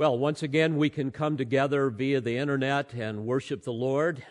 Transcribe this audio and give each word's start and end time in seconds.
Well, 0.00 0.16
once 0.16 0.42
again, 0.42 0.78
we 0.78 0.88
can 0.88 1.10
come 1.10 1.36
together 1.36 1.90
via 1.90 2.22
the 2.22 2.38
internet 2.38 2.94
and 2.94 3.26
worship 3.26 3.64
the 3.64 3.70
Lord. 3.74 4.24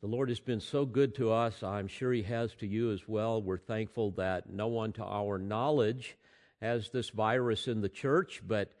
The 0.00 0.06
Lord 0.06 0.30
has 0.30 0.40
been 0.40 0.60
so 0.60 0.86
good 0.86 1.14
to 1.16 1.30
us. 1.30 1.62
I'm 1.62 1.88
sure 1.88 2.10
He 2.10 2.22
has 2.22 2.54
to 2.54 2.66
you 2.66 2.90
as 2.90 3.06
well. 3.06 3.42
We're 3.42 3.58
thankful 3.58 4.12
that 4.12 4.48
no 4.48 4.66
one 4.66 4.92
to 4.92 5.04
our 5.04 5.36
knowledge 5.36 6.16
has 6.62 6.88
this 6.88 7.10
virus 7.10 7.68
in 7.68 7.82
the 7.82 7.90
church, 7.90 8.40
but 8.48 8.72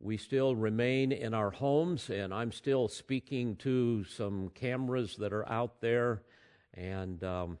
we 0.00 0.16
still 0.16 0.56
remain 0.56 1.12
in 1.12 1.34
our 1.34 1.50
homes, 1.50 2.08
and 2.08 2.32
I'm 2.32 2.50
still 2.50 2.88
speaking 2.88 3.56
to 3.56 4.02
some 4.04 4.48
cameras 4.48 5.16
that 5.16 5.34
are 5.34 5.46
out 5.46 5.82
there. 5.82 6.22
And 6.72 7.22
um, 7.22 7.58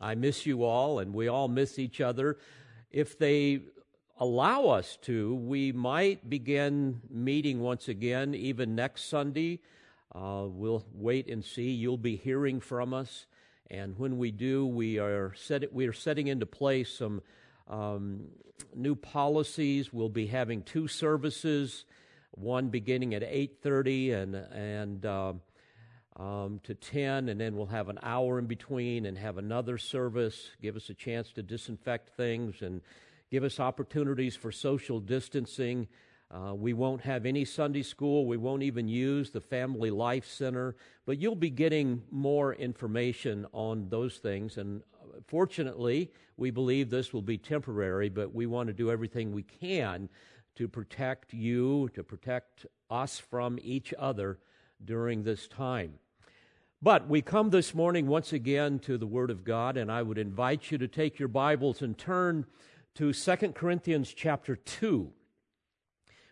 I 0.00 0.14
miss 0.14 0.46
you 0.46 0.64
all, 0.64 1.00
and 1.00 1.12
we 1.12 1.28
all 1.28 1.48
miss 1.48 1.78
each 1.78 2.00
other. 2.00 2.38
If 2.90 3.18
they 3.18 3.60
allow 4.18 4.66
us 4.66 4.98
to, 5.02 5.34
we 5.34 5.72
might 5.72 6.28
begin 6.28 7.00
meeting 7.10 7.60
once 7.60 7.88
again, 7.88 8.34
even 8.34 8.74
next 8.74 9.08
Sunday. 9.08 9.60
Uh, 10.14 10.44
we'll 10.46 10.84
wait 10.92 11.28
and 11.28 11.44
see. 11.44 11.70
You'll 11.70 11.96
be 11.96 12.16
hearing 12.16 12.60
from 12.60 12.92
us. 12.92 13.26
And 13.70 13.98
when 13.98 14.18
we 14.18 14.30
do, 14.30 14.66
we 14.66 14.98
are, 14.98 15.32
set, 15.34 15.72
we 15.72 15.86
are 15.86 15.92
setting 15.92 16.26
into 16.26 16.44
place 16.44 16.98
some 16.98 17.22
um, 17.68 18.24
new 18.74 18.94
policies. 18.94 19.92
We'll 19.92 20.10
be 20.10 20.26
having 20.26 20.62
two 20.62 20.88
services, 20.88 21.86
one 22.32 22.68
beginning 22.68 23.14
at 23.14 23.22
8.30 23.22 24.14
and, 24.14 24.34
and 24.34 25.06
uh, 25.06 25.32
um, 26.16 26.60
to 26.64 26.74
10, 26.74 27.30
and 27.30 27.40
then 27.40 27.56
we'll 27.56 27.66
have 27.66 27.88
an 27.88 27.98
hour 28.02 28.38
in 28.38 28.46
between 28.46 29.06
and 29.06 29.16
have 29.16 29.38
another 29.38 29.78
service, 29.78 30.50
give 30.60 30.76
us 30.76 30.90
a 30.90 30.94
chance 30.94 31.32
to 31.32 31.42
disinfect 31.42 32.10
things 32.16 32.60
and 32.60 32.82
give 33.32 33.44
us 33.44 33.58
opportunities 33.58 34.36
for 34.36 34.52
social 34.52 35.00
distancing. 35.00 35.88
Uh, 36.30 36.52
we 36.54 36.74
won't 36.74 37.00
have 37.00 37.24
any 37.24 37.46
Sunday 37.46 37.82
school. 37.82 38.26
We 38.26 38.36
won't 38.36 38.62
even 38.62 38.88
use 38.88 39.30
the 39.30 39.40
Family 39.40 39.90
Life 39.90 40.26
Center, 40.26 40.76
but 41.06 41.18
you'll 41.18 41.34
be 41.34 41.48
getting 41.48 42.02
more 42.10 42.52
information 42.52 43.46
on 43.54 43.88
those 43.88 44.18
things. 44.18 44.58
And 44.58 44.82
uh, 45.00 45.20
fortunately, 45.26 46.12
we 46.36 46.50
believe 46.50 46.90
this 46.90 47.14
will 47.14 47.22
be 47.22 47.38
temporary, 47.38 48.10
but 48.10 48.34
we 48.34 48.44
want 48.44 48.66
to 48.66 48.74
do 48.74 48.90
everything 48.90 49.32
we 49.32 49.44
can 49.44 50.10
to 50.56 50.68
protect 50.68 51.32
you, 51.32 51.88
to 51.94 52.04
protect 52.04 52.66
us 52.90 53.18
from 53.18 53.58
each 53.62 53.94
other 53.98 54.40
during 54.84 55.22
this 55.22 55.48
time. 55.48 55.94
But 56.82 57.08
we 57.08 57.22
come 57.22 57.48
this 57.48 57.74
morning 57.74 58.08
once 58.08 58.34
again 58.34 58.78
to 58.80 58.98
the 58.98 59.06
Word 59.06 59.30
of 59.30 59.42
God, 59.42 59.78
and 59.78 59.90
I 59.90 60.02
would 60.02 60.18
invite 60.18 60.70
you 60.70 60.76
to 60.76 60.88
take 60.88 61.18
your 61.18 61.28
Bibles 61.28 61.80
and 61.80 61.96
turn 61.96 62.44
to 62.94 63.14
2 63.14 63.36
Corinthians 63.54 64.12
chapter 64.12 64.54
2. 64.54 65.10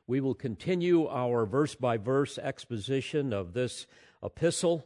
We 0.06 0.20
will 0.20 0.34
continue 0.34 1.06
our 1.06 1.46
verse 1.46 1.74
by 1.74 1.96
verse 1.96 2.36
exposition 2.36 3.32
of 3.32 3.54
this 3.54 3.86
epistle. 4.22 4.84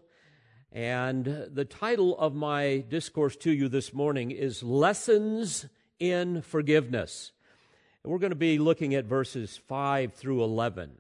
And 0.71 1.49
the 1.51 1.65
title 1.65 2.17
of 2.17 2.33
my 2.33 2.85
discourse 2.89 3.35
to 3.39 3.51
you 3.51 3.69
this 3.69 3.93
morning 3.93 4.31
is 4.31 4.63
Lessons 4.63 5.67
in 5.99 6.43
Forgiveness. 6.43 7.33
And 8.05 8.13
we're 8.13 8.21
going 8.21 8.31
to 8.31 8.37
be 8.37 8.59
looking 8.59 8.95
at 8.95 9.07
verses 9.07 9.57
5 9.67 10.13
through 10.15 10.45
11. 10.45 10.93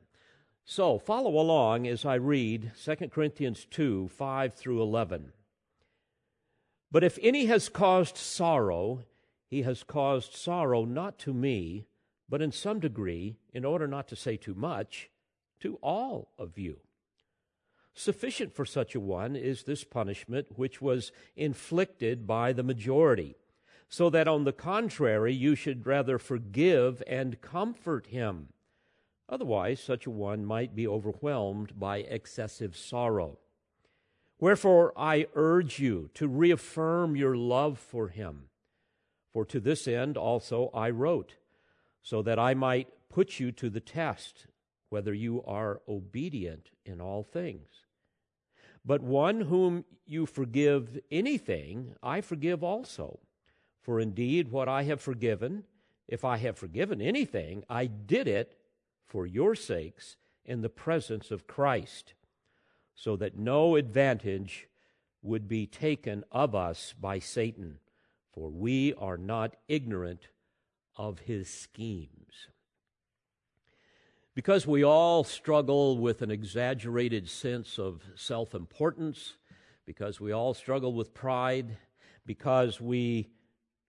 So 0.64 0.98
follow 0.98 1.38
along 1.38 1.86
as 1.86 2.04
I 2.04 2.14
read 2.14 2.72
2 2.84 2.96
Corinthians 3.10 3.64
2 3.70 4.08
5 4.08 4.54
through 4.54 4.82
11. 4.82 5.32
But 6.90 7.04
if 7.04 7.16
any 7.22 7.46
has 7.46 7.68
caused 7.68 8.16
sorrow, 8.16 9.04
he 9.54 9.62
has 9.62 9.84
caused 9.84 10.34
sorrow 10.34 10.84
not 10.84 11.16
to 11.16 11.32
me, 11.32 11.86
but 12.28 12.42
in 12.42 12.50
some 12.50 12.80
degree, 12.80 13.36
in 13.52 13.64
order 13.64 13.86
not 13.86 14.08
to 14.08 14.16
say 14.16 14.36
too 14.36 14.52
much, 14.52 15.10
to 15.60 15.78
all 15.80 16.32
of 16.36 16.58
you. 16.58 16.80
Sufficient 17.94 18.52
for 18.52 18.64
such 18.64 18.96
a 18.96 19.00
one 19.00 19.36
is 19.36 19.62
this 19.62 19.84
punishment 19.84 20.58
which 20.58 20.82
was 20.82 21.12
inflicted 21.36 22.26
by 22.26 22.52
the 22.52 22.64
majority, 22.64 23.36
so 23.88 24.10
that 24.10 24.26
on 24.26 24.42
the 24.42 24.52
contrary 24.52 25.32
you 25.32 25.54
should 25.54 25.86
rather 25.86 26.18
forgive 26.18 27.00
and 27.06 27.40
comfort 27.40 28.08
him. 28.08 28.48
Otherwise, 29.28 29.78
such 29.78 30.04
a 30.04 30.10
one 30.10 30.44
might 30.44 30.74
be 30.74 30.88
overwhelmed 30.88 31.78
by 31.78 31.98
excessive 31.98 32.76
sorrow. 32.76 33.38
Wherefore, 34.40 34.92
I 34.96 35.28
urge 35.36 35.78
you 35.78 36.10
to 36.14 36.26
reaffirm 36.26 37.14
your 37.14 37.36
love 37.36 37.78
for 37.78 38.08
him. 38.08 38.48
For 39.34 39.44
to 39.46 39.58
this 39.58 39.88
end 39.88 40.16
also 40.16 40.70
I 40.72 40.90
wrote, 40.90 41.34
so 42.02 42.22
that 42.22 42.38
I 42.38 42.54
might 42.54 42.86
put 43.08 43.40
you 43.40 43.50
to 43.52 43.68
the 43.68 43.80
test, 43.80 44.46
whether 44.90 45.12
you 45.12 45.42
are 45.44 45.82
obedient 45.88 46.70
in 46.86 47.00
all 47.00 47.24
things. 47.24 47.66
But 48.84 49.02
one 49.02 49.40
whom 49.40 49.84
you 50.06 50.24
forgive 50.24 51.00
anything, 51.10 51.96
I 52.00 52.20
forgive 52.20 52.62
also. 52.62 53.18
For 53.82 53.98
indeed, 53.98 54.52
what 54.52 54.68
I 54.68 54.84
have 54.84 55.00
forgiven, 55.00 55.64
if 56.06 56.24
I 56.24 56.36
have 56.36 56.56
forgiven 56.56 57.02
anything, 57.02 57.64
I 57.68 57.86
did 57.86 58.28
it 58.28 58.56
for 59.04 59.26
your 59.26 59.56
sakes 59.56 60.16
in 60.44 60.60
the 60.60 60.68
presence 60.68 61.32
of 61.32 61.48
Christ, 61.48 62.14
so 62.94 63.16
that 63.16 63.36
no 63.36 63.74
advantage 63.74 64.68
would 65.22 65.48
be 65.48 65.66
taken 65.66 66.22
of 66.30 66.54
us 66.54 66.94
by 67.00 67.18
Satan 67.18 67.80
for 68.34 68.50
we 68.50 68.92
are 68.94 69.16
not 69.16 69.54
ignorant 69.68 70.28
of 70.96 71.20
his 71.20 71.48
schemes. 71.48 72.48
Because 74.34 74.66
we 74.66 74.82
all 74.82 75.22
struggle 75.22 75.98
with 75.98 76.20
an 76.20 76.30
exaggerated 76.30 77.28
sense 77.28 77.78
of 77.78 78.02
self 78.16 78.54
importance, 78.54 79.34
because 79.86 80.20
we 80.20 80.32
all 80.32 80.54
struggle 80.54 80.92
with 80.92 81.14
pride, 81.14 81.76
because 82.26 82.80
we 82.80 83.30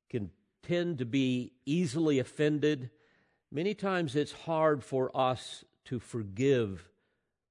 can 0.09 0.29
tend 0.61 0.99
to 0.99 1.05
be 1.05 1.53
easily 1.65 2.19
offended, 2.19 2.91
many 3.51 3.73
times 3.73 4.15
it's 4.15 4.31
hard 4.31 4.83
for 4.83 5.15
us 5.17 5.63
to 5.85 5.99
forgive 5.99 6.87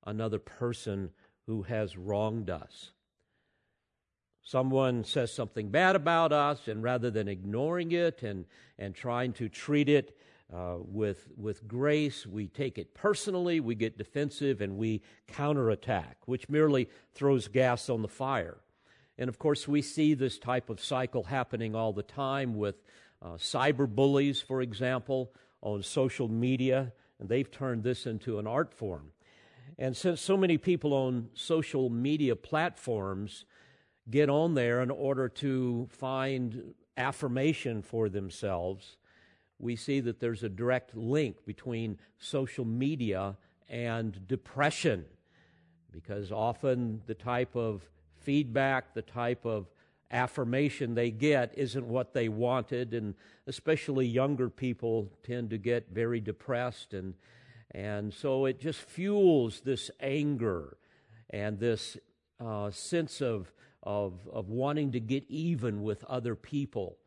another 0.06 0.38
person 0.38 1.10
who 1.46 1.62
has 1.62 1.96
wronged 1.96 2.50
us. 2.50 2.92
Someone 4.46 5.04
says 5.04 5.32
something 5.32 5.70
bad 5.70 5.96
about 5.96 6.30
us, 6.30 6.68
and 6.68 6.82
rather 6.82 7.10
than 7.10 7.28
ignoring 7.28 7.92
it 7.92 8.22
and, 8.22 8.44
and 8.78 8.94
trying 8.94 9.32
to 9.32 9.48
treat 9.48 9.88
it 9.88 10.18
uh, 10.54 10.76
with, 10.78 11.28
with 11.38 11.66
grace, 11.66 12.26
we 12.26 12.46
take 12.48 12.76
it 12.76 12.92
personally, 12.92 13.58
we 13.58 13.74
get 13.74 13.96
defensive, 13.96 14.60
and 14.60 14.76
we 14.76 15.00
counterattack, 15.26 16.18
which 16.26 16.50
merely 16.50 16.90
throws 17.14 17.48
gas 17.48 17.88
on 17.88 18.02
the 18.02 18.08
fire. 18.08 18.58
And 19.16 19.30
of 19.30 19.38
course, 19.38 19.66
we 19.66 19.80
see 19.80 20.12
this 20.12 20.38
type 20.38 20.68
of 20.68 20.78
cycle 20.78 21.24
happening 21.24 21.74
all 21.74 21.94
the 21.94 22.02
time 22.02 22.54
with 22.54 22.82
uh, 23.22 23.36
cyber 23.38 23.88
bullies, 23.88 24.42
for 24.42 24.60
example, 24.60 25.32
on 25.62 25.82
social 25.82 26.28
media, 26.28 26.92
and 27.18 27.30
they've 27.30 27.50
turned 27.50 27.82
this 27.82 28.04
into 28.04 28.38
an 28.38 28.46
art 28.46 28.74
form. 28.74 29.12
And 29.78 29.96
since 29.96 30.20
so 30.20 30.36
many 30.36 30.58
people 30.58 30.92
on 30.92 31.30
social 31.32 31.88
media 31.88 32.36
platforms 32.36 33.46
get 34.10 34.28
on 34.28 34.54
there 34.54 34.82
in 34.82 34.90
order 34.90 35.28
to 35.28 35.88
find 35.90 36.74
affirmation 36.96 37.82
for 37.82 38.08
themselves, 38.08 38.96
we 39.58 39.76
see 39.76 40.00
that 40.00 40.20
there's 40.20 40.42
a 40.42 40.48
direct 40.48 40.96
link 40.96 41.44
between 41.46 41.98
social 42.18 42.64
media 42.64 43.36
and 43.68 44.26
depression 44.28 45.04
because 45.94 46.32
often 46.32 47.00
the 47.06 47.14
type 47.14 47.54
of 47.54 47.82
feedback, 48.16 48.94
the 48.94 49.02
type 49.02 49.46
of 49.46 49.70
affirmation 50.10 50.94
they 50.94 51.10
get 51.10 51.52
isn't 51.56 51.86
what 51.86 52.12
they 52.12 52.28
wanted, 52.28 52.94
and 52.94 53.14
especially 53.46 54.06
younger 54.06 54.50
people 54.50 55.10
tend 55.22 55.50
to 55.50 55.58
get 55.58 55.88
very 55.90 56.20
depressed, 56.20 56.94
and, 56.94 57.14
and 57.70 58.12
so 58.12 58.44
it 58.44 58.60
just 58.60 58.80
fuels 58.80 59.60
this 59.60 59.90
anger 60.00 60.76
and 61.30 61.58
this 61.58 61.96
uh, 62.44 62.70
sense 62.70 63.20
of 63.20 63.52
of, 63.84 64.14
of 64.32 64.48
wanting 64.48 64.92
to 64.92 65.00
get 65.00 65.24
even 65.28 65.82
with 65.82 66.02
other 66.04 66.34
people. 66.34 66.98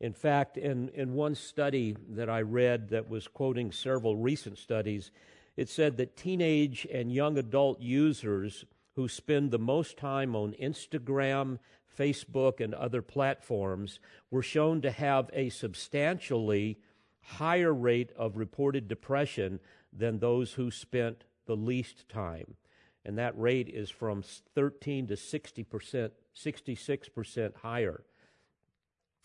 In 0.00 0.14
fact, 0.14 0.56
in, 0.56 0.88
in 0.90 1.12
one 1.12 1.34
study 1.34 1.96
that 2.10 2.30
I 2.30 2.40
read 2.40 2.88
that 2.88 3.10
was 3.10 3.28
quoting 3.28 3.70
several 3.70 4.16
recent 4.16 4.56
studies, 4.56 5.10
it 5.56 5.68
said 5.68 5.98
that 5.98 6.16
teenage 6.16 6.86
and 6.90 7.12
young 7.12 7.36
adult 7.36 7.80
users 7.80 8.64
who 8.96 9.08
spend 9.08 9.50
the 9.50 9.58
most 9.58 9.96
time 9.96 10.34
on 10.34 10.54
Instagram, 10.60 11.58
Facebook, 11.98 12.60
and 12.60 12.72
other 12.74 13.02
platforms 13.02 14.00
were 14.30 14.42
shown 14.42 14.80
to 14.80 14.90
have 14.90 15.28
a 15.32 15.50
substantially 15.50 16.78
higher 17.20 17.74
rate 17.74 18.10
of 18.16 18.36
reported 18.36 18.88
depression 18.88 19.60
than 19.92 20.18
those 20.18 20.54
who 20.54 20.70
spent 20.70 21.24
the 21.46 21.56
least 21.56 22.08
time. 22.08 22.54
And 23.04 23.18
that 23.18 23.38
rate 23.38 23.68
is 23.68 23.90
from 23.90 24.22
13 24.54 25.08
to 25.08 25.16
60 25.16 25.64
percent 25.64 26.12
66% 26.36 27.56
higher. 27.56 28.02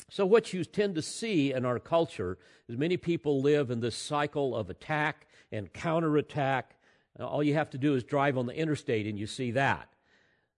So, 0.09 0.25
what 0.25 0.53
you 0.53 0.63
tend 0.63 0.95
to 0.95 1.01
see 1.01 1.51
in 1.51 1.65
our 1.65 1.79
culture 1.79 2.37
is 2.67 2.77
many 2.77 2.97
people 2.97 3.41
live 3.41 3.71
in 3.71 3.79
this 3.79 3.95
cycle 3.95 4.55
of 4.55 4.69
attack 4.69 5.27
and 5.51 5.71
counterattack. 5.73 6.75
All 7.19 7.41
you 7.41 7.53
have 7.55 7.69
to 7.71 7.77
do 7.77 7.95
is 7.95 8.03
drive 8.03 8.37
on 8.37 8.45
the 8.45 8.55
interstate 8.55 9.07
and 9.07 9.17
you 9.17 9.25
see 9.25 9.51
that. 9.51 9.89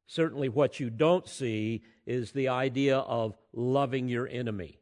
Certainly, 0.07 0.49
what 0.49 0.79
you 0.79 0.89
don't 0.89 1.27
see 1.27 1.83
is 2.05 2.31
the 2.31 2.47
idea 2.47 2.97
of 2.97 3.37
loving 3.53 4.07
your 4.07 4.27
enemy. 4.27 4.79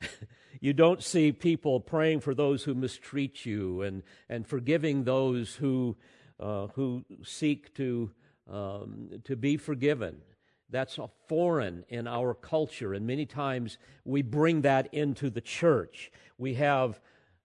you 0.60 0.72
don't 0.72 1.02
see 1.02 1.32
people 1.32 1.80
praying 1.80 2.20
for 2.20 2.34
those 2.34 2.64
who 2.64 2.74
mistreat 2.74 3.44
you 3.46 3.82
and, 3.82 4.02
and 4.28 4.46
forgiving 4.46 5.04
those 5.04 5.54
who, 5.54 5.96
uh, 6.40 6.68
who 6.68 7.04
seek 7.22 7.74
to, 7.74 8.10
um, 8.50 9.10
to 9.24 9.36
be 9.36 9.56
forgiven. 9.56 10.22
That's 10.72 10.98
foreign 11.28 11.84
in 11.88 12.08
our 12.08 12.32
culture, 12.32 12.94
and 12.94 13.06
many 13.06 13.26
times 13.26 13.76
we 14.06 14.22
bring 14.22 14.62
that 14.62 14.92
into 14.92 15.28
the 15.28 15.42
church. 15.42 16.10
We 16.38 16.54
have 16.54 16.98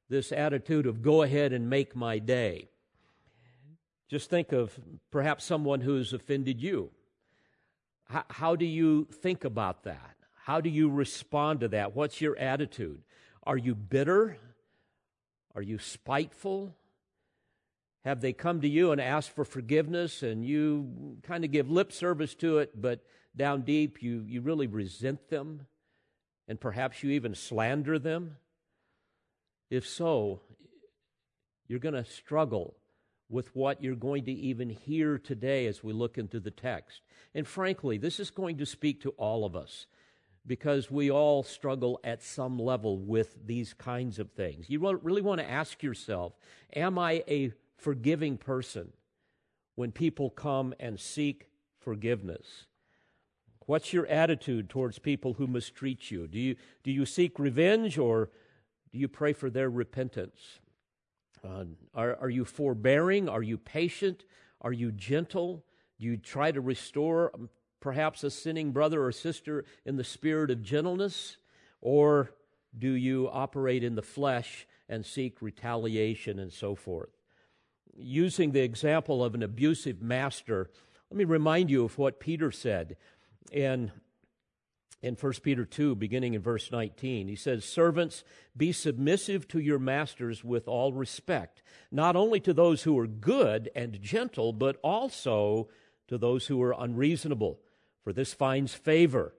this 0.09 0.31
attitude 0.31 0.88
of 0.88 1.01
go 1.01 1.21
ahead 1.21 1.51
and 1.51 1.69
make 1.69 1.94
my 1.94 2.19
day. 2.19 2.69
Just 4.09 4.29
think 4.29 4.53
of 4.53 4.79
perhaps 5.12 5.44
someone 5.44 5.81
who's 5.81 6.13
offended 6.13 6.62
you. 6.62 6.89
How, 8.06 8.24
how 8.29 8.56
do 8.56 8.65
you 8.65 9.06
think 9.12 9.44
about 9.44 9.83
that? 9.83 10.15
How 10.45 10.62
do 10.62 10.69
you 10.69 10.89
respond 10.89 11.59
to 11.59 11.68
that? 11.68 11.94
What's 11.94 12.21
your 12.21 12.38
attitude? 12.38 13.01
Are 13.44 13.57
you 13.57 13.75
bitter? 13.75 14.38
Are 15.53 15.62
you 15.62 15.77
spiteful? 15.80 16.73
Have 18.07 18.21
they 18.21 18.31
come 18.31 18.62
to 18.62 18.69
you 18.69 18.94
and 18.94 19.01
asked 19.01 19.31
for 19.31 19.44
forgiveness 19.44 20.24
and 20.24 20.45
you 20.45 21.18
kind 21.24 21.44
of 21.44 21.51
give 21.51 21.69
lip 21.69 21.92
service 21.92 22.36
to 22.36 22.59
it, 22.59 22.81
but 22.81 23.01
down 23.36 23.63
deep 23.63 24.01
you, 24.01 24.24
you 24.25 24.39
really 24.39 24.65
resent 24.65 25.30
them 25.30 25.68
and 26.48 26.57
perhaps 26.57 27.04
you 27.04 27.12
even 27.12 27.36
slander 27.36 28.00
them? 28.00 28.38
If 29.69 29.86
so, 29.86 30.39
you're 31.68 31.80
going 31.80 31.95
to 31.95 32.06
struggle 32.06 32.77
with 33.27 33.54
what 33.54 33.83
you're 33.83 33.94
going 33.94 34.24
to 34.24 34.31
even 34.31 34.69
hear 34.69 35.18
today 35.18 35.65
as 35.65 35.83
we 35.83 35.92
look 35.92 36.18
into 36.18 36.39
the 36.39 36.50
text. 36.50 37.01
And 37.36 37.45
frankly, 37.45 37.98
this 37.98 38.21
is 38.21 38.31
going 38.31 38.57
to 38.59 38.65
speak 38.65 39.01
to 39.01 39.09
all 39.18 39.44
of 39.44 39.54
us 39.54 39.86
because 40.45 40.89
we 40.89 41.12
all 41.12 41.44
struggle 41.44 42.00
at 42.06 42.24
some 42.24 42.57
level 42.57 42.98
with 42.98 43.36
these 43.45 43.74
kinds 43.74 44.18
of 44.18 44.31
things. 44.31 44.69
You 44.69 44.98
really 45.01 45.21
want 45.21 45.42
to 45.42 45.51
ask 45.51 45.83
yourself 45.83 46.31
Am 46.74 46.98
I 46.98 47.25
a 47.27 47.51
forgiving 47.77 48.38
person 48.38 48.91
when 49.75 49.91
people 49.91 50.29
come 50.29 50.74
and 50.79 51.00
seek 51.00 51.47
forgiveness? 51.79 52.65
What's 53.68 53.91
your 53.91 54.07
attitude 54.07 54.69
towards 54.69 54.97
people 54.97 55.33
who 55.33 55.45
mistreat 55.45 56.09
you? 56.09 56.27
Do 56.27 56.39
you, 56.39 56.56
do 56.83 56.91
you 56.91 57.06
seek 57.06 57.38
revenge 57.38 57.97
or 57.97 58.29
do 58.91 58.97
you 58.97 59.07
pray 59.09 59.33
for 59.33 59.50
their 59.50 59.69
repentance? 59.69 60.59
Uh, 61.44 61.65
are, 61.94 62.15
are 62.21 62.29
you 62.29 62.45
forbearing? 62.45 63.27
Are 63.27 63.44
you 63.44 63.57
patient? 63.57 64.23
Are 64.62 64.71
you 64.71 64.91
gentle? 64.91 65.65
Do 66.00 66.06
you 66.06 66.18
try 66.18 66.51
to 66.51 66.62
restore 66.62 67.31
um, 67.35 67.50
perhaps 67.81 68.23
a 68.23 68.31
sinning 68.31 68.71
brother 68.71 69.03
or 69.03 69.12
sister 69.12 69.65
in 69.85 69.97
the 69.97 70.03
spirit 70.03 70.50
of 70.50 70.63
gentleness? 70.63 71.38
Or 71.81 72.31
do 72.77 72.91
you 72.91 73.30
operate 73.31 73.83
in 73.83 73.95
the 73.95 74.01
flesh 74.01 74.65
and 74.88 75.06
seek 75.06 75.41
retaliation 75.41 76.39
and 76.39 76.53
so 76.53 76.73
forth? 76.73 77.17
Using 77.97 78.51
the 78.51 78.61
example 78.61 79.23
of 79.23 79.33
an 79.33 79.44
abusive 79.44 80.01
master, 80.01 80.69
let 81.09 81.17
me 81.17 81.23
remind 81.23 81.69
you 81.69 81.83
of 81.83 81.97
what 81.97 82.19
Peter 82.19 82.51
said 82.51 82.95
in 83.51 83.91
in 85.01 85.15
1 85.15 85.33
Peter 85.44 85.63
2, 85.63 85.95
beginning 85.95 86.33
in 86.33 86.41
verse 86.41 86.71
19. 86.71 87.27
He 87.27 87.35
says, 87.35 87.63
Servants, 87.63 88.23
be 88.55 88.71
submissive 88.71 89.47
to 89.49 89.59
your 89.59 89.79
masters 89.79 90.44
with 90.44 90.67
all 90.67 90.91
respect, 90.91 91.61
not 91.91 92.15
only 92.15 92.39
to 92.41 92.53
those 92.53 92.83
who 92.83 92.97
are 92.97 93.07
good 93.07 93.69
and 93.75 94.01
gentle, 94.01 94.53
but 94.53 94.77
also 94.83 95.69
to 96.07 96.17
those 96.17 96.47
who 96.47 96.61
are 96.63 96.75
unreasonable, 96.77 97.59
for 98.03 98.11
this 98.11 98.33
finds 98.33 98.73
favor. 98.73 99.33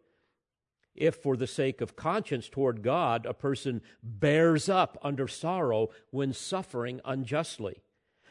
If, 0.94 1.16
for 1.16 1.37
the 1.37 1.46
sake 1.46 1.81
of 1.81 1.96
conscience 1.96 2.49
toward 2.49 2.82
God, 2.82 3.25
a 3.26 3.34
person 3.34 3.82
bears 4.02 4.69
up 4.69 4.99
under 5.02 5.28
sorrow 5.28 5.90
when 6.10 6.32
suffering 6.32 7.00
unjustly. 7.05 7.82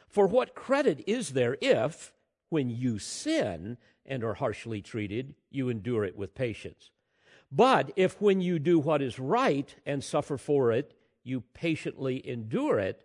For 0.07 0.27
what 0.27 0.56
credit 0.56 1.04
is 1.06 1.31
there 1.31 1.57
if, 1.62 2.13
when 2.50 2.69
you 2.69 2.98
sin 3.00 3.77
and 4.06 4.24
are 4.24 4.36
harshly 4.36 4.81
treated, 4.81 5.36
you 5.50 5.69
endure 5.69 6.06
it 6.06 6.15
with 6.15 6.36
patience? 6.36 6.92
But 7.51 7.92
if 7.95 8.21
when 8.21 8.42
you 8.42 8.59
do 8.59 8.80
what 8.80 9.01
is 9.01 9.19
right 9.19 9.74
and 9.86 10.04
suffer 10.04 10.38
for 10.38 10.71
it, 10.71 10.94
you 11.24 11.42
patiently 11.54 12.25
endure 12.27 12.80
it, 12.80 13.04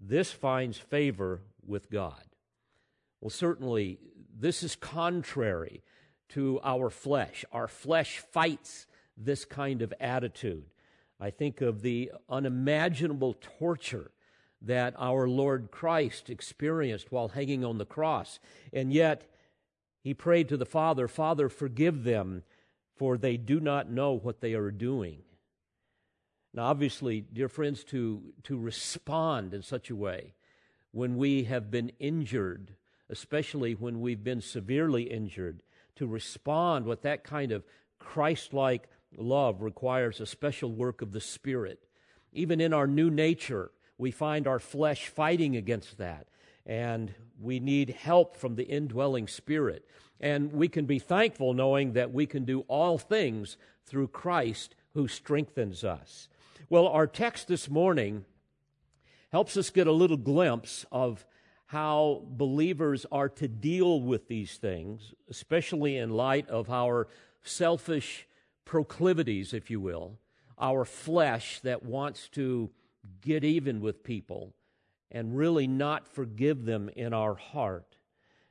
this 0.00 0.32
finds 0.32 0.78
favor 0.78 1.42
with 1.66 1.90
God. 1.90 2.22
Well, 3.20 3.30
certainly, 3.30 3.98
this 4.36 4.62
is 4.62 4.76
contrary 4.76 5.82
to 6.30 6.60
our 6.62 6.90
flesh. 6.90 7.44
Our 7.52 7.68
flesh 7.68 8.18
fights 8.18 8.86
this 9.16 9.44
kind 9.44 9.82
of 9.82 9.92
attitude. 10.00 10.66
I 11.20 11.30
think 11.30 11.60
of 11.60 11.82
the 11.82 12.12
unimaginable 12.28 13.34
torture 13.58 14.12
that 14.60 14.94
our 14.98 15.28
Lord 15.28 15.70
Christ 15.70 16.30
experienced 16.30 17.12
while 17.12 17.28
hanging 17.28 17.64
on 17.64 17.78
the 17.78 17.86
cross. 17.86 18.38
And 18.72 18.92
yet, 18.92 19.30
he 20.02 20.14
prayed 20.14 20.48
to 20.48 20.56
the 20.56 20.66
Father, 20.66 21.08
Father, 21.08 21.48
forgive 21.48 22.04
them, 22.04 22.42
for 22.96 23.16
they 23.16 23.36
do 23.36 23.60
not 23.60 23.90
know 23.90 24.12
what 24.12 24.40
they 24.40 24.54
are 24.54 24.70
doing. 24.70 25.22
Now, 26.54 26.64
obviously, 26.64 27.20
dear 27.20 27.48
friends, 27.48 27.84
to, 27.84 28.32
to 28.44 28.58
respond 28.58 29.54
in 29.54 29.62
such 29.62 29.90
a 29.90 29.96
way 29.96 30.34
when 30.90 31.16
we 31.16 31.44
have 31.44 31.70
been 31.70 31.92
injured, 31.98 32.74
especially 33.10 33.74
when 33.74 34.00
we've 34.00 34.24
been 34.24 34.40
severely 34.40 35.04
injured, 35.04 35.62
to 35.96 36.06
respond 36.06 36.86
with 36.86 37.02
that 37.02 37.22
kind 37.22 37.52
of 37.52 37.64
Christ 37.98 38.52
like 38.52 38.88
love 39.16 39.62
requires 39.62 40.20
a 40.20 40.26
special 40.26 40.72
work 40.72 41.02
of 41.02 41.12
the 41.12 41.20
Spirit. 41.20 41.86
Even 42.32 42.60
in 42.60 42.72
our 42.72 42.86
new 42.86 43.10
nature, 43.10 43.70
we 43.98 44.10
find 44.10 44.46
our 44.46 44.60
flesh 44.60 45.08
fighting 45.08 45.56
against 45.56 45.98
that, 45.98 46.28
and 46.64 47.12
we 47.40 47.60
need 47.60 47.90
help 47.90 48.36
from 48.36 48.54
the 48.54 48.66
indwelling 48.66 49.26
Spirit. 49.28 49.84
And 50.20 50.52
we 50.52 50.68
can 50.68 50.86
be 50.86 50.98
thankful 50.98 51.52
knowing 51.52 51.92
that 51.92 52.12
we 52.12 52.26
can 52.26 52.44
do 52.44 52.60
all 52.68 52.98
things 52.98 53.56
through 53.84 54.08
Christ 54.08 54.74
who 54.94 55.08
strengthens 55.08 55.84
us. 55.84 56.28
Well, 56.70 56.88
our 56.88 57.06
text 57.06 57.48
this 57.48 57.68
morning 57.68 58.24
helps 59.30 59.56
us 59.56 59.70
get 59.70 59.86
a 59.86 59.92
little 59.92 60.16
glimpse 60.16 60.84
of 60.90 61.26
how 61.66 62.22
believers 62.26 63.04
are 63.12 63.28
to 63.28 63.46
deal 63.46 64.00
with 64.00 64.26
these 64.28 64.56
things, 64.56 65.12
especially 65.28 65.96
in 65.96 66.10
light 66.10 66.48
of 66.48 66.70
our 66.70 67.08
selfish 67.42 68.26
proclivities, 68.64 69.52
if 69.52 69.70
you 69.70 69.80
will, 69.80 70.18
our 70.58 70.84
flesh 70.84 71.60
that 71.60 71.84
wants 71.84 72.28
to 72.30 72.70
get 73.20 73.44
even 73.44 73.80
with 73.80 74.04
people 74.04 74.54
and 75.10 75.36
really 75.36 75.66
not 75.66 76.06
forgive 76.06 76.64
them 76.64 76.90
in 76.94 77.12
our 77.12 77.34
heart. 77.34 77.96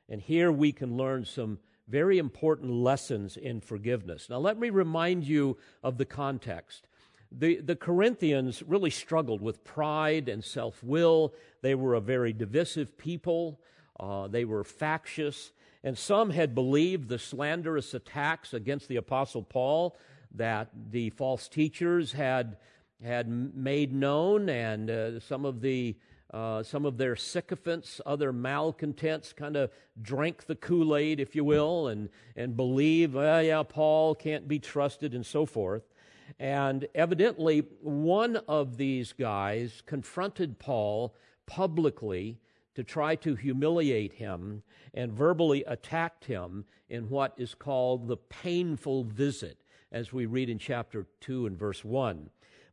And 0.08 0.20
here 0.20 0.50
we 0.50 0.72
can 0.72 0.96
learn 0.96 1.24
some 1.24 1.58
very 1.86 2.18
important 2.18 2.70
lessons 2.70 3.36
in 3.36 3.60
forgiveness. 3.60 4.28
Now, 4.28 4.38
let 4.38 4.58
me 4.58 4.70
remind 4.70 5.24
you 5.24 5.56
of 5.82 5.98
the 5.98 6.04
context. 6.04 6.86
The, 7.30 7.60
the 7.60 7.76
Corinthians 7.76 8.62
really 8.62 8.90
struggled 8.90 9.40
with 9.40 9.64
pride 9.64 10.28
and 10.28 10.42
self 10.42 10.82
will. 10.82 11.34
They 11.62 11.74
were 11.74 11.94
a 11.94 12.00
very 12.00 12.32
divisive 12.32 12.96
people, 12.96 13.60
uh, 13.98 14.28
they 14.28 14.44
were 14.44 14.64
factious, 14.64 15.52
and 15.84 15.96
some 15.96 16.30
had 16.30 16.54
believed 16.54 17.08
the 17.08 17.18
slanderous 17.18 17.94
attacks 17.94 18.52
against 18.54 18.88
the 18.88 18.96
Apostle 18.96 19.42
Paul 19.42 19.96
that 20.34 20.68
the 20.90 21.10
false 21.10 21.48
teachers 21.48 22.12
had, 22.12 22.56
had 23.02 23.28
made 23.28 23.92
known, 23.92 24.48
and 24.48 24.90
uh, 24.90 25.20
some 25.20 25.44
of 25.44 25.60
the 25.60 25.96
uh, 26.32 26.62
some 26.62 26.84
of 26.84 26.98
their 26.98 27.16
sycophants, 27.16 28.02
other 28.04 28.34
malcontents, 28.34 29.32
kind 29.32 29.56
of 29.56 29.70
drank 30.02 30.44
the 30.44 30.54
Kool 30.54 30.94
Aid, 30.94 31.20
if 31.20 31.34
you 31.34 31.42
will, 31.42 31.88
and, 31.88 32.10
and 32.36 32.54
believe, 32.54 33.14
well, 33.14 33.42
yeah, 33.42 33.62
Paul 33.62 34.14
can't 34.14 34.46
be 34.46 34.58
trusted, 34.58 35.14
and 35.14 35.24
so 35.24 35.46
forth. 35.46 35.84
And 36.38 36.86
evidently, 36.94 37.60
one 37.80 38.36
of 38.46 38.76
these 38.76 39.14
guys 39.14 39.82
confronted 39.86 40.58
Paul 40.58 41.14
publicly 41.46 42.38
to 42.74 42.84
try 42.84 43.16
to 43.16 43.34
humiliate 43.34 44.12
him 44.12 44.62
and 44.92 45.10
verbally 45.12 45.64
attacked 45.64 46.26
him 46.26 46.66
in 46.90 47.08
what 47.08 47.32
is 47.38 47.54
called 47.54 48.06
the 48.06 48.18
painful 48.18 49.04
visit, 49.04 49.62
as 49.90 50.12
we 50.12 50.26
read 50.26 50.50
in 50.50 50.58
chapter 50.58 51.06
2 51.20 51.46
and 51.46 51.58
verse 51.58 51.82
1. 51.84 52.28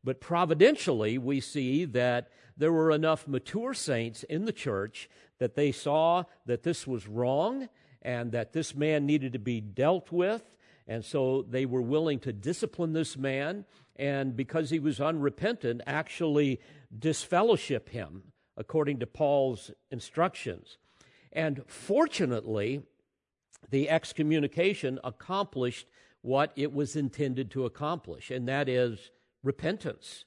But 0.05 0.21
providentially, 0.21 1.17
we 1.17 1.41
see 1.41 1.83
that 1.85 2.29
there 2.55 2.71
were 2.71 2.91
enough 2.91 3.27
mature 3.27 3.73
saints 3.73 4.21
in 4.23 4.45
the 4.45 4.53
church 4.53 5.09
that 5.39 5.55
they 5.55 5.71
saw 5.71 6.23
that 6.45 6.61
this 6.61 6.85
was 6.85 7.07
wrong 7.07 7.67
and 8.03 8.31
that 8.31 8.53
this 8.53 8.75
man 8.75 9.07
needed 9.07 9.33
to 9.33 9.39
be 9.39 9.59
dealt 9.59 10.11
with. 10.11 10.43
And 10.87 11.03
so 11.03 11.41
they 11.41 11.65
were 11.65 11.81
willing 11.81 12.19
to 12.19 12.31
discipline 12.31 12.93
this 12.93 13.17
man 13.17 13.65
and 13.95 14.35
because 14.35 14.69
he 14.69 14.79
was 14.79 15.01
unrepentant, 15.01 15.81
actually 15.87 16.61
disfellowship 16.97 17.89
him 17.89 18.31
according 18.55 18.99
to 18.99 19.07
Paul's 19.07 19.71
instructions. 19.89 20.77
And 21.33 21.63
fortunately, 21.67 22.83
the 23.71 23.89
excommunication 23.89 24.99
accomplished 25.03 25.87
what 26.21 26.51
it 26.55 26.73
was 26.73 26.95
intended 26.95 27.51
to 27.51 27.65
accomplish, 27.65 28.31
and 28.31 28.47
that 28.47 28.69
is 28.69 29.11
repentance. 29.45 30.25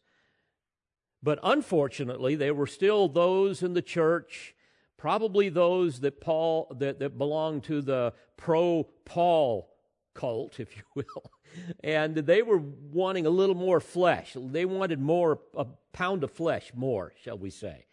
But 1.22 1.38
unfortunately, 1.42 2.36
there 2.36 2.54
were 2.54 2.66
still 2.66 3.08
those 3.08 3.62
in 3.62 3.74
the 3.74 3.82
church, 3.82 4.54
probably 4.96 5.48
those 5.48 6.00
that 6.00 6.20
Paul 6.20 6.74
that, 6.78 7.00
that 7.00 7.18
belonged 7.18 7.64
to 7.64 7.82
the 7.82 8.14
pro 8.36 8.84
Paul 9.04 9.68
cult, 10.14 10.60
if 10.60 10.76
you 10.76 10.82
will, 10.94 11.32
and 11.84 12.14
they 12.14 12.42
were 12.42 12.58
wanting 12.58 13.26
a 13.26 13.30
little 13.30 13.56
more 13.56 13.80
flesh. 13.80 14.36
They 14.36 14.64
wanted 14.64 15.00
more, 15.00 15.40
a 15.56 15.66
pound 15.92 16.22
of 16.22 16.30
flesh 16.30 16.70
more, 16.74 17.12
shall 17.22 17.38
we 17.38 17.50
say. 17.50 17.86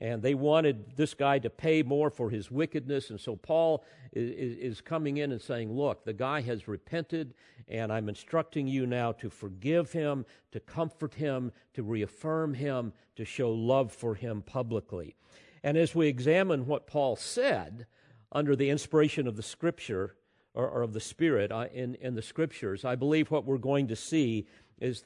And 0.00 0.22
they 0.22 0.34
wanted 0.34 0.96
this 0.96 1.12
guy 1.12 1.40
to 1.40 1.50
pay 1.50 1.82
more 1.82 2.08
for 2.08 2.30
his 2.30 2.50
wickedness. 2.50 3.10
And 3.10 3.20
so 3.20 3.34
Paul 3.34 3.84
is, 4.12 4.56
is 4.56 4.80
coming 4.80 5.16
in 5.16 5.32
and 5.32 5.42
saying, 5.42 5.72
Look, 5.72 6.04
the 6.04 6.12
guy 6.12 6.40
has 6.42 6.68
repented, 6.68 7.34
and 7.66 7.92
I'm 7.92 8.08
instructing 8.08 8.68
you 8.68 8.86
now 8.86 9.12
to 9.12 9.28
forgive 9.28 9.92
him, 9.92 10.24
to 10.52 10.60
comfort 10.60 11.14
him, 11.14 11.50
to 11.74 11.82
reaffirm 11.82 12.54
him, 12.54 12.92
to 13.16 13.24
show 13.24 13.50
love 13.50 13.92
for 13.92 14.14
him 14.14 14.42
publicly. 14.42 15.16
And 15.64 15.76
as 15.76 15.94
we 15.94 16.06
examine 16.06 16.66
what 16.66 16.86
Paul 16.86 17.16
said 17.16 17.86
under 18.30 18.54
the 18.54 18.70
inspiration 18.70 19.26
of 19.26 19.34
the 19.36 19.42
Scripture, 19.42 20.14
or, 20.54 20.68
or 20.68 20.82
of 20.82 20.92
the 20.92 21.00
Spirit 21.00 21.52
uh, 21.52 21.66
in, 21.72 21.94
in 21.96 22.14
the 22.14 22.22
Scriptures, 22.22 22.84
I 22.84 22.96
believe 22.96 23.30
what 23.30 23.44
we're 23.44 23.58
going 23.58 23.88
to 23.88 23.96
see 23.96 24.46
is 24.80 25.04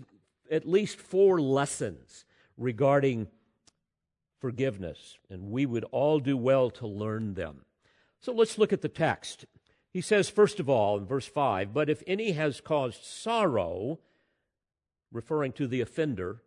at 0.51 0.69
least 0.69 0.99
four 0.99 1.41
lessons 1.41 2.25
regarding 2.57 3.29
forgiveness, 4.43 5.19
and 5.31 5.53
we 5.53 5.65
would 5.65 5.85
all 5.93 6.19
do 6.19 6.37
well 6.37 6.69
to 6.69 6.87
learn 6.87 7.35
them. 7.35 7.65
So 8.21 8.33
let's 8.33 8.59
look 8.59 8.73
at 8.73 8.83
the 8.83 8.89
text. 8.89 9.47
He 9.93 10.01
says, 10.01 10.29
first 10.29 10.59
of 10.59 10.69
all, 10.69 10.99
in 10.99 11.07
verse 11.07 11.27
5, 11.29 11.73
but 11.73 11.89
if 11.89 12.03
any 12.09 12.33
has 12.33 12.61
caused 12.61 13.05
sorrow, 13.05 14.01
referring 15.13 15.53
to 15.53 15.69
the 15.69 15.81
offender, 15.81 16.43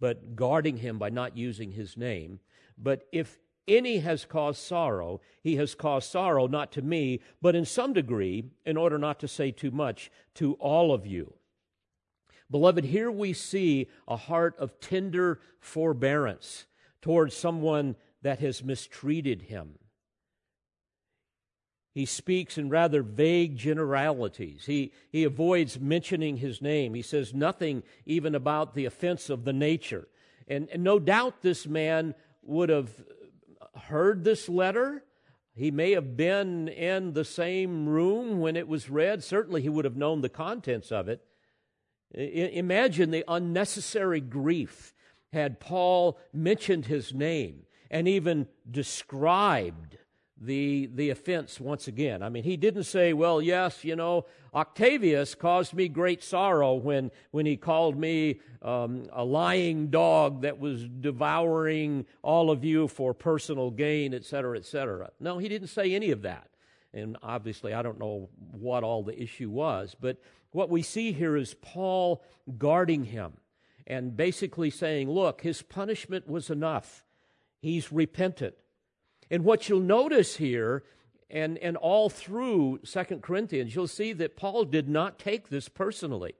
but 0.00 0.34
guarding 0.34 0.78
him 0.78 0.98
by 0.98 1.10
not 1.10 1.36
using 1.36 1.70
his 1.70 1.96
name, 1.96 2.40
but 2.76 3.06
if 3.12 3.38
any 3.68 3.98
has 3.98 4.24
caused 4.24 4.60
sorrow, 4.60 5.20
he 5.44 5.56
has 5.56 5.76
caused 5.76 6.10
sorrow 6.10 6.48
not 6.48 6.72
to 6.72 6.82
me, 6.82 7.20
but 7.40 7.54
in 7.54 7.64
some 7.64 7.92
degree, 7.92 8.50
in 8.64 8.76
order 8.76 8.98
not 8.98 9.20
to 9.20 9.28
say 9.28 9.52
too 9.52 9.70
much, 9.70 10.10
to 10.34 10.54
all 10.54 10.92
of 10.92 11.06
you. 11.06 11.34
Beloved, 12.50 12.84
here 12.84 13.10
we 13.10 13.32
see 13.32 13.88
a 14.06 14.16
heart 14.16 14.56
of 14.58 14.78
tender 14.80 15.40
forbearance 15.58 16.66
towards 17.02 17.36
someone 17.36 17.96
that 18.22 18.38
has 18.38 18.62
mistreated 18.62 19.42
him. 19.42 19.78
He 21.92 22.04
speaks 22.04 22.58
in 22.58 22.68
rather 22.68 23.02
vague 23.02 23.56
generalities. 23.56 24.66
He, 24.66 24.92
he 25.10 25.24
avoids 25.24 25.80
mentioning 25.80 26.36
his 26.36 26.60
name. 26.60 26.92
He 26.92 27.02
says 27.02 27.32
nothing 27.32 27.82
even 28.04 28.34
about 28.34 28.74
the 28.74 28.84
offense 28.84 29.30
of 29.30 29.44
the 29.44 29.52
nature. 29.54 30.06
And, 30.46 30.68
and 30.70 30.84
no 30.84 30.98
doubt 30.98 31.40
this 31.40 31.66
man 31.66 32.14
would 32.42 32.68
have 32.68 32.90
heard 33.84 34.24
this 34.24 34.48
letter. 34.48 35.04
He 35.54 35.70
may 35.70 35.92
have 35.92 36.16
been 36.18 36.68
in 36.68 37.14
the 37.14 37.24
same 37.24 37.88
room 37.88 38.40
when 38.40 38.56
it 38.56 38.68
was 38.68 38.90
read. 38.90 39.24
Certainly, 39.24 39.62
he 39.62 39.70
would 39.70 39.86
have 39.86 39.96
known 39.96 40.20
the 40.20 40.28
contents 40.28 40.92
of 40.92 41.08
it. 41.08 41.25
Imagine 42.14 43.10
the 43.10 43.24
unnecessary 43.28 44.20
grief 44.20 44.94
had 45.32 45.60
Paul 45.60 46.18
mentioned 46.32 46.86
his 46.86 47.12
name 47.12 47.62
and 47.90 48.08
even 48.08 48.46
described 48.70 49.98
the, 50.38 50.90
the 50.94 51.10
offense 51.10 51.58
once 51.58 51.88
again. 51.88 52.22
I 52.22 52.28
mean, 52.28 52.44
he 52.44 52.56
didn't 52.56 52.84
say, 52.84 53.12
well, 53.12 53.40
yes, 53.40 53.84
you 53.84 53.96
know, 53.96 54.26
Octavius 54.54 55.34
caused 55.34 55.72
me 55.74 55.88
great 55.88 56.22
sorrow 56.22 56.74
when, 56.74 57.10
when 57.30 57.46
he 57.46 57.56
called 57.56 57.98
me 57.98 58.40
um, 58.62 59.06
a 59.12 59.24
lying 59.24 59.88
dog 59.88 60.42
that 60.42 60.58
was 60.58 60.86
devouring 61.00 62.06
all 62.22 62.50
of 62.50 62.64
you 62.64 62.86
for 62.86 63.14
personal 63.14 63.70
gain, 63.70 64.12
et 64.12 64.24
cetera, 64.24 64.58
et 64.58 64.66
cetera. 64.66 65.10
No, 65.20 65.38
he 65.38 65.48
didn't 65.48 65.68
say 65.68 65.94
any 65.94 66.10
of 66.10 66.22
that. 66.22 66.48
And 66.92 67.16
obviously, 67.22 67.74
I 67.74 67.82
don't 67.82 67.98
know 67.98 68.28
what 68.52 68.84
all 68.84 69.02
the 69.02 69.20
issue 69.20 69.50
was, 69.50 69.96
but 69.98 70.18
what 70.56 70.70
we 70.70 70.80
see 70.80 71.12
here 71.12 71.36
is 71.36 71.52
Paul 71.52 72.24
guarding 72.56 73.04
him 73.04 73.34
and 73.86 74.16
basically 74.16 74.70
saying, 74.70 75.10
look, 75.10 75.42
his 75.42 75.60
punishment 75.60 76.26
was 76.26 76.48
enough. 76.48 77.04
He's 77.60 77.92
repentant. 77.92 78.54
And 79.30 79.44
what 79.44 79.68
you'll 79.68 79.80
notice 79.80 80.36
here, 80.36 80.82
and, 81.28 81.58
and 81.58 81.76
all 81.76 82.08
through 82.08 82.80
Second 82.84 83.22
Corinthians, 83.22 83.74
you'll 83.74 83.86
see 83.86 84.14
that 84.14 84.34
Paul 84.34 84.64
did 84.64 84.88
not 84.88 85.18
take 85.18 85.50
this 85.50 85.68
personally. 85.68 86.34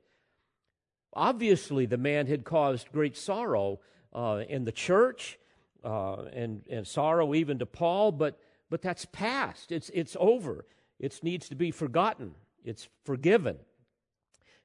Obviously, 1.12 1.84
the 1.84 1.98
man 1.98 2.26
had 2.26 2.42
caused 2.42 2.92
great 2.92 3.18
sorrow 3.18 3.80
uh, 4.14 4.44
in 4.48 4.64
the 4.64 4.72
church 4.72 5.38
uh, 5.84 6.22
and, 6.32 6.62
and 6.70 6.86
sorrow 6.86 7.34
even 7.34 7.58
to 7.58 7.66
Paul, 7.66 8.12
but, 8.12 8.40
but 8.70 8.80
that's 8.80 9.04
past. 9.04 9.70
It's, 9.70 9.90
it's 9.92 10.16
over. 10.18 10.64
It 10.98 11.22
needs 11.22 11.50
to 11.50 11.54
be 11.54 11.70
forgotten, 11.70 12.34
it's 12.64 12.88
forgiven. 13.04 13.58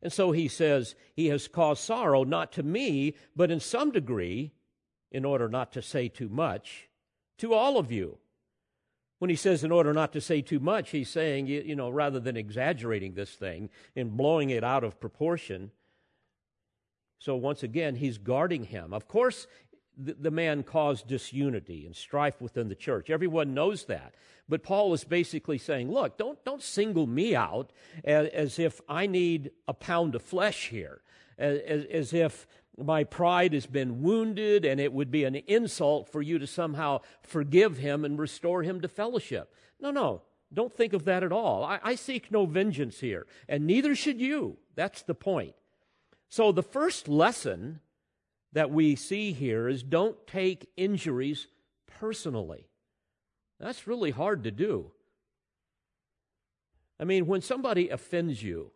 And 0.02 0.12
so 0.12 0.32
he 0.32 0.48
says, 0.48 0.96
He 1.14 1.28
has 1.28 1.48
caused 1.48 1.84
sorrow 1.84 2.24
not 2.24 2.52
to 2.54 2.64
me, 2.64 3.16
but 3.36 3.52
in 3.52 3.60
some 3.60 3.92
degree, 3.92 4.54
in 5.12 5.26
order 5.26 5.50
not 5.50 5.72
to 5.74 5.82
say 5.82 6.08
too 6.08 6.30
much, 6.30 6.90
to 7.38 7.54
all 7.54 7.78
of 7.78 7.92
you. 7.92 8.18
When 9.20 9.30
he 9.30 9.36
says 9.36 9.64
in 9.64 9.72
order 9.72 9.94
not 9.94 10.14
to 10.14 10.22
say 10.22 10.42
too 10.42 10.60
much, 10.60 10.90
he's 10.90 11.10
saying, 11.10 11.46
you, 11.46 11.76
know, 11.76 11.90
rather 11.90 12.20
than 12.20 12.36
exaggerating 12.36 13.14
this 13.14 13.32
thing 13.36 13.70
and 13.96 14.18
blowing 14.18 14.50
it 14.50 14.64
out 14.64 14.84
of 14.84 15.00
proportion. 15.00 15.70
So 17.20 17.36
once 17.36 17.62
again, 17.62 17.96
he's 17.96 18.18
guarding 18.18 18.64
him. 18.64 18.94
Of 18.94 19.08
course, 19.08 19.46
the, 19.98 20.32
man 20.32 20.64
caused 20.64 21.08
disunity 21.08 21.86
and 21.86 21.96
strife 21.96 22.42
within 22.42 22.70
the 22.70 22.76
church. 22.76 23.10
Everyone 23.10 23.54
knows 23.54 23.86
that. 23.86 24.16
But 24.50 24.64
Paul 24.64 24.94
is 24.94 25.04
basically 25.04 25.58
saying, 25.58 25.92
look, 25.92 26.18
don't, 26.18 26.44
don't 26.44 26.62
single 26.62 27.08
me 27.08 27.36
out 27.36 27.72
as, 28.04 28.28
as 28.30 28.60
if 28.60 28.82
I 28.90 29.08
need 29.08 29.52
a 29.68 29.74
pound 29.74 30.16
of 30.16 30.22
flesh 30.22 30.70
here, 30.70 31.02
as, 31.38 31.86
as 31.86 32.14
if 32.14 32.48
my 32.78 33.04
pride 33.04 33.54
has 33.54 33.66
been 33.66 34.02
wounded 34.02 34.66
and 34.66 34.80
it 34.80 34.94
would 34.94 35.12
be 35.12 35.24
an 35.24 35.36
insult 35.36 36.10
for 36.10 36.22
you 36.22 36.40
to 36.40 36.48
somehow 36.48 37.02
forgive 37.22 37.78
him 37.78 38.04
and 38.06 38.18
restore 38.18 38.64
him 38.64 38.82
to 38.82 38.88
fellowship. 38.88 39.54
No, 39.80 39.92
no, 39.92 40.24
don't 40.54 40.74
think 40.74 40.94
of 40.94 41.06
that 41.06 41.24
at 41.24 41.32
all. 41.32 41.64
I, 41.64 41.80
I, 41.84 41.96
seek 41.96 42.32
no 42.32 42.46
vengeance 42.46 43.00
here, 43.00 43.26
and 43.48 43.66
neither 43.66 43.96
should 43.96 44.20
you. 44.20 44.58
That's 44.76 45.02
the 45.02 45.16
point. 45.16 45.56
So, 46.30 46.52
the 46.52 46.64
first 46.64 47.08
lesson 47.08 47.80
that 48.54 48.72
we 48.72 48.96
see 48.96 49.32
here 49.32 49.68
is 49.68 49.84
don't 49.84 50.28
take 50.28 50.70
injuries 50.76 51.48
personally. 52.00 52.68
That's 53.60 53.88
really 53.88 54.12
hard 54.12 54.44
to 54.44 54.52
do. 54.52 54.92
I 57.00 57.04
mean, 57.04 57.26
when 57.28 57.42
somebody 57.42 57.90
offends 57.90 58.42
you, 58.44 58.72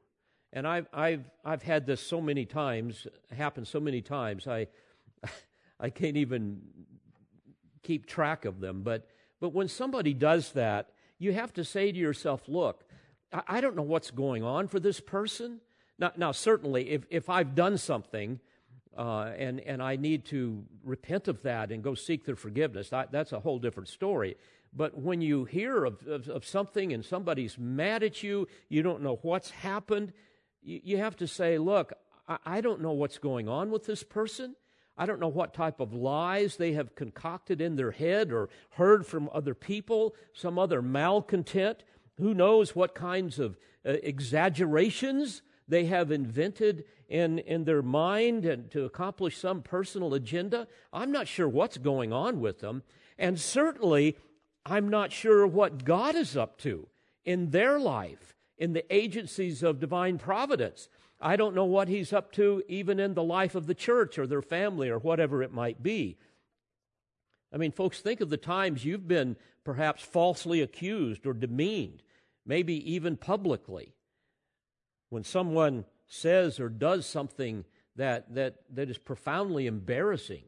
and 0.54 0.68
I've, 0.68 0.88
I've, 0.94 1.30
I've 1.44 1.64
had 1.64 1.86
this 1.86 2.02
so 2.02 2.22
many 2.22 2.46
times, 2.46 3.08
happen 3.36 3.66
so 3.66 3.80
many 3.80 4.02
times, 4.02 4.48
I, 4.48 4.68
I 5.80 5.90
can't 5.90 6.18
even 6.18 6.62
keep 7.84 8.06
track 8.06 8.46
of 8.46 8.60
them. 8.62 8.82
But, 8.84 9.08
but 9.42 9.50
when 9.54 9.68
somebody 9.68 10.14
does 10.14 10.54
that, 10.54 10.92
you 11.20 11.34
have 11.34 11.54
to 11.54 11.64
say 11.64 11.92
to 11.92 11.98
yourself, 11.98 12.44
look, 12.48 12.84
I, 13.48 13.60
don't 13.60 13.76
know 13.76 13.82
what's 13.82 14.12
going 14.12 14.44
on 14.44 14.68
for 14.68 14.80
this 14.80 15.00
person. 15.00 15.60
Now, 16.00 16.12
now 16.16 16.32
certainly, 16.32 16.92
if, 16.92 17.06
if 17.10 17.30
I've 17.30 17.54
done 17.54 17.78
something 17.78 18.40
uh, 18.98 19.32
and, 19.38 19.60
and 19.62 19.82
I 19.84 19.96
need 19.96 20.26
to 20.26 20.64
repent 20.84 21.28
of 21.28 21.42
that 21.44 21.72
and 21.72 21.84
go 21.84 21.96
seek 21.96 22.26
their 22.26 22.36
forgiveness, 22.36 22.90
that's 22.90 23.32
a 23.32 23.40
whole 23.40 23.60
different 23.60 23.90
story. 23.90 24.38
But 24.76 24.98
when 24.98 25.22
you 25.22 25.46
hear 25.46 25.86
of, 25.86 26.06
of, 26.08 26.28
of, 26.28 26.46
something 26.46 26.92
and 26.92 27.04
somebody's 27.04 27.58
mad 27.58 28.04
at 28.04 28.24
you, 28.24 28.48
you 28.68 28.84
don't 28.84 29.02
know 29.02 29.20
what's 29.22 29.50
happened, 29.50 30.12
you, 30.62 30.82
you 30.84 30.98
have 30.98 31.16
to 31.18 31.28
say, 31.28 31.58
Look, 31.58 31.94
I, 32.28 32.38
I 32.46 32.62
don't 32.62 32.82
know 32.82 32.92
what's 32.92 33.18
going 33.18 33.48
on 33.48 33.72
with 33.72 33.86
this 33.86 34.04
person. 34.04 34.56
I 34.98 35.06
don't 35.06 35.20
know 35.20 35.28
what 35.28 35.54
type 35.54 35.80
of 35.80 35.94
lies 35.94 36.56
they 36.56 36.74
have 36.74 36.96
concocted 36.96 37.62
in 37.62 37.76
their 37.76 37.92
head 37.92 38.32
or 38.32 38.50
heard 38.72 39.06
from 39.06 39.30
other 39.34 39.54
people, 39.54 40.16
some 40.34 40.58
other 40.58 40.82
malcontent. 40.82 41.84
Who 42.18 42.34
knows 42.34 42.76
what 42.76 42.96
kinds 42.96 43.40
of 43.40 43.58
uh, 43.86 43.92
exaggerations 44.04 45.42
they 45.68 45.86
have 45.86 46.12
invented 46.12 46.86
in, 47.08 47.40
in 47.40 47.64
their 47.64 47.82
mind 47.82 48.46
and 48.46 48.70
to 48.72 48.86
accomplish 48.86 49.38
some 49.38 49.62
personal 49.62 50.14
agenda. 50.14 50.68
I'm 50.94 51.12
not 51.12 51.28
sure 51.28 51.48
what's 51.48 51.78
going 51.78 52.14
on 52.14 52.40
with 52.40 52.60
them. 52.60 52.84
And 53.18 53.40
certainly, 53.40 54.18
I'm 54.66 54.90
not 54.90 55.12
sure 55.12 55.46
what 55.46 55.86
God 55.86 56.16
is 56.16 56.36
up 56.36 56.58
to 56.60 56.88
in 57.24 57.52
their 57.52 57.80
life, 57.80 58.36
in 58.58 58.74
the 58.74 58.86
agencies 58.94 59.64
of 59.64 59.80
divine 59.80 60.18
providence. 60.18 60.90
I 61.20 61.36
don't 61.36 61.56
know 61.56 61.66
what 61.66 61.88
he's 61.88 62.14
up 62.14 62.32
to 62.34 62.64
even 62.68 63.00
in 63.00 63.14
the 63.14 63.24
life 63.24 63.56
of 63.56 63.68
the 63.68 63.76
church 63.76 64.20
or 64.20 64.28
their 64.28 64.42
family 64.42 64.90
or 64.90 65.00
whatever 65.00 65.42
it 65.42 65.54
might 65.54 65.82
be. 65.82 66.18
I 67.54 67.58
mean, 67.58 67.72
folks, 67.72 68.02
think 68.02 68.22
of 68.22 68.30
the 68.30 68.38
times 68.38 68.84
you've 68.84 69.08
been 69.08 69.38
perhaps 69.64 70.04
falsely 70.04 70.62
accused 70.62 71.26
or 71.26 71.34
demeaned, 71.34 72.04
maybe 72.46 72.94
even 72.94 73.18
publicly. 73.18 73.94
When 75.16 75.24
someone 75.24 75.86
says 76.08 76.60
or 76.60 76.68
does 76.68 77.06
something 77.06 77.64
that, 77.96 78.36
that, 78.36 78.56
that 78.74 78.90
is 78.90 78.98
profoundly 78.98 79.66
embarrassing, 79.66 80.44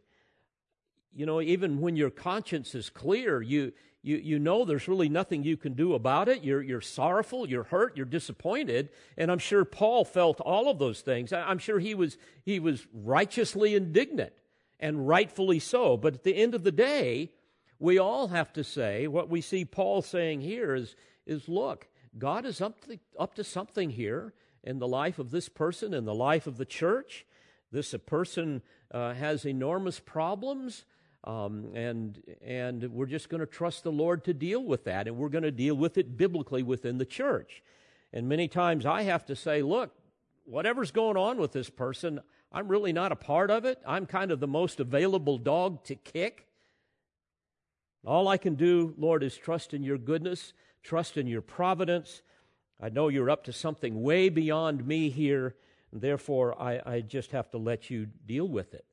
you 1.16 1.26
know, 1.26 1.40
even 1.40 1.80
when 1.80 1.96
your 1.96 2.10
conscience 2.10 2.76
is 2.76 2.90
clear, 2.90 3.42
you, 3.42 3.72
you, 4.04 4.18
you 4.18 4.40
know 4.40 4.66
there's 4.66 4.90
really 4.90 5.08
nothing 5.08 5.46
you 5.46 5.56
can 5.56 5.72
do 5.72 5.94
about 5.94 6.28
it. 6.28 6.44
You're, 6.44 6.62
you're 6.62 6.82
sorrowful, 6.82 7.48
you're 7.48 7.64
hurt, 7.64 7.96
you're 7.96 8.06
disappointed. 8.06 8.90
And 9.16 9.32
I'm 9.32 9.40
sure 9.40 9.64
Paul 9.64 10.04
felt 10.04 10.42
all 10.42 10.70
of 10.70 10.80
those 10.80 11.00
things. 11.00 11.32
I'm 11.32 11.60
sure 11.60 11.80
he 11.80 11.96
was, 11.96 12.18
he 12.44 12.60
was 12.60 12.86
righteously 12.92 13.74
indignant 13.74 14.34
and 14.82 15.08
rightfully 15.08 15.60
so. 15.60 15.96
But 15.96 16.16
at 16.16 16.24
the 16.26 16.36
end 16.36 16.56
of 16.56 16.66
the 16.66 16.74
day, 16.74 17.32
we 17.80 18.00
all 18.00 18.28
have 18.28 18.52
to 18.52 18.66
say 18.66 19.08
what 19.08 19.30
we 19.30 19.40
see 19.40 19.64
Paul 19.64 20.02
saying 20.02 20.42
here 20.42 20.76
is, 20.76 20.98
is 21.26 21.48
look, 21.48 21.88
God 22.18 22.46
is 22.46 22.60
up 22.60 22.82
to, 22.82 23.00
up 23.18 23.36
to 23.36 23.46
something 23.46 23.92
here 23.92 24.34
in 24.68 24.80
the 24.80 24.88
life 24.88 25.18
of 25.18 25.32
this 25.32 25.48
person, 25.48 25.94
in 25.94 26.04
the 26.04 26.14
life 26.14 26.46
of 26.46 26.58
the 26.58 26.66
church. 26.66 27.26
This 27.72 27.96
person 28.06 28.62
uh, 28.92 29.14
has 29.14 29.46
enormous 29.46 30.00
problems, 30.00 30.84
um, 31.24 31.72
and 31.74 32.22
and 32.42 32.84
we're 32.92 33.06
just 33.06 33.30
going 33.30 33.40
to 33.40 33.48
trust 33.48 33.84
the 33.84 33.92
Lord 33.92 34.26
to 34.26 34.34
deal 34.34 34.62
with 34.64 34.84
that, 34.84 35.08
and 35.08 35.16
we're 35.16 35.30
going 35.30 35.44
to 35.46 35.52
deal 35.52 35.76
with 35.76 35.98
it 35.98 36.18
biblically 36.18 36.64
within 36.64 36.98
the 36.98 37.06
church. 37.06 37.64
And 38.12 38.28
many 38.28 38.50
times 38.50 38.86
I 38.86 39.04
have 39.04 39.26
to 39.28 39.36
say, 39.36 39.62
look, 39.62 39.92
whatever's 40.44 40.92
going 40.92 41.16
on 41.16 41.38
with 41.38 41.54
this 41.54 41.70
person, 41.70 42.20
I'm 42.52 42.68
really 42.68 42.92
not 42.92 43.14
a 43.14 43.18
part 43.18 43.50
of 43.50 43.64
it. 43.64 43.82
I'm 43.88 44.06
kind 44.06 44.32
of 44.32 44.42
the 44.42 44.48
most 44.48 44.82
available 44.82 45.38
dog 45.38 45.86
to 45.86 45.96
kick. 45.96 46.46
All 48.06 48.28
I 48.28 48.38
can 48.38 48.56
do, 48.56 48.94
Lord, 48.98 49.24
is 49.24 49.38
trust 49.38 49.74
in 49.74 49.84
your 49.84 49.98
goodness, 49.98 50.54
trust 50.84 51.18
in 51.18 51.28
your 51.28 51.42
providence. 51.42 52.22
I 52.82 52.90
know 52.90 53.08
you're 53.08 53.30
up 53.30 53.44
to 53.46 53.54
something 53.54 54.02
way 54.02 54.30
beyond 54.30 54.86
me 54.86 55.10
here, 55.10 55.56
and 55.92 56.02
therefore 56.02 56.60
I, 56.62 56.82
I 56.86 57.02
just 57.02 57.32
have 57.32 57.50
to 57.52 57.58
let 57.58 57.90
you 57.90 58.08
deal 58.26 58.48
with 58.48 58.74
it. 58.74 58.86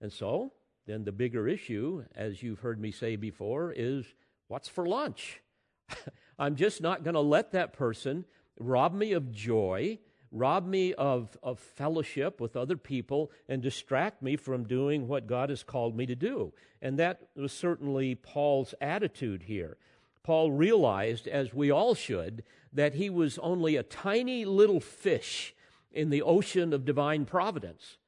And 0.00 0.12
so, 0.12 0.52
then 0.86 1.04
the 1.04 1.12
bigger 1.12 1.48
issue, 1.48 2.04
as 2.14 2.42
you've 2.42 2.60
heard 2.60 2.78
me 2.78 2.90
say 2.90 3.16
before, 3.16 3.72
is 3.74 4.04
what's 4.48 4.68
for 4.68 4.86
lunch? 4.86 5.40
I'm 6.38 6.56
just 6.56 6.82
not 6.82 7.04
going 7.04 7.14
to 7.14 7.20
let 7.20 7.52
that 7.52 7.72
person 7.72 8.26
rob 8.58 8.94
me 8.94 9.12
of 9.12 9.32
joy 9.32 9.98
rob 10.34 10.66
me 10.66 10.92
of, 10.94 11.38
of 11.42 11.60
fellowship 11.60 12.40
with 12.40 12.56
other 12.56 12.76
people 12.76 13.30
and 13.48 13.62
distract 13.62 14.20
me 14.20 14.36
from 14.36 14.64
doing 14.64 15.06
what 15.06 15.28
God 15.28 15.48
has 15.48 15.62
called 15.62 15.96
me 15.96 16.06
to 16.06 16.16
do. 16.16 16.52
And 16.82 16.98
that 16.98 17.20
was 17.36 17.52
certainly 17.52 18.16
Paul's 18.16 18.74
attitude 18.80 19.44
here. 19.44 19.78
Paul 20.24 20.50
realized, 20.50 21.28
as 21.28 21.54
we 21.54 21.70
all 21.70 21.94
should, 21.94 22.42
that 22.72 22.94
he 22.94 23.08
was 23.08 23.38
only 23.38 23.76
a 23.76 23.84
tiny 23.84 24.44
little 24.44 24.80
fish 24.80 25.54
in 25.92 26.10
the 26.10 26.22
ocean 26.22 26.72
of 26.72 26.84
divine 26.84 27.26
providence. 27.26 27.98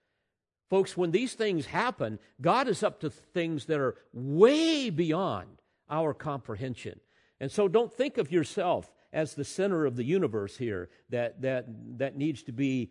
Folks, 0.68 0.96
when 0.96 1.12
these 1.12 1.34
things 1.34 1.66
happen, 1.66 2.18
God 2.40 2.66
is 2.66 2.82
up 2.82 3.00
to 3.00 3.10
things 3.10 3.66
that 3.66 3.78
are 3.78 3.94
way 4.12 4.90
beyond 4.90 5.62
our 5.88 6.12
comprehension. 6.12 6.98
And 7.38 7.52
so 7.52 7.68
don't 7.68 7.92
think 7.92 8.18
of 8.18 8.32
yourself 8.32 8.92
as 9.12 9.34
the 9.34 9.44
center 9.44 9.86
of 9.86 9.94
the 9.94 10.04
universe 10.04 10.56
here 10.56 10.88
that, 11.10 11.42
that, 11.42 11.66
that 11.98 12.16
needs 12.16 12.42
to 12.44 12.52
be 12.52 12.90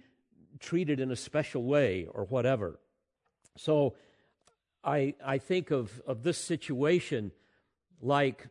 treated 0.59 0.99
in 0.99 1.11
a 1.11 1.15
special 1.15 1.63
way 1.63 2.07
or 2.09 2.23
whatever. 2.25 2.79
So 3.57 3.95
I, 4.83 5.15
I 5.23 5.39
think 5.39 5.71
of, 5.71 6.01
of 6.07 6.23
this 6.23 6.37
situation 6.37 7.31
like 7.99 8.47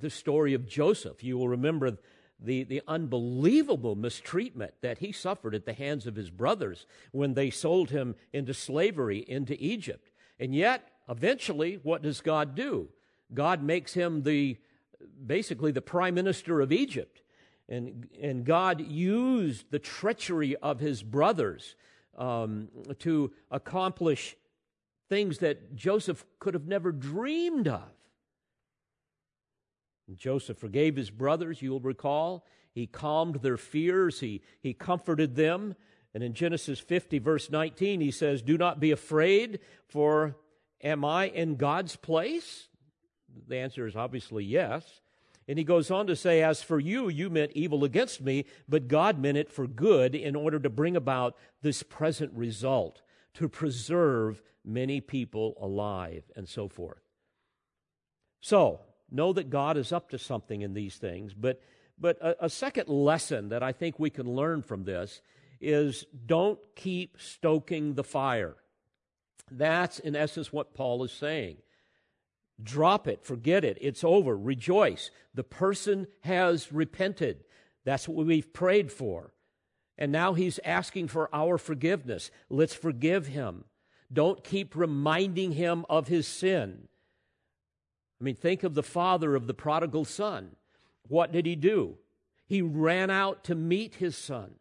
the 0.00 0.10
story 0.10 0.54
of 0.54 0.66
Joseph. 0.66 1.22
You 1.22 1.38
will 1.38 1.48
remember 1.48 1.98
the, 2.40 2.64
the 2.64 2.82
unbelievable 2.88 3.94
mistreatment 3.94 4.74
that 4.82 4.98
he 4.98 5.12
suffered 5.12 5.54
at 5.54 5.66
the 5.66 5.72
hands 5.72 6.06
of 6.06 6.16
his 6.16 6.30
brothers 6.30 6.86
when 7.12 7.34
they 7.34 7.50
sold 7.50 7.90
him 7.90 8.16
into 8.32 8.52
slavery 8.54 9.24
into 9.26 9.56
Egypt. 9.62 10.10
And 10.38 10.54
yet, 10.54 10.88
eventually, 11.08 11.78
what 11.82 12.02
does 12.02 12.20
God 12.20 12.54
do? 12.54 12.88
God 13.32 13.62
makes 13.62 13.94
him 13.94 14.22
the 14.22 14.58
basically 15.26 15.72
the 15.72 15.82
prime 15.82 16.14
minister 16.14 16.60
of 16.60 16.72
Egypt. 16.72 17.22
And, 17.68 18.08
and 18.20 18.44
God 18.44 18.80
used 18.80 19.70
the 19.70 19.78
treachery 19.78 20.56
of 20.56 20.80
his 20.80 21.02
brothers 21.02 21.76
um, 22.16 22.68
to 23.00 23.32
accomplish 23.50 24.36
things 25.08 25.38
that 25.38 25.74
Joseph 25.74 26.24
could 26.38 26.54
have 26.54 26.66
never 26.66 26.92
dreamed 26.92 27.68
of. 27.68 27.90
Joseph 30.14 30.58
forgave 30.58 30.96
his 30.96 31.10
brothers, 31.10 31.62
you'll 31.62 31.80
recall. 31.80 32.46
He 32.72 32.86
calmed 32.86 33.36
their 33.36 33.56
fears, 33.56 34.20
he, 34.20 34.42
he 34.60 34.74
comforted 34.74 35.36
them. 35.36 35.74
And 36.12 36.22
in 36.22 36.34
Genesis 36.34 36.78
50, 36.78 37.18
verse 37.18 37.50
19, 37.50 38.00
he 38.00 38.10
says, 38.10 38.42
Do 38.42 38.56
not 38.56 38.78
be 38.78 38.90
afraid, 38.90 39.60
for 39.88 40.36
am 40.82 41.04
I 41.04 41.26
in 41.26 41.56
God's 41.56 41.96
place? 41.96 42.68
The 43.48 43.56
answer 43.56 43.86
is 43.86 43.96
obviously 43.96 44.44
yes. 44.44 45.00
And 45.48 45.58
he 45.58 45.64
goes 45.64 45.90
on 45.90 46.06
to 46.06 46.16
say, 46.16 46.42
As 46.42 46.62
for 46.62 46.78
you, 46.78 47.08
you 47.08 47.30
meant 47.30 47.52
evil 47.54 47.84
against 47.84 48.20
me, 48.20 48.44
but 48.68 48.88
God 48.88 49.18
meant 49.18 49.38
it 49.38 49.50
for 49.50 49.66
good 49.66 50.14
in 50.14 50.36
order 50.36 50.58
to 50.60 50.70
bring 50.70 50.96
about 50.96 51.36
this 51.62 51.82
present 51.82 52.32
result, 52.32 53.02
to 53.34 53.48
preserve 53.48 54.40
many 54.64 55.00
people 55.00 55.56
alive, 55.60 56.24
and 56.36 56.48
so 56.48 56.68
forth. 56.68 57.02
So, 58.40 58.80
know 59.14 59.32
that 59.32 59.50
God 59.50 59.76
is 59.76 59.92
up 59.92 60.10
to 60.10 60.18
something 60.18 60.62
in 60.62 60.74
these 60.74 60.96
things. 60.96 61.32
But, 61.34 61.60
but 61.98 62.18
a, 62.20 62.46
a 62.46 62.50
second 62.50 62.88
lesson 62.88 63.48
that 63.50 63.62
I 63.62 63.72
think 63.72 63.98
we 63.98 64.10
can 64.10 64.26
learn 64.26 64.62
from 64.62 64.84
this 64.84 65.22
is 65.60 66.04
don't 66.26 66.58
keep 66.74 67.16
stoking 67.18 67.94
the 67.94 68.04
fire. 68.04 68.56
That's, 69.50 69.98
in 69.98 70.16
essence, 70.16 70.52
what 70.52 70.74
Paul 70.74 71.04
is 71.04 71.12
saying. 71.12 71.58
Drop 72.62 73.08
it, 73.08 73.24
forget 73.24 73.64
it, 73.64 73.78
it's 73.80 74.04
over, 74.04 74.36
rejoice. 74.36 75.10
The 75.34 75.44
person 75.44 76.06
has 76.20 76.72
repented. 76.72 77.44
That's 77.84 78.08
what 78.08 78.26
we've 78.26 78.52
prayed 78.52 78.92
for. 78.92 79.32
And 79.98 80.10
now 80.10 80.34
he's 80.34 80.60
asking 80.64 81.08
for 81.08 81.28
our 81.34 81.58
forgiveness. 81.58 82.30
Let's 82.48 82.74
forgive 82.74 83.28
him. 83.28 83.64
Don't 84.12 84.44
keep 84.44 84.76
reminding 84.76 85.52
him 85.52 85.84
of 85.88 86.08
his 86.08 86.26
sin. 86.26 86.88
I 88.24 88.26
mean, 88.26 88.36
think 88.36 88.62
of 88.62 88.72
the 88.72 88.82
father 88.82 89.34
of 89.34 89.46
the 89.46 89.52
prodigal 89.52 90.06
son. 90.06 90.56
What 91.08 91.30
did 91.30 91.44
he 91.44 91.56
do? 91.56 91.98
He 92.46 92.62
ran 92.62 93.10
out 93.10 93.44
to 93.44 93.54
meet 93.54 93.96
his 93.96 94.16
son. 94.16 94.52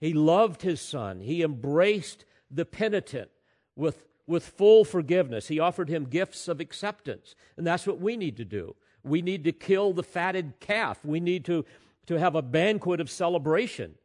He 0.00 0.14
loved 0.14 0.62
his 0.62 0.80
son. 0.80 1.20
He 1.20 1.42
embraced 1.42 2.24
the 2.50 2.64
penitent 2.64 3.28
with 3.76 4.06
with 4.26 4.46
full 4.46 4.86
forgiveness. 4.86 5.48
He 5.48 5.60
offered 5.60 5.90
him 5.90 6.06
gifts 6.06 6.48
of 6.48 6.60
acceptance. 6.60 7.34
And 7.58 7.66
that's 7.66 7.86
what 7.86 8.00
we 8.00 8.16
need 8.16 8.38
to 8.38 8.44
do. 8.46 8.74
We 9.02 9.20
need 9.20 9.44
to 9.44 9.52
kill 9.52 9.92
the 9.92 10.02
fatted 10.02 10.54
calf. 10.58 11.04
We 11.04 11.20
need 11.20 11.44
to, 11.44 11.66
to 12.06 12.18
have 12.18 12.34
a 12.34 12.42
banquet 12.42 13.00
of 13.00 13.10
celebration. 13.10 13.96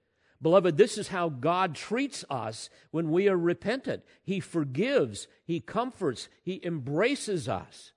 Beloved, 0.42 0.76
this 0.76 0.98
is 0.98 1.08
how 1.08 1.30
God 1.30 1.74
treats 1.74 2.26
us 2.30 2.70
when 2.92 3.12
we 3.12 3.30
are 3.30 3.38
repentant. 3.38 4.04
He 4.22 4.42
forgives, 4.42 5.30
He 5.46 5.62
comforts, 5.62 6.28
He 6.44 6.60
embraces 6.66 7.48
us. 7.48 7.93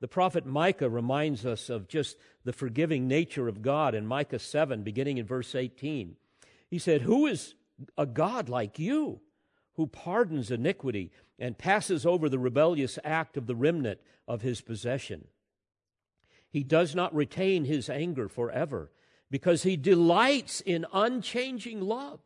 The 0.00 0.08
prophet 0.08 0.46
Micah 0.46 0.88
reminds 0.88 1.44
us 1.44 1.68
of 1.68 1.88
just 1.88 2.16
the 2.44 2.52
forgiving 2.52 3.08
nature 3.08 3.48
of 3.48 3.62
God 3.62 3.94
in 3.94 4.06
Micah 4.06 4.38
7, 4.38 4.82
beginning 4.82 5.18
in 5.18 5.26
verse 5.26 5.54
18. 5.54 6.16
He 6.68 6.78
said, 6.78 7.02
Who 7.02 7.26
is 7.26 7.54
a 7.96 8.06
God 8.06 8.48
like 8.48 8.78
you 8.78 9.20
who 9.74 9.86
pardons 9.86 10.50
iniquity 10.50 11.12
and 11.38 11.56
passes 11.56 12.04
over 12.04 12.28
the 12.28 12.38
rebellious 12.38 12.98
act 13.04 13.36
of 13.36 13.46
the 13.46 13.54
remnant 13.54 14.00
of 14.26 14.42
his 14.42 14.60
possession. 14.60 15.28
He 16.50 16.64
does 16.64 16.94
not 16.94 17.14
retain 17.14 17.64
his 17.64 17.88
anger 17.88 18.28
forever 18.28 18.90
because 19.30 19.62
he 19.62 19.76
delights 19.76 20.60
in 20.60 20.84
unchanging 20.92 21.80
love. 21.80 22.20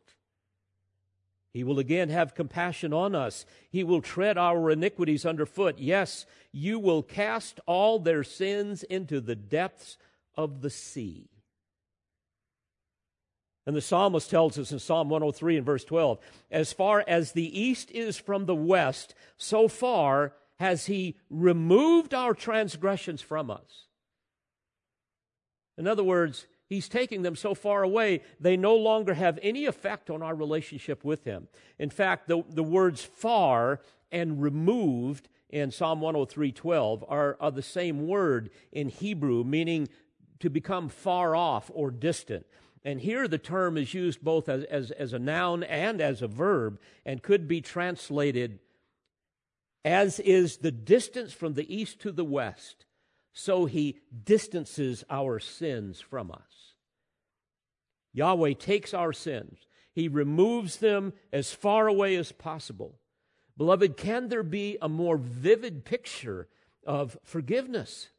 He 1.53 1.63
will 1.63 1.77
again 1.77 2.09
have 2.09 2.33
compassion 2.33 2.93
on 2.93 3.13
us. 3.13 3.45
He 3.69 3.83
will 3.83 4.01
tread 4.01 4.37
our 4.39 4.71
iniquities 4.71 5.25
underfoot. 5.25 5.77
Yes, 5.77 6.25
you 6.51 6.79
will 6.79 7.03
cast 7.03 7.59
all 7.67 7.99
their 7.99 8.23
sins 8.23 8.81
into 8.81 9.21
the 9.21 9.35
depths 9.35 9.97
of 10.35 10.61
the 10.61 10.71
sea. 10.71 11.29
And 13.65 13.75
the 13.75 13.81
psalmist 13.81 14.29
tells 14.29 14.57
us 14.57 14.71
in 14.71 14.79
Psalm 14.79 15.09
103 15.09 15.57
and 15.57 15.65
verse 15.65 15.85
12 15.85 16.19
as 16.51 16.73
far 16.73 17.03
as 17.07 17.31
the 17.31 17.59
east 17.59 17.91
is 17.91 18.17
from 18.17 18.45
the 18.45 18.55
west, 18.55 19.13
so 19.37 19.67
far 19.67 20.33
has 20.59 20.87
he 20.87 21.17
removed 21.29 22.13
our 22.13 22.33
transgressions 22.33 23.21
from 23.21 23.51
us. 23.51 23.85
In 25.77 25.87
other 25.87 26.03
words, 26.03 26.45
He's 26.73 26.89
taking 26.89 27.21
them 27.21 27.35
so 27.35 27.53
far 27.53 27.83
away, 27.83 28.21
they 28.39 28.57
no 28.57 28.75
longer 28.75 29.13
have 29.13 29.37
any 29.43 29.65
effect 29.65 30.09
on 30.09 30.23
our 30.23 30.33
relationship 30.33 31.03
with 31.03 31.23
Him. 31.23 31.47
In 31.77 31.91
fact, 31.91 32.27
the, 32.27 32.43
the 32.49 32.63
words 32.63 33.03
far 33.03 33.79
and 34.11 34.41
removed 34.41 35.29
in 35.51 35.69
Psalm 35.69 36.01
103:12 36.01 37.05
are, 37.07 37.37
are 37.39 37.51
the 37.51 37.61
same 37.61 38.07
word 38.07 38.49
in 38.71 38.89
Hebrew, 38.89 39.43
meaning 39.43 39.87
to 40.39 40.49
become 40.49 40.89
far 40.89 41.35
off 41.35 41.69
or 41.75 41.91
distant. 41.91 42.47
And 42.83 42.99
here 42.99 43.27
the 43.27 43.37
term 43.37 43.77
is 43.77 43.93
used 43.93 44.21
both 44.21 44.49
as, 44.49 44.63
as, 44.63 44.89
as 44.89 45.13
a 45.13 45.19
noun 45.19 45.61
and 45.61 46.01
as 46.01 46.23
a 46.23 46.27
verb 46.27 46.79
and 47.05 47.21
could 47.21 47.47
be 47.47 47.61
translated 47.61 48.57
as 49.85 50.19
is 50.19 50.57
the 50.57 50.71
distance 50.71 51.33
from 51.33 51.53
the 51.53 51.71
east 51.71 51.99
to 51.99 52.11
the 52.11 52.25
west, 52.25 52.85
so 53.31 53.65
he 53.65 53.99
distances 54.25 55.03
our 55.09 55.39
sins 55.39 56.01
from 56.01 56.31
us. 56.31 56.52
Yahweh 58.13 58.53
takes 58.53 58.93
our 58.93 59.13
sins, 59.13 59.67
he 59.91 60.07
removes 60.07 60.77
them 60.77 61.13
as 61.31 61.51
far 61.51 61.87
away 61.87 62.15
as 62.15 62.31
possible. 62.31 62.95
Beloved, 63.57 63.97
can 63.97 64.29
there 64.29 64.43
be 64.43 64.77
a 64.81 64.89
more 64.89 65.17
vivid 65.17 65.85
picture 65.85 66.47
of 66.85 67.17
forgiveness? 67.23 68.09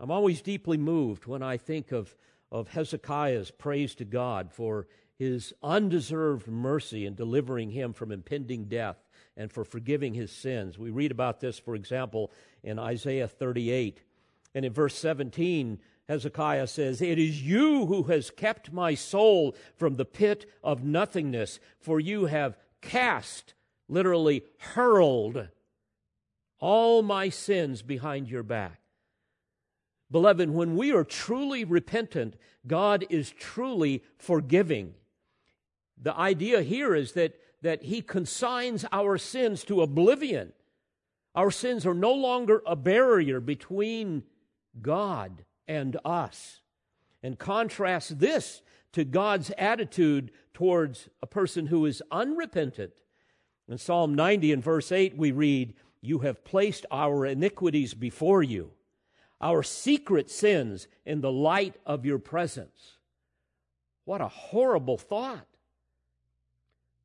I'm 0.00 0.10
always 0.10 0.42
deeply 0.42 0.76
moved 0.76 1.26
when 1.26 1.42
I 1.42 1.56
think 1.56 1.90
of, 1.90 2.14
of 2.52 2.68
Hezekiah's 2.68 3.50
praise 3.50 3.94
to 3.96 4.04
God 4.04 4.52
for 4.52 4.86
his 5.18 5.52
undeserved 5.62 6.46
mercy 6.46 7.04
in 7.04 7.14
delivering 7.14 7.70
him 7.70 7.92
from 7.92 8.12
impending 8.12 8.66
death 8.66 8.96
and 9.36 9.50
for 9.50 9.64
forgiving 9.64 10.14
his 10.14 10.30
sins. 10.30 10.78
We 10.78 10.90
read 10.90 11.10
about 11.10 11.40
this, 11.40 11.58
for 11.58 11.74
example, 11.74 12.30
in 12.62 12.78
Isaiah 12.78 13.26
38. 13.26 14.02
And 14.54 14.64
in 14.64 14.72
verse 14.72 14.96
17, 14.96 15.80
Hezekiah 16.08 16.66
says, 16.66 17.02
It 17.02 17.18
is 17.18 17.42
you 17.42 17.86
who 17.86 18.04
has 18.04 18.30
kept 18.30 18.72
my 18.72 18.94
soul 18.94 19.54
from 19.76 19.96
the 19.96 20.06
pit 20.06 20.50
of 20.64 20.82
nothingness, 20.82 21.60
for 21.78 22.00
you 22.00 22.26
have 22.26 22.56
cast, 22.80 23.52
literally 23.88 24.42
hurled, 24.58 25.48
all 26.60 27.02
my 27.02 27.28
sins 27.28 27.82
behind 27.82 28.28
your 28.30 28.42
back. 28.42 28.80
Beloved, 30.10 30.48
when 30.50 30.76
we 30.76 30.92
are 30.92 31.04
truly 31.04 31.64
repentant, 31.64 32.36
God 32.66 33.04
is 33.10 33.30
truly 33.30 34.02
forgiving. 34.16 34.94
The 36.00 36.16
idea 36.16 36.62
here 36.62 36.94
is 36.94 37.12
that, 37.12 37.38
that 37.60 37.82
He 37.82 38.00
consigns 38.00 38.86
our 38.90 39.18
sins 39.18 39.62
to 39.64 39.82
oblivion. 39.82 40.54
Our 41.34 41.50
sins 41.50 41.84
are 41.84 41.94
no 41.94 42.12
longer 42.14 42.62
a 42.66 42.74
barrier 42.74 43.40
between 43.40 44.22
God 44.80 45.44
and 45.68 45.96
us. 46.04 46.60
And 47.22 47.38
contrast 47.38 48.18
this 48.18 48.62
to 48.92 49.04
God's 49.04 49.52
attitude 49.58 50.32
towards 50.54 51.08
a 51.22 51.26
person 51.26 51.66
who 51.66 51.84
is 51.86 52.02
unrepentant. 52.10 52.94
In 53.68 53.78
Psalm 53.78 54.14
90 54.14 54.52
and 54.52 54.64
verse 54.64 54.90
8, 54.90 55.16
we 55.16 55.30
read, 55.30 55.74
You 56.00 56.20
have 56.20 56.44
placed 56.44 56.86
our 56.90 57.26
iniquities 57.26 57.92
before 57.92 58.42
you, 58.42 58.70
our 59.40 59.62
secret 59.62 60.30
sins 60.30 60.88
in 61.04 61.20
the 61.20 61.30
light 61.30 61.76
of 61.84 62.06
your 62.06 62.18
presence. 62.18 62.98
What 64.04 64.20
a 64.22 64.28
horrible 64.28 64.96
thought. 64.96 65.46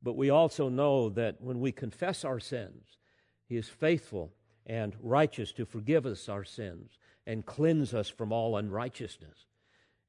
But 0.02 0.16
we 0.16 0.30
also 0.30 0.68
know 0.68 1.10
that 1.10 1.40
when 1.40 1.60
we 1.60 1.72
confess 1.72 2.24
our 2.24 2.40
sins, 2.40 2.98
He 3.46 3.56
is 3.56 3.68
faithful 3.68 4.32
and 4.66 4.94
righteous 5.00 5.52
to 5.52 5.66
forgive 5.66 6.06
us 6.06 6.28
our 6.28 6.44
sins 6.44 6.98
and 7.26 7.46
cleanse 7.46 7.94
us 7.94 8.08
from 8.08 8.32
all 8.32 8.56
unrighteousness. 8.56 9.46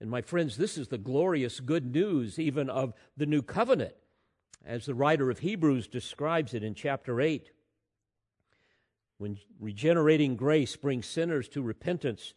And 0.01 0.10
my 0.10 0.21
friends, 0.21 0.58
this 0.58 0.78
is 0.78 0.89
the 0.89 0.97
glorious 0.97 1.60
good 1.60 1.93
news 1.93 2.38
even 2.38 2.69
of 2.69 2.93
the 3.15 3.25
new 3.25 3.41
covenant, 3.41 3.95
as 4.65 4.86
the 4.86 4.93
writer 4.93 5.30
of 5.30 5.39
Hebrews 5.39 5.88
describes 5.88 6.54
it 6.54 6.63
in 6.63 6.75
chapter 6.75 7.21
8. 7.21 7.49
When 9.17 9.38
regenerating 9.60 10.36
grace 10.36 10.75
brings 10.75 11.06
sinners 11.06 11.47
to 11.49 11.62
repentance 11.62 12.34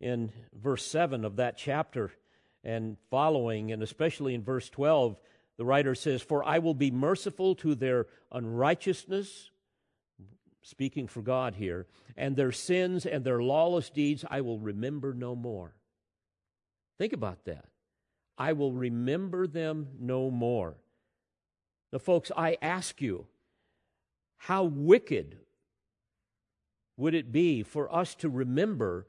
in 0.00 0.30
verse 0.52 0.84
7 0.84 1.24
of 1.24 1.36
that 1.36 1.56
chapter 1.56 2.12
and 2.62 2.98
following, 3.10 3.72
and 3.72 3.82
especially 3.82 4.34
in 4.34 4.42
verse 4.42 4.68
12, 4.68 5.16
the 5.56 5.64
writer 5.64 5.94
says, 5.94 6.20
For 6.20 6.44
I 6.44 6.58
will 6.58 6.74
be 6.74 6.90
merciful 6.90 7.54
to 7.56 7.74
their 7.74 8.06
unrighteousness, 8.30 9.50
speaking 10.68 11.06
for 11.06 11.22
God 11.22 11.54
here, 11.54 11.86
and 12.16 12.36
their 12.36 12.52
sins 12.52 13.06
and 13.06 13.24
their 13.24 13.42
lawless 13.42 13.88
deeds 13.88 14.24
I 14.30 14.42
will 14.42 14.58
remember 14.58 15.14
no 15.14 15.34
more. 15.34 15.74
Think 16.98 17.14
about 17.14 17.44
that. 17.46 17.64
I 18.36 18.52
will 18.52 18.72
remember 18.72 19.46
them 19.46 19.88
no 19.98 20.30
more. 20.30 20.76
Now, 21.92 21.98
folks, 21.98 22.30
I 22.36 22.58
ask 22.60 23.00
you, 23.00 23.26
how 24.36 24.64
wicked 24.64 25.38
would 26.96 27.14
it 27.14 27.32
be 27.32 27.62
for 27.62 27.92
us 27.92 28.14
to 28.16 28.28
remember 28.28 29.06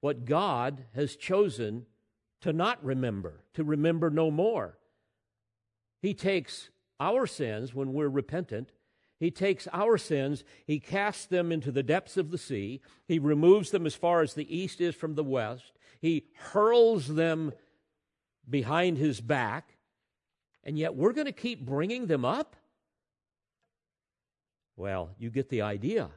what 0.00 0.24
God 0.24 0.84
has 0.94 1.14
chosen 1.14 1.84
to 2.40 2.52
not 2.52 2.82
remember, 2.82 3.44
to 3.54 3.64
remember 3.64 4.08
no 4.08 4.30
more? 4.30 4.78
He 6.00 6.14
takes 6.14 6.70
our 6.98 7.26
sins 7.26 7.74
when 7.74 7.92
we're 7.92 8.08
repentant. 8.08 8.70
He 9.22 9.30
takes 9.30 9.68
our 9.72 9.98
sins, 9.98 10.42
he 10.66 10.80
casts 10.80 11.26
them 11.26 11.52
into 11.52 11.70
the 11.70 11.84
depths 11.84 12.16
of 12.16 12.32
the 12.32 12.38
sea, 12.38 12.80
he 13.06 13.20
removes 13.20 13.70
them 13.70 13.86
as 13.86 13.94
far 13.94 14.20
as 14.20 14.34
the 14.34 14.52
east 14.52 14.80
is 14.80 14.96
from 14.96 15.14
the 15.14 15.22
west, 15.22 15.78
he 16.00 16.24
hurls 16.34 17.06
them 17.06 17.52
behind 18.50 18.98
his 18.98 19.20
back, 19.20 19.76
and 20.64 20.76
yet 20.76 20.96
we're 20.96 21.12
going 21.12 21.28
to 21.28 21.32
keep 21.32 21.64
bringing 21.64 22.08
them 22.08 22.24
up? 22.24 22.56
Well, 24.74 25.10
you 25.20 25.30
get 25.30 25.50
the 25.50 25.62
idea. 25.62 26.10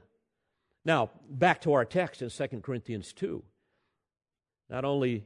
Now, 0.83 1.11
back 1.29 1.61
to 1.61 1.73
our 1.73 1.85
text 1.85 2.23
in 2.23 2.31
2 2.31 2.61
Corinthians 2.61 3.13
2. 3.13 3.43
Not 4.67 4.83
only 4.83 5.25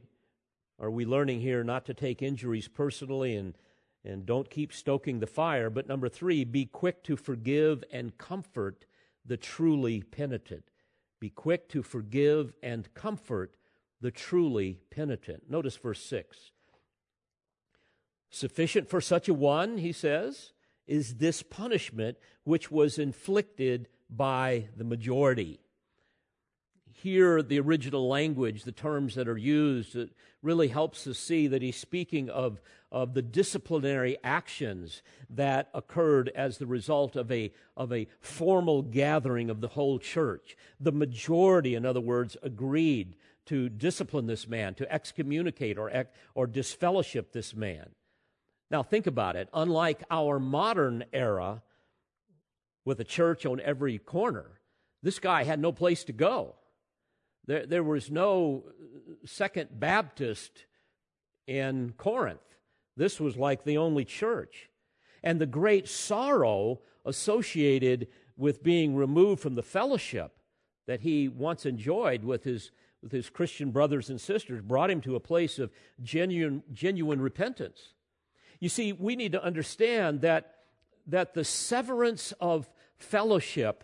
are 0.78 0.90
we 0.90 1.06
learning 1.06 1.40
here 1.40 1.64
not 1.64 1.86
to 1.86 1.94
take 1.94 2.20
injuries 2.20 2.68
personally 2.68 3.36
and, 3.36 3.54
and 4.04 4.24
don't 4.24 4.50
keep 4.50 4.72
stoking 4.72 5.20
the 5.20 5.26
fire, 5.26 5.70
but 5.70 5.88
number 5.88 6.08
three, 6.08 6.44
be 6.44 6.64
quick 6.66 7.02
to 7.04 7.16
forgive 7.16 7.84
and 7.92 8.16
comfort 8.18 8.84
the 9.24 9.36
truly 9.36 10.02
penitent. 10.02 10.64
Be 11.20 11.30
quick 11.30 11.68
to 11.70 11.82
forgive 11.82 12.52
and 12.62 12.92
comfort 12.94 13.56
the 14.00 14.10
truly 14.10 14.78
penitent. 14.90 15.50
Notice 15.50 15.76
verse 15.76 16.02
6. 16.02 16.52
Sufficient 18.30 18.88
for 18.88 19.00
such 19.00 19.28
a 19.28 19.34
one, 19.34 19.78
he 19.78 19.92
says, 19.92 20.52
is 20.86 21.16
this 21.16 21.42
punishment 21.42 22.16
which 22.44 22.70
was 22.70 22.98
inflicted 22.98 23.88
by 24.08 24.68
the 24.76 24.84
majority. 24.84 25.60
Here, 27.02 27.42
the 27.42 27.60
original 27.60 28.08
language, 28.08 28.64
the 28.64 28.72
terms 28.72 29.14
that 29.14 29.26
are 29.26 29.38
used, 29.38 29.96
it 29.96 30.10
really 30.42 30.68
helps 30.68 31.06
us 31.06 31.18
see 31.18 31.46
that 31.46 31.62
he's 31.62 31.76
speaking 31.76 32.28
of, 32.28 32.60
of 32.92 33.14
the 33.14 33.22
disciplinary 33.22 34.18
actions 34.22 35.00
that 35.30 35.70
occurred 35.72 36.30
as 36.34 36.58
the 36.58 36.66
result 36.66 37.16
of 37.16 37.32
a, 37.32 37.52
of 37.74 37.90
a 37.90 38.06
formal 38.20 38.82
gathering 38.82 39.48
of 39.48 39.62
the 39.62 39.68
whole 39.68 39.98
church. 39.98 40.58
The 40.78 40.92
majority, 40.92 41.74
in 41.74 41.86
other 41.86 42.02
words, 42.02 42.36
agreed 42.42 43.16
to 43.46 43.70
discipline 43.70 44.26
this 44.26 44.46
man, 44.46 44.74
to 44.74 44.92
excommunicate 44.92 45.78
or, 45.78 46.04
or 46.34 46.46
disfellowship 46.46 47.32
this 47.32 47.54
man. 47.56 47.88
Now, 48.70 48.82
think 48.82 49.06
about 49.06 49.36
it. 49.36 49.48
Unlike 49.54 50.04
our 50.10 50.38
modern 50.38 51.04
era 51.14 51.62
with 52.84 53.00
a 53.00 53.04
church 53.04 53.46
on 53.46 53.58
every 53.60 53.96
corner, 53.96 54.60
this 55.02 55.18
guy 55.18 55.44
had 55.44 55.60
no 55.60 55.72
place 55.72 56.04
to 56.04 56.12
go. 56.12 56.56
There, 57.50 57.66
there 57.66 57.82
was 57.82 58.12
no 58.12 58.62
uh, 58.68 59.26
Second 59.26 59.70
Baptist 59.80 60.66
in 61.48 61.94
Corinth. 61.96 62.38
This 62.96 63.18
was 63.18 63.36
like 63.36 63.64
the 63.64 63.76
only 63.76 64.04
church. 64.04 64.70
And 65.24 65.40
the 65.40 65.46
great 65.46 65.88
sorrow 65.88 66.78
associated 67.04 68.06
with 68.36 68.62
being 68.62 68.94
removed 68.94 69.42
from 69.42 69.56
the 69.56 69.64
fellowship 69.64 70.30
that 70.86 71.00
he 71.00 71.26
once 71.26 71.66
enjoyed 71.66 72.22
with 72.22 72.44
his, 72.44 72.70
with 73.02 73.10
his 73.10 73.28
Christian 73.28 73.72
brothers 73.72 74.10
and 74.10 74.20
sisters 74.20 74.62
brought 74.62 74.88
him 74.88 75.00
to 75.00 75.16
a 75.16 75.20
place 75.20 75.58
of 75.58 75.72
genuine, 76.00 76.62
genuine 76.72 77.20
repentance. 77.20 77.94
You 78.60 78.68
see, 78.68 78.92
we 78.92 79.16
need 79.16 79.32
to 79.32 79.42
understand 79.42 80.20
that, 80.20 80.54
that 81.08 81.34
the 81.34 81.44
severance 81.44 82.32
of 82.40 82.70
fellowship 82.96 83.82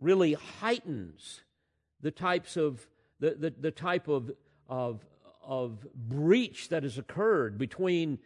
really 0.00 0.32
heightens 0.32 1.42
the 2.06 2.12
types 2.12 2.56
of 2.56 2.86
the, 3.18 3.30
the, 3.30 3.50
the 3.50 3.70
type 3.72 4.06
of, 4.06 4.30
of, 4.68 5.04
of 5.44 5.84
breach 5.92 6.68
that 6.68 6.84
has 6.84 6.98
occurred 6.98 7.58
between 7.58 8.20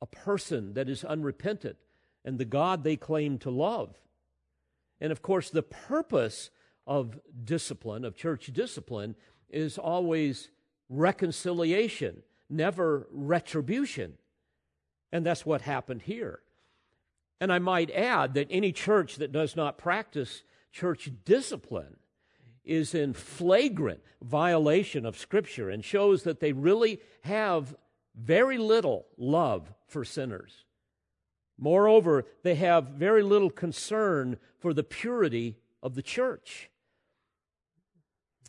a 0.00 0.06
person 0.06 0.74
that 0.74 0.88
is 0.88 1.02
unrepentant 1.02 1.74
and 2.24 2.38
the 2.38 2.44
God 2.44 2.84
they 2.84 2.94
claim 2.94 3.36
to 3.38 3.50
love. 3.50 3.96
And 5.00 5.10
of 5.10 5.22
course, 5.22 5.50
the 5.50 5.64
purpose 5.64 6.50
of 6.86 7.18
discipline, 7.44 8.04
of 8.04 8.14
church 8.14 8.46
discipline, 8.52 9.16
is 9.50 9.76
always 9.76 10.48
reconciliation, 10.88 12.22
never 12.48 13.08
retribution. 13.10 14.12
And 15.10 15.26
that's 15.26 15.44
what 15.44 15.62
happened 15.62 16.02
here. 16.02 16.42
And 17.40 17.52
I 17.52 17.58
might 17.58 17.90
add 17.90 18.34
that 18.34 18.46
any 18.50 18.70
church 18.70 19.16
that 19.16 19.32
does 19.32 19.56
not 19.56 19.78
practice 19.78 20.44
church 20.70 21.10
discipline 21.24 21.96
is 22.68 22.94
in 22.94 23.14
flagrant 23.14 24.00
violation 24.22 25.06
of 25.06 25.18
Scripture 25.18 25.70
and 25.70 25.84
shows 25.84 26.22
that 26.22 26.40
they 26.40 26.52
really 26.52 27.00
have 27.22 27.74
very 28.14 28.58
little 28.58 29.06
love 29.16 29.72
for 29.86 30.04
sinners. 30.04 30.64
Moreover, 31.58 32.24
they 32.42 32.54
have 32.56 32.88
very 32.88 33.22
little 33.22 33.50
concern 33.50 34.38
for 34.58 34.72
the 34.72 34.84
purity 34.84 35.56
of 35.82 35.94
the 35.94 36.02
church. 36.02 36.70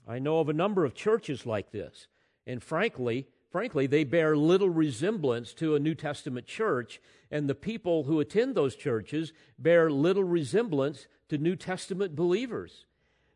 I 0.07 0.19
know 0.19 0.39
of 0.39 0.49
a 0.49 0.53
number 0.53 0.85
of 0.85 0.93
churches 0.93 1.45
like 1.45 1.71
this, 1.71 2.07
and 2.45 2.61
frankly, 2.61 3.27
frankly, 3.51 3.87
they 3.87 4.03
bear 4.03 4.35
little 4.35 4.69
resemblance 4.69 5.53
to 5.55 5.75
a 5.75 5.79
New 5.79 5.95
Testament 5.95 6.45
church, 6.45 6.99
and 7.31 7.47
the 7.47 7.55
people 7.55 8.03
who 8.03 8.19
attend 8.19 8.55
those 8.55 8.75
churches 8.75 9.33
bear 9.57 9.91
little 9.91 10.23
resemblance 10.23 11.07
to 11.29 11.37
New 11.37 11.55
Testament 11.55 12.15
believers. 12.15 12.85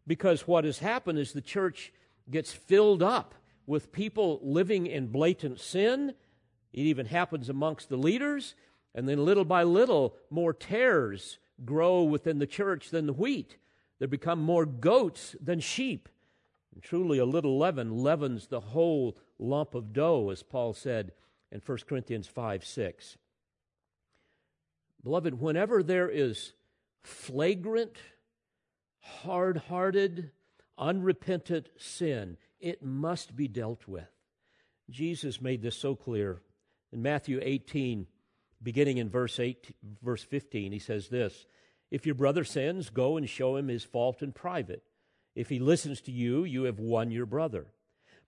Because 0.05 0.47
what 0.47 0.65
has 0.65 0.79
happened 0.79 1.19
is 1.19 1.31
the 1.31 1.41
church 1.41 1.93
gets 2.29 2.51
filled 2.51 3.01
up 3.01 3.35
with 3.65 3.91
people 3.91 4.39
living 4.43 4.85
in 4.85 5.07
blatant 5.07 5.59
sin. 5.59 6.13
It 6.73 6.81
even 6.81 7.05
happens 7.05 7.49
amongst 7.49 7.89
the 7.89 7.97
leaders. 7.97 8.55
And 8.95 9.07
then 9.07 9.23
little 9.23 9.45
by 9.45 9.63
little, 9.63 10.15
more 10.29 10.53
tares 10.53 11.39
grow 11.65 12.03
within 12.03 12.39
the 12.39 12.47
church 12.47 12.89
than 12.89 13.05
the 13.05 13.13
wheat. 13.13 13.57
There 13.99 14.07
become 14.07 14.39
more 14.39 14.65
goats 14.65 15.35
than 15.41 15.59
sheep. 15.59 16.09
And 16.73 16.83
truly, 16.83 17.19
a 17.19 17.25
little 17.25 17.57
leaven 17.57 17.97
leavens 17.97 18.47
the 18.47 18.59
whole 18.59 19.17
lump 19.39 19.75
of 19.75 19.93
dough, 19.93 20.29
as 20.29 20.43
Paul 20.43 20.73
said 20.73 21.11
in 21.51 21.61
1 21.63 21.77
Corinthians 21.87 22.27
5 22.27 22.65
6. 22.65 23.17
Beloved, 25.03 25.39
whenever 25.39 25.83
there 25.83 26.09
is 26.09 26.53
flagrant, 27.03 27.97
hard 29.03 29.57
hearted, 29.57 30.31
unrepentant 30.77 31.69
sin, 31.77 32.37
it 32.59 32.83
must 32.83 33.35
be 33.35 33.47
dealt 33.47 33.87
with. 33.87 34.07
Jesus 34.89 35.41
made 35.41 35.61
this 35.61 35.75
so 35.75 35.95
clear. 35.95 36.41
In 36.91 37.01
Matthew 37.01 37.39
18, 37.41 38.07
beginning 38.61 38.97
in 38.97 39.09
verse 39.09 39.39
8, 39.39 39.75
verse 40.01 40.23
15, 40.23 40.71
he 40.71 40.79
says 40.79 41.09
this 41.09 41.45
If 41.91 42.05
your 42.05 42.15
brother 42.15 42.43
sins, 42.43 42.89
go 42.89 43.17
and 43.17 43.29
show 43.29 43.57
him 43.57 43.67
his 43.67 43.83
fault 43.83 44.21
in 44.21 44.31
private. 44.31 44.83
If 45.35 45.49
he 45.49 45.59
listens 45.59 46.01
to 46.01 46.11
you, 46.11 46.43
you 46.43 46.63
have 46.63 46.79
won 46.79 47.11
your 47.11 47.25
brother. 47.25 47.67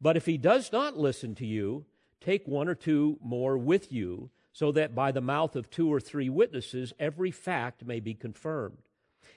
But 0.01 0.17
if 0.17 0.25
he 0.25 0.37
does 0.37 0.71
not 0.71 0.97
listen 0.97 1.35
to 1.35 1.45
you, 1.45 1.85
take 2.19 2.47
one 2.47 2.67
or 2.67 2.75
two 2.75 3.17
more 3.21 3.57
with 3.57 3.91
you, 3.91 4.31
so 4.51 4.71
that 4.71 4.95
by 4.95 5.11
the 5.11 5.21
mouth 5.21 5.55
of 5.55 5.69
two 5.69 5.91
or 5.91 5.99
three 5.99 6.29
witnesses 6.29 6.93
every 6.99 7.31
fact 7.31 7.85
may 7.85 7.99
be 7.99 8.13
confirmed. 8.13 8.77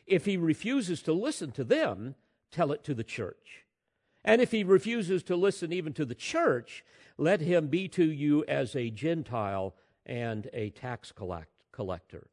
If 0.06 0.24
he 0.24 0.36
refuses 0.36 1.02
to 1.02 1.12
listen 1.12 1.52
to 1.52 1.64
them, 1.64 2.14
tell 2.50 2.72
it 2.72 2.84
to 2.84 2.94
the 2.94 3.04
church. 3.04 3.64
And 4.24 4.40
if 4.40 4.50
he 4.50 4.64
refuses 4.64 5.22
to 5.24 5.36
listen 5.36 5.72
even 5.72 5.92
to 5.94 6.04
the 6.04 6.14
church, 6.14 6.84
let 7.16 7.40
him 7.40 7.68
be 7.68 7.88
to 7.88 8.04
you 8.04 8.44
as 8.46 8.74
a 8.74 8.90
Gentile 8.90 9.74
and 10.06 10.48
a 10.52 10.70
tax 10.70 11.12
collect, 11.12 11.52
collector. 11.72 12.28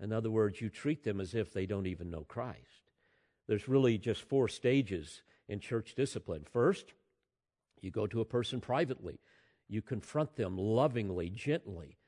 In 0.00 0.12
other 0.12 0.30
words, 0.30 0.60
you 0.60 0.68
treat 0.68 1.04
them 1.04 1.20
as 1.20 1.34
if 1.34 1.52
they 1.52 1.66
don't 1.66 1.86
even 1.86 2.10
know 2.10 2.24
Christ. 2.24 2.90
There's 3.46 3.68
really 3.68 3.98
just 3.98 4.22
four 4.22 4.48
stages 4.48 5.22
in 5.48 5.60
church 5.60 5.94
discipline. 5.94 6.44
First, 6.50 6.94
you 7.80 7.90
go 7.90 8.06
to 8.06 8.20
a 8.20 8.24
person 8.24 8.60
privately, 8.60 9.20
you 9.68 9.82
confront 9.82 10.36
them 10.36 10.56
lovingly, 10.58 11.30
gently. 11.30 11.98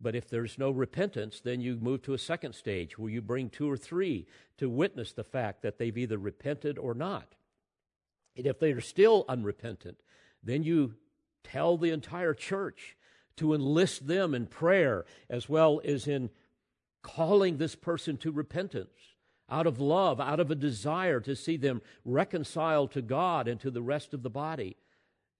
But 0.00 0.14
if 0.14 0.28
there's 0.28 0.58
no 0.58 0.70
repentance, 0.70 1.40
then 1.40 1.60
you 1.60 1.76
move 1.76 2.02
to 2.02 2.14
a 2.14 2.18
second 2.18 2.54
stage 2.54 2.98
where 2.98 3.10
you 3.10 3.20
bring 3.20 3.50
two 3.50 3.70
or 3.70 3.76
three 3.76 4.26
to 4.58 4.70
witness 4.70 5.12
the 5.12 5.24
fact 5.24 5.62
that 5.62 5.78
they've 5.78 5.98
either 5.98 6.18
repented 6.18 6.78
or 6.78 6.94
not. 6.94 7.34
And 8.36 8.46
if 8.46 8.60
they 8.60 8.72
are 8.72 8.80
still 8.80 9.24
unrepentant, 9.28 9.98
then 10.42 10.62
you 10.62 10.94
tell 11.42 11.76
the 11.76 11.90
entire 11.90 12.34
church 12.34 12.96
to 13.36 13.54
enlist 13.54 14.06
them 14.06 14.34
in 14.34 14.46
prayer 14.46 15.04
as 15.28 15.48
well 15.48 15.80
as 15.84 16.06
in 16.06 16.30
calling 17.02 17.56
this 17.56 17.74
person 17.74 18.16
to 18.18 18.30
repentance 18.30 18.90
out 19.50 19.66
of 19.66 19.80
love, 19.80 20.20
out 20.20 20.40
of 20.40 20.50
a 20.50 20.54
desire 20.54 21.20
to 21.20 21.34
see 21.34 21.56
them 21.56 21.80
reconciled 22.04 22.92
to 22.92 23.02
God 23.02 23.48
and 23.48 23.58
to 23.60 23.70
the 23.70 23.82
rest 23.82 24.12
of 24.12 24.22
the 24.22 24.30
body. 24.30 24.76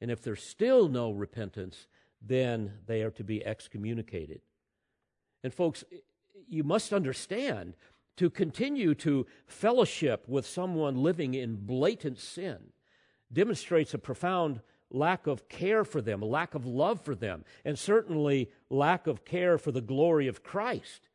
And 0.01 0.11
if 0.11 0.23
there's 0.23 0.43
still 0.43 0.89
no 0.89 1.11
repentance, 1.11 1.87
then 2.23 2.73
they 2.87 3.03
are 3.03 3.11
to 3.13 3.25
be 3.25 3.45
excommunicated. 3.45 4.41
And, 5.43 5.53
folks, 5.53 5.85
you 6.49 6.65
must 6.65 6.93
understand 6.93 7.75
to 8.17 8.31
continue 8.31 8.95
to 8.97 9.27
fellowship 9.47 10.25
with 10.29 10.47
someone 10.47 10.97
living 10.97 11.35
in 11.35 11.57
blatant 11.57 12.19
sin 12.19 12.59
demonstrates 13.33 13.95
a 13.95 13.99
profound 13.99 14.61
lack 14.91 15.27
of 15.27 15.49
care 15.49 15.85
for 15.85 16.01
them, 16.01 16.23
a 16.23 16.27
lack 16.27 16.55
of 16.55 16.67
love 16.67 17.01
for 17.01 17.15
them, 17.15 17.45
and 17.65 17.79
certainly 17.79 18.51
lack 18.71 19.07
of 19.07 19.25
care 19.25 19.59
for 19.59 19.71
the 19.71 19.83
glory 19.83 20.27
of 20.27 20.43
Christ 20.43 21.09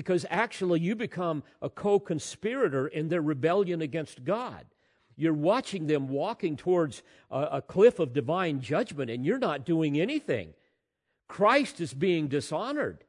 because 0.00 0.24
actually 0.30 0.80
you 0.80 0.96
become 0.96 1.42
a 1.60 1.68
co 1.68 1.98
conspirator 1.98 2.86
in 2.88 3.08
their 3.08 3.20
rebellion 3.20 3.82
against 3.82 4.24
God. 4.24 4.64
You're 5.14 5.34
watching 5.34 5.86
them 5.86 6.08
walking 6.08 6.56
towards 6.56 7.02
a, 7.30 7.40
a, 7.52 7.62
cliff 7.62 7.98
of 7.98 8.14
divine 8.14 8.60
judgment, 8.62 9.10
and 9.10 9.26
you're 9.26 9.38
not 9.38 9.66
doing 9.66 10.00
anything. 10.00 10.54
Christ 11.28 11.82
is 11.82 11.92
being 11.92 12.28
dishonored. 12.28 13.04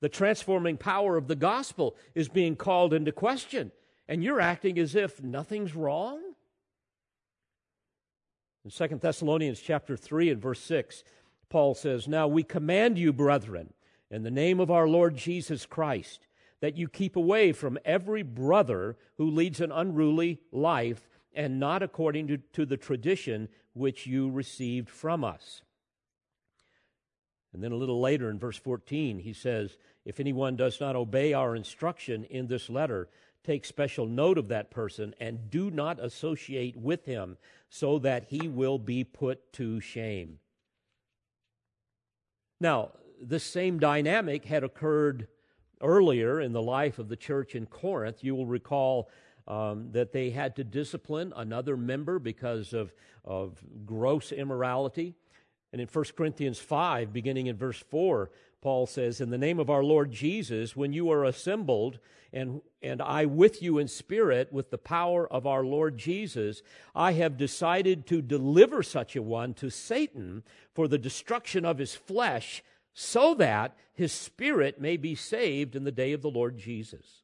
The 0.00 0.08
transforming 0.08 0.76
power 0.76 1.16
of 1.16 1.26
the 1.26 1.36
gospel 1.36 1.96
is 2.14 2.28
being 2.28 2.56
called 2.56 2.94
into 2.94 3.12
question, 3.12 3.72
and 4.06 4.22
you're 4.22 4.40
acting 4.40 4.78
as 4.78 4.94
if 4.94 5.22
nothing's 5.22 5.74
wrong. 5.74 6.20
In 8.64 8.70
2 8.70 8.96
Thessalonians 8.96 9.60
chapter 9.60 9.96
3 9.96 10.30
and 10.30 10.40
verse 10.40 10.60
6, 10.60 11.02
Paul 11.48 11.74
says, 11.74 12.06
Now 12.06 12.28
we 12.28 12.42
command 12.42 12.98
you, 12.98 13.12
brethren, 13.12 13.72
in 14.10 14.22
the 14.22 14.30
name 14.30 14.60
of 14.60 14.70
our 14.70 14.86
Lord 14.86 15.16
Jesus 15.16 15.66
Christ, 15.66 16.26
that 16.60 16.76
you 16.76 16.88
keep 16.88 17.16
away 17.16 17.52
from 17.52 17.78
every 17.84 18.22
brother 18.22 18.96
who 19.16 19.30
leads 19.30 19.60
an 19.60 19.72
unruly 19.72 20.40
life 20.52 21.08
and 21.32 21.60
not 21.60 21.82
according 21.82 22.28
to, 22.28 22.38
to 22.52 22.66
the 22.66 22.76
tradition 22.76 23.48
which 23.72 24.06
you 24.06 24.30
received 24.30 24.88
from 24.88 25.24
us. 25.24 25.62
And 27.52 27.62
then 27.62 27.72
a 27.72 27.76
little 27.76 28.00
later 28.00 28.30
in 28.30 28.38
verse 28.38 28.58
14, 28.58 29.20
he 29.20 29.32
says, 29.32 29.76
If 30.04 30.20
anyone 30.20 30.56
does 30.56 30.80
not 30.80 30.96
obey 30.96 31.32
our 31.32 31.56
instruction 31.56 32.24
in 32.24 32.46
this 32.46 32.68
letter, 32.68 33.08
take 33.44 33.64
special 33.64 34.06
note 34.06 34.36
of 34.36 34.48
that 34.48 34.70
person 34.70 35.14
and 35.18 35.50
do 35.50 35.70
not 35.70 35.98
associate 35.98 36.76
with 36.76 37.06
him, 37.06 37.38
so 37.70 37.98
that 37.98 38.24
he 38.28 38.48
will 38.48 38.78
be 38.78 39.04
put 39.04 39.52
to 39.54 39.80
shame. 39.80 40.38
Now, 42.60 42.90
this 43.20 43.44
same 43.44 43.78
dynamic 43.78 44.44
had 44.44 44.64
occurred 44.64 45.28
earlier 45.80 46.40
in 46.40 46.52
the 46.52 46.62
life 46.62 46.98
of 46.98 47.08
the 47.08 47.16
church 47.16 47.54
in 47.54 47.66
Corinth. 47.66 48.22
You 48.22 48.34
will 48.34 48.46
recall 48.46 49.08
um, 49.46 49.90
that 49.92 50.12
they 50.12 50.30
had 50.30 50.56
to 50.56 50.64
discipline 50.64 51.32
another 51.34 51.76
member 51.76 52.18
because 52.18 52.72
of, 52.72 52.92
of 53.24 53.62
gross 53.86 54.32
immorality. 54.32 55.14
And 55.72 55.80
in 55.80 55.88
1 55.88 56.04
Corinthians 56.16 56.58
5, 56.58 57.12
beginning 57.12 57.46
in 57.46 57.56
verse 57.56 57.82
4, 57.90 58.30
Paul 58.60 58.86
says, 58.86 59.20
In 59.20 59.30
the 59.30 59.38
name 59.38 59.58
of 59.58 59.70
our 59.70 59.84
Lord 59.84 60.10
Jesus, 60.10 60.74
when 60.74 60.92
you 60.92 61.10
are 61.10 61.24
assembled, 61.24 61.98
and, 62.32 62.60
and 62.82 63.00
I 63.00 63.26
with 63.26 63.62
you 63.62 63.78
in 63.78 63.88
spirit, 63.88 64.52
with 64.52 64.70
the 64.70 64.78
power 64.78 65.30
of 65.32 65.46
our 65.46 65.64
Lord 65.64 65.96
Jesus, 65.98 66.62
I 66.94 67.12
have 67.12 67.36
decided 67.36 68.06
to 68.06 68.22
deliver 68.22 68.82
such 68.82 69.14
a 69.14 69.22
one 69.22 69.54
to 69.54 69.70
Satan 69.70 70.42
for 70.74 70.88
the 70.88 70.98
destruction 70.98 71.64
of 71.64 71.78
his 71.78 71.94
flesh 71.94 72.62
so 72.92 73.34
that 73.34 73.76
his 73.94 74.12
spirit 74.12 74.80
may 74.80 74.96
be 74.96 75.14
saved 75.14 75.76
in 75.76 75.84
the 75.84 75.92
day 75.92 76.12
of 76.12 76.22
the 76.22 76.30
Lord 76.30 76.58
Jesus. 76.58 77.22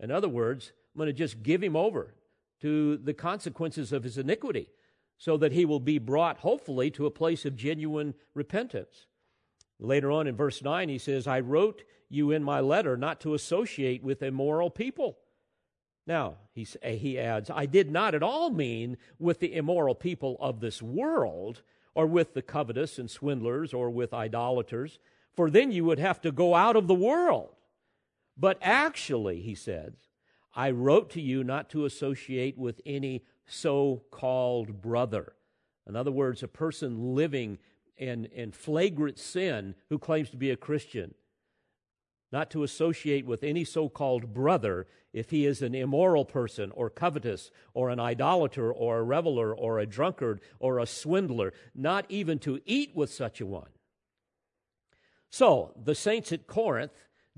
In 0.00 0.10
other 0.10 0.28
words, 0.28 0.72
I'm 0.94 0.98
going 0.98 1.06
to 1.06 1.12
just 1.12 1.42
give 1.42 1.62
him 1.62 1.76
over 1.76 2.14
to 2.62 2.96
the 2.96 3.14
consequences 3.14 3.92
of 3.92 4.02
his 4.02 4.18
iniquity 4.18 4.68
so 5.18 5.36
that 5.36 5.52
he 5.52 5.64
will 5.64 5.80
be 5.80 5.98
brought, 5.98 6.38
hopefully, 6.38 6.90
to 6.92 7.06
a 7.06 7.10
place 7.10 7.44
of 7.44 7.56
genuine 7.56 8.14
repentance. 8.34 9.06
Later 9.78 10.10
on 10.10 10.26
in 10.26 10.36
verse 10.36 10.62
9, 10.62 10.88
he 10.88 10.98
says, 10.98 11.26
I 11.26 11.40
wrote 11.40 11.84
you 12.08 12.30
in 12.30 12.42
my 12.42 12.60
letter 12.60 12.96
not 12.96 13.20
to 13.20 13.34
associate 13.34 14.02
with 14.02 14.22
immoral 14.22 14.70
people. 14.70 15.18
Now, 16.06 16.36
he, 16.52 16.66
eh, 16.82 16.96
he 16.96 17.18
adds, 17.18 17.50
I 17.50 17.66
did 17.66 17.90
not 17.90 18.14
at 18.14 18.22
all 18.22 18.50
mean 18.50 18.96
with 19.18 19.40
the 19.40 19.54
immoral 19.54 19.94
people 19.94 20.36
of 20.40 20.60
this 20.60 20.82
world, 20.82 21.62
or 21.94 22.06
with 22.06 22.34
the 22.34 22.42
covetous 22.42 22.98
and 22.98 23.10
swindlers 23.10 23.72
or 23.72 23.88
with 23.90 24.12
idolaters, 24.12 24.98
for 25.32 25.50
then 25.50 25.70
you 25.70 25.84
would 25.84 25.98
have 25.98 26.20
to 26.22 26.32
go 26.32 26.54
out 26.54 26.76
of 26.76 26.88
the 26.88 26.94
world. 26.94 27.50
But 28.36 28.58
actually, 28.60 29.40
he 29.40 29.54
says, 29.54 29.92
I 30.54 30.70
wrote 30.70 31.10
to 31.10 31.20
you 31.20 31.44
not 31.44 31.70
to 31.70 31.84
associate 31.84 32.58
with 32.58 32.80
any 32.84 33.24
so 33.46 34.02
called 34.10 34.80
brother. 34.80 35.34
In 35.86 35.96
other 35.96 36.12
words, 36.12 36.42
a 36.42 36.48
person 36.48 37.14
living 37.14 37.58
in, 37.96 38.24
in 38.26 38.52
flagrant 38.52 39.18
sin 39.18 39.74
who 39.88 39.98
claims 39.98 40.30
to 40.30 40.36
be 40.36 40.50
a 40.50 40.56
Christian. 40.56 41.14
Not 42.32 42.50
to 42.50 42.64
associate 42.64 43.26
with 43.26 43.44
any 43.44 43.64
so 43.64 43.88
called 43.88 44.34
brother 44.34 44.86
if 45.12 45.30
he 45.30 45.46
is 45.46 45.62
an 45.62 45.74
immoral 45.74 46.24
person 46.24 46.72
or 46.72 46.90
covetous 46.90 47.50
or 47.74 47.90
an 47.90 48.00
idolater 48.00 48.72
or 48.72 48.98
a 48.98 49.04
reveler 49.04 49.54
or 49.54 49.78
a 49.78 49.86
drunkard 49.86 50.40
or 50.58 50.80
a 50.80 50.86
swindler. 50.86 51.52
Not 51.74 52.06
even 52.08 52.40
to 52.40 52.60
eat 52.64 52.90
with 52.96 53.12
such 53.12 53.40
a 53.40 53.46
one. 53.46 53.68
So, 55.30 55.74
the 55.80 55.94
saints 55.94 56.32
at 56.32 56.46
Corinth 56.46 56.92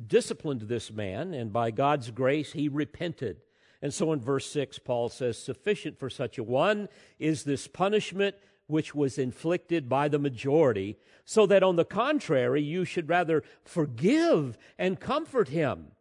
disciplined 0.05 0.62
this 0.62 0.90
man, 0.92 1.33
and 1.33 1.53
by 1.53 1.71
God's 1.71 2.11
grace, 2.11 2.53
he 2.53 2.69
repented. 2.69 3.40
And 3.83 3.93
so 3.93 4.12
in 4.12 4.21
verse 4.21 4.51
6, 4.51 4.79
Paul 4.81 5.09
says, 5.09 5.39
Sufficient 5.39 5.99
for 5.99 6.11
such 6.11 6.39
a 6.39 6.43
one 6.43 6.89
is 7.19 7.45
this 7.45 7.69
punishment 7.69 8.37
which 8.67 8.95
was 8.95 9.19
inflicted 9.19 9.89
by 9.89 10.09
the 10.09 10.19
majority, 10.19 10.97
so 11.25 11.47
that 11.47 11.62
on 11.62 11.77
the 11.77 11.85
contrary, 11.85 12.62
you 12.62 12.85
should 12.85 13.09
rather 13.09 13.43
forgive 13.65 14.59
and 14.79 14.99
comfort 14.99 15.49
him. 15.49 15.93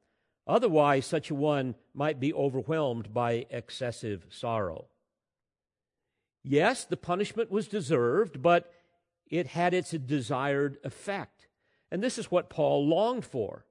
Otherwise, 0.48 1.06
such 1.06 1.30
a 1.30 1.36
one 1.36 1.76
might 1.94 2.20
be 2.20 2.34
overwhelmed 2.34 3.14
by 3.14 3.46
excessive 3.50 4.26
sorrow. 4.30 4.86
Yes, 6.44 6.86
the 6.86 6.98
punishment 6.98 7.50
was 7.50 7.68
deserved, 7.68 8.42
but 8.42 8.72
it 9.28 9.48
had 9.48 9.74
its 9.74 9.92
desired 9.92 10.78
effect. 10.84 11.48
And 11.92 12.04
this 12.04 12.18
is 12.18 12.30
what 12.30 12.50
Paul 12.50 12.88
longed 12.88 13.26
for. 13.26 13.66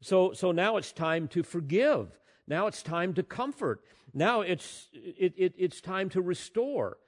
So, 0.00 0.32
so 0.32 0.52
now 0.52 0.78
it's 0.78 0.92
time 0.92 1.28
to 1.28 1.42
forgive. 1.42 2.18
Now 2.46 2.66
it's 2.66 2.82
time 2.82 3.14
to 3.14 3.22
comfort. 3.22 3.82
Now 4.12 4.40
it's, 4.40 4.88
it, 4.92 5.34
it, 5.36 5.54
it's 5.56 5.80
time 5.80 6.08
to 6.10 6.20
restore. 6.20 6.98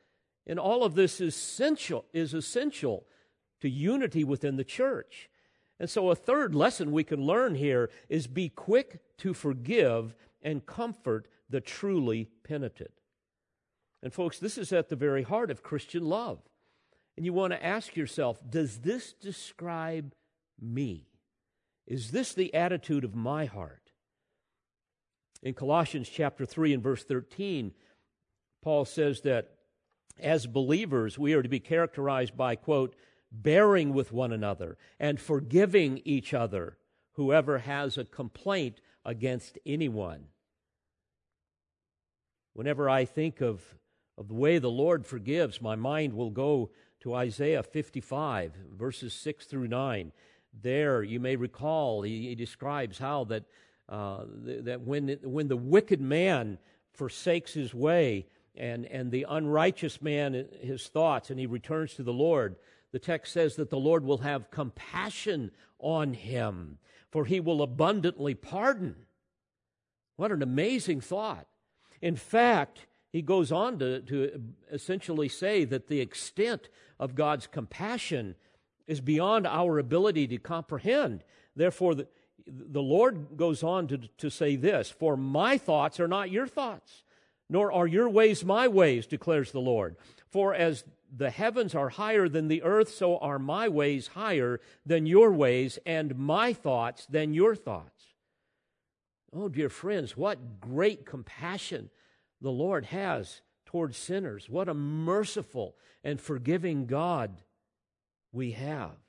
And 0.47 0.59
all 0.59 0.85
of 0.85 0.95
this 0.95 1.21
is 1.21 1.35
essential, 1.35 2.05
is 2.13 2.35
essential 2.35 3.07
to 3.61 3.69
unity 3.69 4.25
within 4.25 4.57
the 4.57 4.65
church. 4.65 5.31
And 5.79 5.89
so, 5.91 6.11
a 6.11 6.17
third 6.17 6.55
lesson 6.55 6.93
we 6.93 7.05
can 7.05 7.21
learn 7.21 7.55
here 7.55 7.91
is 8.09 8.27
be 8.27 8.49
quick 8.49 9.01
to 9.19 9.35
forgive 9.35 10.15
and 10.43 10.65
comfort 10.65 11.27
the 11.49 11.61
truly 11.61 12.29
penitent. 12.45 12.93
And, 14.03 14.13
folks, 14.13 14.39
this 14.39 14.59
is 14.59 14.73
at 14.73 14.89
the 14.89 14.97
very 14.97 15.23
heart 15.23 15.51
of 15.51 15.63
Christian 15.63 16.05
love. 16.05 16.41
And 17.17 17.27
you 17.27 17.33
want 17.33 17.53
to 17.53 17.65
ask 17.65 17.97
yourself 17.97 18.41
does 18.49 18.79
this 18.79 19.13
describe 19.13 20.15
me? 20.61 21.09
Is 21.87 22.11
this 22.11 22.33
the 22.33 22.55
attitude 22.55 23.05
of 23.05 23.15
my 23.15 23.47
heart? 23.47 23.82
In 25.43 25.55
Colossians 25.55 26.09
chapter 26.09 26.47
3 26.47 26.75
and 26.75 26.83
verse 26.83 27.03
13, 27.03 27.73
Paul 28.63 28.85
says 28.85 29.23
that 29.23 29.51
as 30.21 30.47
believers, 30.47 31.19
we 31.19 31.35
are 31.35 31.43
to 31.43 31.49
be 31.49 31.59
characterized 31.59 32.37
by, 32.37 32.55
quote, 32.55 32.95
bearing 33.33 33.93
with 33.93 34.13
one 34.13 34.33
another 34.33 34.77
and 35.01 35.21
forgiving 35.21 36.01
each 36.05 36.33
other, 36.33 36.77
whoever 37.15 37.59
has 37.59 37.99
a 37.99 38.05
complaint 38.05 38.81
against 39.05 39.59
anyone. 39.67 40.27
Whenever 42.53 42.89
I 42.89 43.05
think 43.05 43.41
of, 43.41 43.63
of 44.17 44.29
the 44.29 44.35
way 44.35 44.59
the 44.59 44.71
Lord 44.71 45.07
forgives, 45.07 45.61
my 45.61 45.75
mind 45.75 46.13
will 46.13 46.31
go 46.31 46.71
to 47.01 47.15
Isaiah 47.15 47.63
55, 47.63 48.53
verses 48.77 49.15
6 49.15 49.47
through 49.47 49.69
9. 49.69 50.13
There, 50.63 51.03
you 51.03 51.19
may 51.19 51.35
recall, 51.35 52.03
he, 52.03 52.29
he 52.29 52.35
describes 52.35 52.99
how 52.99 53.25
that, 53.25 53.45
uh, 53.89 54.25
that 54.65 54.81
when, 54.83 55.09
when 55.23 55.49
the 55.49 55.57
wicked 55.57 56.01
man 56.01 56.59
forsakes 56.93 57.53
his 57.53 57.75
way, 57.75 58.27
and, 58.55 58.85
and 58.87 59.11
the 59.11 59.27
unrighteous 59.29 60.03
man 60.03 60.47
his 60.61 60.87
thoughts, 60.89 61.31
and 61.31 61.41
he 61.41 61.47
returns 61.47 61.95
to 61.95 62.03
the 62.03 62.13
Lord. 62.13 62.57
The 62.93 62.99
text 62.99 63.33
says 63.33 63.57
that 63.57 63.71
the 63.71 63.79
Lord 63.79 64.05
will 64.05 64.19
have 64.19 64.51
compassion 64.51 65.51
on 65.79 66.13
him, 66.15 66.79
for 67.11 67.25
he 67.25 67.41
will 67.41 67.63
abundantly 67.63 68.35
pardon. 68.35 68.97
What 70.17 70.33
an 70.33 70.43
amazing 70.43 71.01
thought. 71.01 71.47
In 72.03 72.17
fact, 72.17 72.87
he 73.11 73.23
goes 73.23 73.51
on 73.51 73.79
to, 73.79 74.01
to 74.03 74.43
essentially 74.71 75.29
say 75.29 75.65
that 75.65 75.89
the 75.89 76.01
extent 76.01 76.69
of 76.99 77.15
God's 77.15 77.47
compassion 77.47 78.35
is 78.87 79.01
beyond 79.01 79.47
our 79.47 79.79
ability 79.79 80.27
to 80.29 80.39
comprehend. 80.39 81.25
Therefore, 81.57 81.95
the, 81.95 82.09
the 82.47 82.83
Lord 82.83 83.37
goes 83.37 83.63
on 83.63 83.87
to, 83.89 83.99
to 84.19 84.31
say 84.31 84.57
this 84.57 84.91
For 84.91 85.17
my 85.17 85.59
thoughts 85.59 86.01
are 86.01 86.09
not 86.09 86.31
your 86.31 86.47
thoughts, 86.47 87.05
nor 87.49 87.73
are 87.73 87.87
your 87.87 88.09
ways 88.09 88.45
my 88.45 88.69
ways, 88.69 89.07
declares 89.07 89.53
the 89.53 89.61
Lord. 89.61 89.97
For 90.29 90.55
as 90.55 90.85
the 91.15 91.31
heavens 91.31 91.75
are 91.75 91.91
higher 91.91 92.29
than 92.29 92.49
the 92.49 92.63
earth, 92.63 92.89
so 92.89 93.19
are 93.19 93.39
my 93.39 93.69
ways 93.69 94.09
higher 94.09 94.61
than 94.87 95.07
your 95.07 95.31
ways, 95.33 95.79
and 95.85 96.17
my 96.17 96.53
thoughts 96.53 97.07
than 97.07 97.35
your 97.35 97.55
thoughts. 97.55 98.07
Oh, 99.35 99.49
dear 99.49 99.69
friends, 99.69 100.17
what 100.17 100.61
great 100.61 101.07
compassion 101.07 101.91
the 102.41 102.51
Lord 102.51 102.87
has 102.87 103.41
towards 103.65 103.97
sinners. 103.97 104.51
What 104.51 104.69
a 104.69 104.75
merciful 104.75 105.77
and 106.05 106.21
forgiving 106.21 106.87
God 106.87 107.43
we 108.33 108.53
have. 108.53 109.02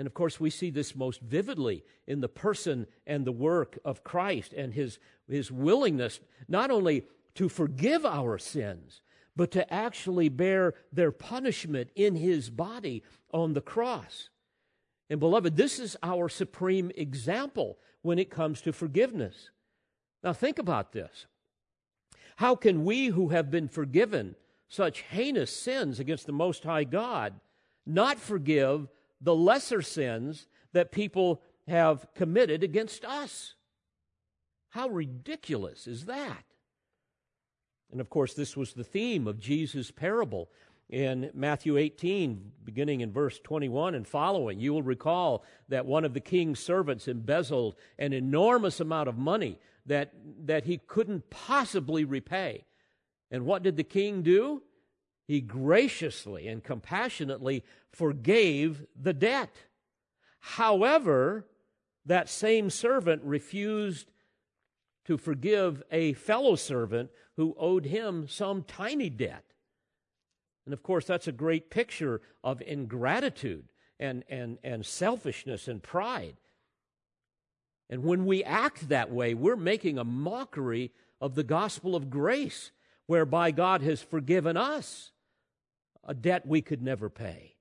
And 0.00 0.06
of 0.06 0.14
course, 0.14 0.40
we 0.40 0.48
see 0.48 0.70
this 0.70 0.96
most 0.96 1.20
vividly 1.20 1.84
in 2.06 2.22
the 2.22 2.28
person 2.28 2.86
and 3.06 3.26
the 3.26 3.32
work 3.32 3.78
of 3.84 4.02
Christ 4.02 4.54
and 4.54 4.72
his, 4.72 4.98
his 5.28 5.52
willingness 5.52 6.20
not 6.48 6.70
only 6.70 7.04
to 7.34 7.50
forgive 7.50 8.06
our 8.06 8.38
sins, 8.38 9.02
but 9.36 9.50
to 9.50 9.70
actually 9.70 10.30
bear 10.30 10.72
their 10.90 11.12
punishment 11.12 11.90
in 11.94 12.14
his 12.14 12.48
body 12.48 13.02
on 13.30 13.52
the 13.52 13.60
cross. 13.60 14.30
And 15.10 15.20
beloved, 15.20 15.54
this 15.56 15.78
is 15.78 15.98
our 16.02 16.30
supreme 16.30 16.90
example 16.96 17.76
when 18.00 18.18
it 18.18 18.30
comes 18.30 18.62
to 18.62 18.72
forgiveness. 18.72 19.50
Now, 20.24 20.32
think 20.32 20.58
about 20.58 20.92
this. 20.92 21.26
How 22.36 22.56
can 22.56 22.86
we 22.86 23.08
who 23.08 23.28
have 23.28 23.50
been 23.50 23.68
forgiven 23.68 24.34
such 24.66 25.02
heinous 25.02 25.54
sins 25.54 26.00
against 26.00 26.24
the 26.24 26.32
Most 26.32 26.64
High 26.64 26.84
God 26.84 27.34
not 27.84 28.18
forgive 28.18 28.88
the 29.20 29.34
lesser 29.34 29.82
sins 29.82 30.46
that 30.72 30.92
people 30.92 31.42
have 31.68 32.06
committed 32.14 32.62
against 32.62 33.04
us? 33.04 33.54
How 34.70 34.88
ridiculous 34.88 35.86
is 35.86 36.06
that? 36.06 36.44
And 37.90 38.00
of 38.00 38.08
course, 38.08 38.34
this 38.34 38.56
was 38.56 38.72
the 38.72 38.84
theme 38.84 39.26
of 39.26 39.40
Jesus' 39.40 39.90
parable 39.90 40.48
in 40.88 41.30
Matthew 41.34 41.76
18, 41.76 42.52
beginning 42.64 43.00
in 43.00 43.12
verse 43.12 43.38
21 43.40 43.94
and 43.94 44.06
following. 44.06 44.58
You 44.58 44.72
will 44.72 44.82
recall 44.82 45.44
that 45.68 45.86
one 45.86 46.04
of 46.04 46.14
the 46.14 46.20
king's 46.20 46.60
servants 46.60 47.08
embezzled 47.08 47.76
an 47.98 48.12
enormous 48.12 48.80
amount 48.80 49.08
of 49.08 49.16
money 49.16 49.58
that, 49.86 50.12
that 50.44 50.64
he 50.64 50.78
couldn't 50.78 51.30
possibly 51.30 52.04
repay. 52.04 52.64
And 53.30 53.46
what 53.46 53.62
did 53.62 53.76
the 53.76 53.84
king 53.84 54.22
do? 54.22 54.62
He 55.30 55.40
graciously 55.40 56.48
and 56.48 56.60
compassionately 56.60 57.62
forgave 57.92 58.84
the 59.00 59.12
debt. 59.12 59.54
However, 60.40 61.46
that 62.04 62.28
same 62.28 62.68
servant 62.68 63.22
refused 63.22 64.10
to 65.04 65.16
forgive 65.16 65.84
a 65.92 66.14
fellow 66.14 66.56
servant 66.56 67.10
who 67.36 67.54
owed 67.56 67.84
him 67.84 68.26
some 68.26 68.64
tiny 68.64 69.08
debt. 69.08 69.44
And 70.64 70.72
of 70.72 70.82
course, 70.82 71.04
that's 71.04 71.28
a 71.28 71.32
great 71.32 71.70
picture 71.70 72.20
of 72.42 72.60
ingratitude 72.62 73.68
and, 74.00 74.24
and, 74.28 74.58
and 74.64 74.84
selfishness 74.84 75.68
and 75.68 75.80
pride. 75.80 76.38
And 77.88 78.02
when 78.02 78.26
we 78.26 78.42
act 78.42 78.88
that 78.88 79.12
way, 79.12 79.34
we're 79.34 79.54
making 79.54 79.96
a 79.96 80.02
mockery 80.02 80.90
of 81.20 81.36
the 81.36 81.44
gospel 81.44 81.94
of 81.94 82.10
grace, 82.10 82.72
whereby 83.06 83.52
God 83.52 83.82
has 83.82 84.02
forgiven 84.02 84.56
us 84.56 85.12
a 86.10 86.14
debt 86.14 86.44
we 86.44 86.60
could 86.60 86.82
never 86.82 87.08
pay. 87.08 87.54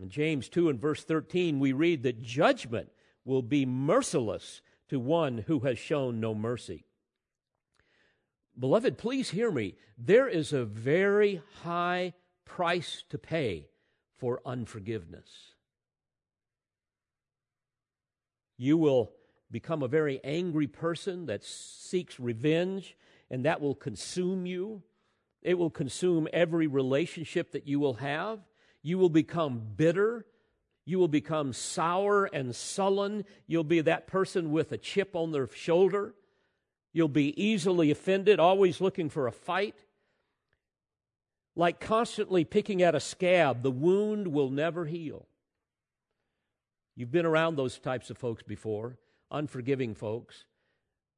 In 0.00 0.10
James 0.10 0.48
2 0.48 0.68
and 0.68 0.80
verse 0.80 1.02
13, 1.02 1.58
we 1.58 1.72
read 1.72 2.04
that 2.04 2.22
judgment 2.22 2.88
will 3.24 3.42
be 3.42 3.66
merciless 3.66 4.62
to 4.88 5.00
one 5.00 5.38
who 5.38 5.58
has 5.60 5.76
shown 5.76 6.20
no 6.20 6.36
mercy. 6.36 6.84
Beloved, 8.56 8.96
please 8.96 9.30
hear 9.30 9.50
me. 9.50 9.74
There 9.98 10.28
is 10.28 10.52
a 10.52 10.64
very 10.64 11.42
high 11.64 12.14
price 12.44 13.02
to 13.10 13.18
pay 13.18 13.66
for 14.16 14.40
unforgiveness. 14.46 15.28
You 18.56 18.76
will 18.76 19.10
become 19.50 19.82
a 19.82 19.88
very 19.88 20.20
angry 20.22 20.68
person 20.68 21.26
that 21.26 21.42
seeks 21.42 22.20
revenge, 22.20 22.96
and 23.28 23.44
that 23.44 23.60
will 23.60 23.74
consume 23.74 24.46
you. 24.46 24.84
It 25.42 25.58
will 25.58 25.70
consume 25.70 26.28
every 26.32 26.66
relationship 26.66 27.52
that 27.52 27.66
you 27.66 27.78
will 27.80 27.94
have. 27.94 28.40
You 28.82 28.98
will 28.98 29.08
become 29.10 29.62
bitter. 29.76 30.26
You 30.84 30.98
will 30.98 31.08
become 31.08 31.52
sour 31.52 32.24
and 32.26 32.54
sullen. 32.56 33.24
You'll 33.46 33.64
be 33.64 33.80
that 33.82 34.06
person 34.06 34.50
with 34.50 34.72
a 34.72 34.78
chip 34.78 35.14
on 35.14 35.32
their 35.32 35.48
shoulder. 35.48 36.14
You'll 36.92 37.08
be 37.08 37.40
easily 37.42 37.90
offended, 37.90 38.40
always 38.40 38.80
looking 38.80 39.10
for 39.10 39.26
a 39.26 39.32
fight. 39.32 39.76
like 41.58 41.80
constantly 41.80 42.44
picking 42.44 42.82
at 42.82 42.94
a 42.94 43.00
scab. 43.00 43.62
The 43.62 43.70
wound 43.70 44.28
will 44.28 44.48
never 44.48 44.84
heal. 44.86 45.26
You've 46.94 47.10
been 47.10 47.26
around 47.26 47.56
those 47.56 47.78
types 47.78 48.10
of 48.10 48.16
folks 48.16 48.44
before, 48.44 48.96
unforgiving 49.30 49.94
folks, 49.94 50.44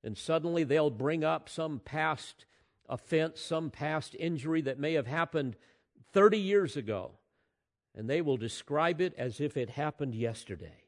and 0.02 0.16
suddenly 0.16 0.64
they'll 0.64 0.90
bring 0.90 1.24
up 1.24 1.48
some 1.50 1.78
past 1.78 2.46
offense, 2.90 3.40
some 3.40 3.70
past 3.70 4.14
injury 4.18 4.60
that 4.62 4.78
may 4.78 4.94
have 4.94 5.06
happened 5.06 5.56
30 6.12 6.38
years 6.38 6.76
ago, 6.76 7.12
and 7.94 8.10
they 8.10 8.20
will 8.20 8.36
describe 8.36 9.00
it 9.00 9.14
as 9.16 9.40
if 9.40 9.56
it 9.56 9.70
happened 9.70 10.14
yesterday. 10.14 10.84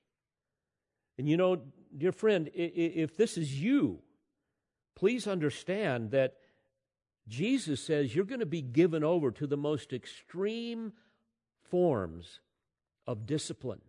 And 1.16 1.28
you 1.28 1.36
know, 1.36 1.62
dear 1.96 2.12
friend, 2.12 2.50
if 2.52 3.16
this 3.16 3.38
is 3.38 3.60
you, 3.60 4.00
please 4.96 5.26
understand 5.26 6.10
that 6.10 6.36
Jesus 7.28 7.82
says 7.82 8.14
you're 8.14 8.24
going 8.24 8.40
to 8.40 8.46
be 8.46 8.62
given 8.62 9.04
over 9.04 9.30
to 9.30 9.46
the 9.46 9.56
most 9.56 9.92
extreme 9.92 10.92
forms 11.70 12.40
of 13.06 13.26
discipline, 13.26 13.82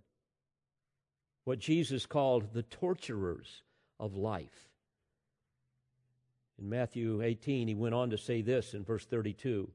what 1.43 1.59
Jesus 1.59 2.05
called 2.05 2.53
the 2.53 2.63
torturers 2.63 3.63
of 3.99 4.15
life. 4.15 4.69
In 6.59 6.69
Matthew 6.69 7.21
18, 7.21 7.67
he 7.67 7.75
went 7.75 7.95
on 7.95 8.09
to 8.11 8.17
say 8.17 8.41
this 8.41 8.73
in 8.73 8.83
verse 8.83 9.05
32 9.05 9.69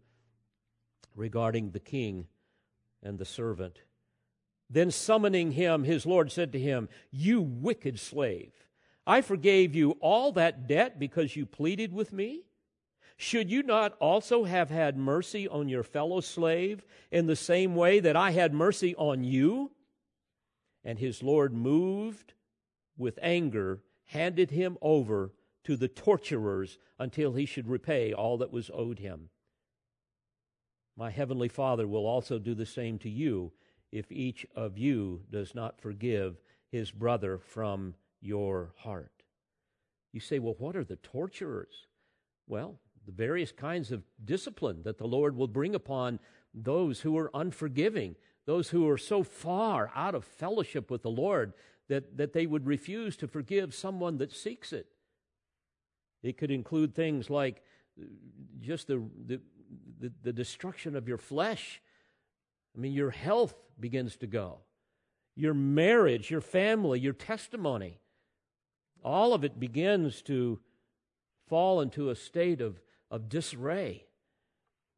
regarding 1.14 1.70
the 1.70 1.80
king 1.80 2.26
and 3.02 3.18
the 3.18 3.24
servant. 3.24 3.80
Then 4.70 4.90
summoning 4.90 5.52
him, 5.52 5.84
his 5.84 6.06
Lord 6.06 6.30
said 6.30 6.52
to 6.52 6.58
him, 6.58 6.88
You 7.10 7.40
wicked 7.40 7.98
slave, 7.98 8.52
I 9.06 9.22
forgave 9.22 9.74
you 9.74 9.92
all 10.00 10.32
that 10.32 10.68
debt 10.68 10.98
because 10.98 11.34
you 11.34 11.46
pleaded 11.46 11.92
with 11.92 12.12
me. 12.12 12.42
Should 13.16 13.50
you 13.50 13.64
not 13.64 13.96
also 13.98 14.44
have 14.44 14.70
had 14.70 14.96
mercy 14.96 15.48
on 15.48 15.68
your 15.68 15.82
fellow 15.82 16.20
slave 16.20 16.84
in 17.10 17.26
the 17.26 17.34
same 17.34 17.74
way 17.74 17.98
that 17.98 18.14
I 18.14 18.30
had 18.30 18.54
mercy 18.54 18.94
on 18.94 19.24
you? 19.24 19.72
And 20.84 20.98
his 20.98 21.22
Lord, 21.22 21.52
moved 21.52 22.34
with 22.96 23.18
anger, 23.20 23.80
handed 24.04 24.50
him 24.50 24.78
over 24.80 25.32
to 25.64 25.76
the 25.76 25.88
torturers 25.88 26.78
until 26.98 27.32
he 27.32 27.46
should 27.46 27.68
repay 27.68 28.12
all 28.12 28.38
that 28.38 28.52
was 28.52 28.70
owed 28.72 28.98
him. 28.98 29.28
My 30.96 31.11
heavenly 31.11 31.48
Father 31.48 31.86
will 31.86 32.06
also 32.06 32.38
do 32.38 32.54
the 32.54 32.66
same 32.66 32.98
to 32.98 33.09
you 33.09 33.52
if 33.92 34.11
each 34.11 34.46
of 34.54 34.76
you 34.76 35.22
does 35.30 35.54
not 35.54 35.80
forgive 35.80 36.40
his 36.70 36.90
brother 36.90 37.38
from 37.38 37.94
your 38.20 38.72
heart. 38.78 39.22
You 40.12 40.20
say, 40.20 40.38
well, 40.38 40.56
what 40.59 40.76
are 40.76 40.84
the 40.84 40.96
torturers? 40.96 41.86
Well, 42.46 42.80
the 43.06 43.12
various 43.12 43.52
kinds 43.52 43.92
of 43.92 44.02
discipline 44.24 44.82
that 44.82 44.98
the 44.98 45.06
Lord 45.06 45.36
will 45.36 45.48
bring 45.48 45.74
upon 45.74 46.18
those 46.52 47.00
who 47.00 47.16
are 47.16 47.30
unforgiving, 47.32 48.16
those 48.44 48.70
who 48.70 48.88
are 48.88 48.98
so 48.98 49.22
far 49.22 49.90
out 49.94 50.14
of 50.14 50.24
fellowship 50.24 50.90
with 50.90 51.02
the 51.02 51.11
Lord 51.11 51.52
that, 51.88 52.16
that 52.16 52.32
they 52.32 52.46
would 52.46 52.66
refuse 52.66 53.16
to 53.18 53.28
forgive 53.28 53.74
someone 53.74 54.18
that 54.18 54.32
seeks 54.32 54.72
it. 54.72 54.86
It 56.22 56.36
could 56.36 56.50
include 56.50 56.94
things 56.94 57.30
like 57.30 57.62
uh, 58.00 58.04
just 58.60 58.86
the, 58.88 59.02
the, 59.26 59.40
the, 60.00 60.12
the 60.22 60.32
destruction 60.32 60.96
of 60.96 61.08
your 61.08 61.18
flesh. 61.18 61.80
I 62.76 62.80
mean, 62.80 62.92
your 62.92 63.10
health 63.10 63.54
begins 63.78 64.16
to 64.16 64.26
go, 64.26 64.58
your 65.36 65.54
marriage, 65.54 66.30
your 66.30 66.40
family, 66.40 67.00
your 67.00 67.12
testimony. 67.12 68.00
All 69.04 69.32
of 69.32 69.44
it 69.44 69.60
begins 69.60 70.22
to 70.22 70.58
fall 71.48 71.80
into 71.80 72.10
a 72.10 72.16
state 72.16 72.60
of, 72.60 72.80
of 73.10 73.28
disarray. 73.28 74.04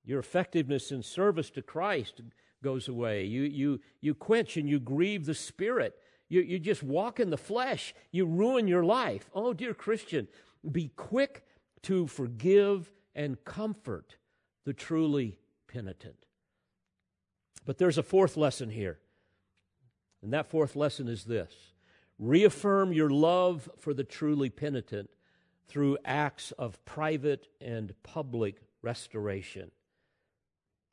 Your 0.05 0.19
effectiveness 0.19 0.91
in 0.91 1.03
service 1.03 1.51
to 1.51 1.63
Christ 1.63 2.23
goes 2.63 2.89
away. 2.89 3.25
You, 3.25 3.43
you, 3.43 3.81
you 4.01 4.15
quench 4.15 4.57
and 4.57 4.69
you 4.69 4.81
grieve 4.81 5.27
the 5.27 5.35
Spirit. 5.35 5.95
You, 6.29 6.41
you 6.41 6.59
just 6.59 6.83
walk 6.83 7.21
in 7.21 7.31
the 7.31 7.37
flesh. 7.37 7.95
You 8.11 8.25
ruin 8.25 8.67
your 8.67 8.85
life. 8.85 9.29
Oh, 9.35 9.53
dear 9.53 9.75
Christian, 9.75 10.29
be 10.69 10.89
quick 10.97 11.45
to 11.83 12.07
forgive 12.07 12.91
and 13.15 13.43
comfort 13.45 14.17
the 14.65 14.73
truly 14.73 15.39
penitent. 15.69 16.27
But 17.65 17.79
there's 17.79 17.99
a 17.99 18.03
fourth 18.03 18.37
lesson 18.37 18.71
here. 18.71 18.99
And 20.23 20.33
that 20.33 20.51
fourth 20.51 20.77
lesson 20.77 21.09
is 21.09 21.25
this 21.25 21.55
reaffirm 22.19 22.93
your 22.93 23.11
love 23.11 23.69
for 23.79 23.95
the 23.95 24.05
truly 24.05 24.51
penitent 24.51 25.09
through 25.69 25.97
acts 26.05 26.53
of 26.53 26.85
private 26.85 27.47
and 27.61 27.95
public 28.03 28.57
restoration. 28.83 29.71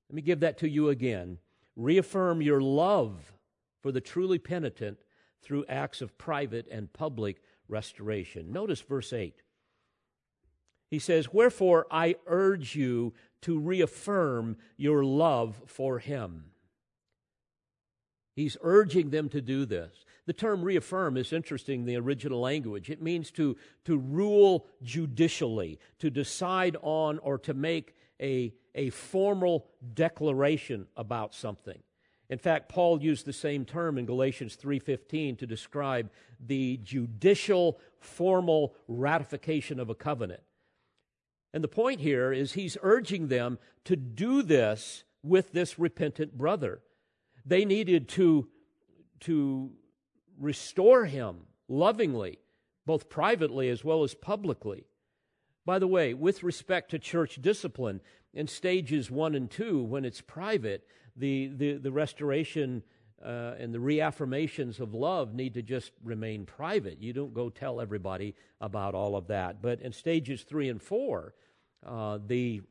Let 0.09 0.15
me 0.15 0.21
give 0.21 0.39
that 0.41 0.59
to 0.59 0.69
you 0.69 0.89
again. 0.89 1.39
Reaffirm 1.75 2.41
your 2.41 2.61
love 2.61 3.33
for 3.81 3.91
the 3.91 4.01
truly 4.01 4.39
penitent 4.39 4.99
through 5.41 5.65
acts 5.67 6.01
of 6.01 6.17
private 6.17 6.67
and 6.71 6.91
public 6.93 7.41
restoration. 7.67 8.51
Notice 8.51 8.81
verse 8.81 9.11
8. 9.11 9.41
He 10.89 10.99
says, 10.99 11.33
Wherefore 11.33 11.85
I 11.91 12.15
urge 12.25 12.75
you 12.75 13.13
to 13.41 13.59
reaffirm 13.59 14.57
your 14.77 15.03
love 15.03 15.61
for 15.65 15.99
him. 15.99 16.51
He's 18.35 18.57
urging 18.61 19.09
them 19.09 19.29
to 19.29 19.41
do 19.41 19.65
this. 19.65 20.05
The 20.27 20.33
term 20.33 20.61
reaffirm 20.61 21.17
is 21.17 21.33
interesting 21.33 21.81
in 21.81 21.85
the 21.85 21.95
original 21.95 22.39
language. 22.39 22.89
It 22.89 23.01
means 23.01 23.31
to, 23.31 23.57
to 23.85 23.97
rule 23.97 24.67
judicially, 24.83 25.79
to 25.99 26.09
decide 26.09 26.77
on 26.81 27.17
or 27.19 27.37
to 27.39 27.53
make 27.53 27.95
a, 28.21 28.53
a 28.75 28.89
formal 28.91 29.67
declaration 29.93 30.87
about 30.95 31.33
something. 31.33 31.81
In 32.29 32.37
fact, 32.37 32.69
Paul 32.69 33.01
used 33.01 33.25
the 33.25 33.33
same 33.33 33.63
term 33.63 33.97
in 33.97 34.05
Galatians 34.05 34.57
3:15 34.57 35.37
to 35.39 35.47
describe 35.47 36.11
the 36.45 36.77
judicial 36.83 37.79
formal 37.99 38.75
ratification 38.87 39.79
of 39.79 39.89
a 39.89 39.95
covenant. 39.95 40.41
And 41.53 41.63
the 41.63 41.67
point 41.67 42.01
here 42.01 42.31
is 42.31 42.53
he's 42.53 42.77
urging 42.81 43.27
them 43.27 43.57
to 43.85 43.95
do 43.95 44.41
this 44.41 45.03
with 45.23 45.51
this 45.51 45.79
repentant 45.79 46.37
brother. 46.37 46.81
They 47.45 47.65
needed 47.65 48.09
to, 48.09 48.47
to 49.21 49.71
restore 50.39 51.05
him 51.05 51.47
lovingly, 51.67 52.39
both 52.85 53.09
privately 53.09 53.69
as 53.69 53.83
well 53.83 54.03
as 54.03 54.13
publicly. 54.13 54.85
By 55.65 55.79
the 55.79 55.87
way, 55.87 56.13
with 56.13 56.43
respect 56.43 56.91
to 56.91 56.99
church 56.99 57.41
discipline, 57.41 58.01
in 58.33 58.47
stages 58.47 59.09
one 59.09 59.35
and 59.35 59.49
two, 59.49 59.81
when 59.81 60.05
it's 60.05 60.21
private, 60.21 60.85
the, 61.15 61.47
the, 61.55 61.73
the 61.73 61.91
restoration 61.91 62.83
uh, 63.23 63.55
and 63.57 63.73
the 63.73 63.79
reaffirmations 63.79 64.79
of 64.79 64.93
love 64.93 65.33
need 65.33 65.53
to 65.55 65.61
just 65.61 65.91
remain 66.03 66.45
private. 66.45 67.01
You 67.01 67.13
don't 67.13 67.33
go 67.33 67.49
tell 67.49 67.81
everybody 67.81 68.35
about 68.61 68.93
all 68.93 69.15
of 69.15 69.27
that. 69.27 69.61
But 69.61 69.81
in 69.81 69.91
stages 69.91 70.43
three 70.43 70.69
and 70.69 70.81
four, 70.81 71.33
uh, 71.85 72.19
the, 72.25 72.61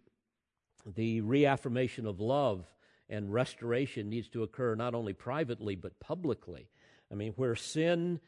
the 0.94 1.20
reaffirmation 1.20 2.06
of 2.06 2.20
love 2.20 2.64
and 3.08 3.32
restoration 3.32 4.08
needs 4.08 4.28
to 4.28 4.42
occur 4.42 4.74
not 4.74 4.94
only 4.94 5.12
privately 5.12 5.74
but 5.74 5.98
publicly. 6.00 6.68
I 7.10 7.14
mean, 7.14 7.32
where 7.36 7.54
sin 7.54 8.20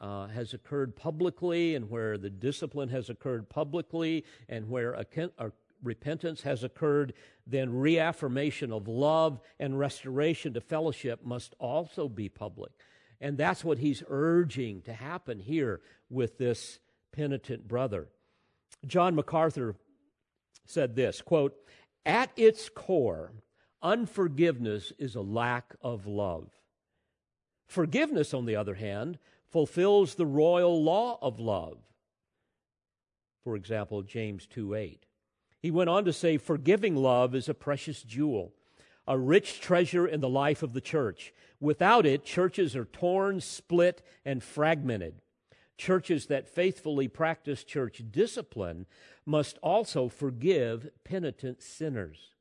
uh, 0.00 0.28
has 0.28 0.52
occurred 0.54 0.94
publicly 0.96 1.74
and 1.74 1.90
where 1.90 2.18
the 2.18 2.30
discipline 2.30 2.88
has 2.90 3.08
occurred 3.08 3.48
publicly 3.48 4.24
and 4.48 4.68
where 4.68 4.92
a, 4.92 5.06
a 5.38 5.50
repentance 5.82 6.42
has 6.42 6.64
occurred, 6.64 7.12
then 7.46 7.78
reaffirmation 7.78 8.72
of 8.72 8.88
love 8.88 9.40
and 9.58 9.78
restoration 9.78 10.54
to 10.54 10.60
fellowship 10.60 11.24
must 11.24 11.54
also 11.58 12.08
be 12.08 12.28
public. 12.28 12.72
And 13.20 13.38
that's 13.38 13.64
what 13.64 13.78
he's 13.78 14.02
urging 14.08 14.82
to 14.82 14.92
happen 14.92 15.40
here 15.40 15.80
with 16.10 16.38
this 16.38 16.78
penitent 17.12 17.66
brother. 17.66 18.08
John 18.86 19.14
MacArthur 19.14 19.76
said 20.66 20.96
this 20.96 21.22
quote, 21.22 21.56
At 22.04 22.30
its 22.36 22.68
core, 22.68 23.32
unforgiveness 23.82 24.92
is 24.98 25.14
a 25.14 25.20
lack 25.20 25.74
of 25.80 26.06
love. 26.06 26.50
Forgiveness, 27.66 28.32
on 28.34 28.46
the 28.46 28.56
other 28.56 28.74
hand, 28.74 29.18
fulfills 29.48 30.14
the 30.14 30.26
royal 30.26 30.82
law 30.82 31.18
of 31.22 31.40
love. 31.40 31.78
For 33.42 33.56
example, 33.56 34.02
James 34.02 34.46
2 34.46 34.74
8. 34.74 35.05
He 35.66 35.72
went 35.72 35.90
on 35.90 36.04
to 36.04 36.12
say, 36.12 36.36
Forgiving 36.36 36.94
love 36.94 37.34
is 37.34 37.48
a 37.48 37.52
precious 37.52 38.04
jewel, 38.04 38.52
a 39.04 39.18
rich 39.18 39.60
treasure 39.60 40.06
in 40.06 40.20
the 40.20 40.28
life 40.28 40.62
of 40.62 40.74
the 40.74 40.80
church. 40.80 41.34
Without 41.58 42.06
it, 42.06 42.24
churches 42.24 42.76
are 42.76 42.84
torn, 42.84 43.40
split, 43.40 44.00
and 44.24 44.44
fragmented. 44.44 45.14
Churches 45.76 46.26
that 46.26 46.46
faithfully 46.48 47.08
practice 47.08 47.64
church 47.64 48.04
discipline 48.12 48.86
must 49.24 49.58
also 49.60 50.08
forgive 50.08 50.88
penitent 51.02 51.60
sinners. 51.60 52.34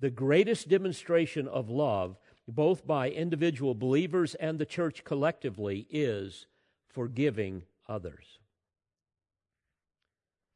The 0.00 0.08
greatest 0.08 0.70
demonstration 0.70 1.46
of 1.46 1.68
love, 1.68 2.16
both 2.48 2.86
by 2.86 3.10
individual 3.10 3.74
believers 3.74 4.34
and 4.36 4.58
the 4.58 4.64
church 4.64 5.04
collectively, 5.04 5.86
is 5.90 6.46
forgiving 6.88 7.64
others. 7.86 8.38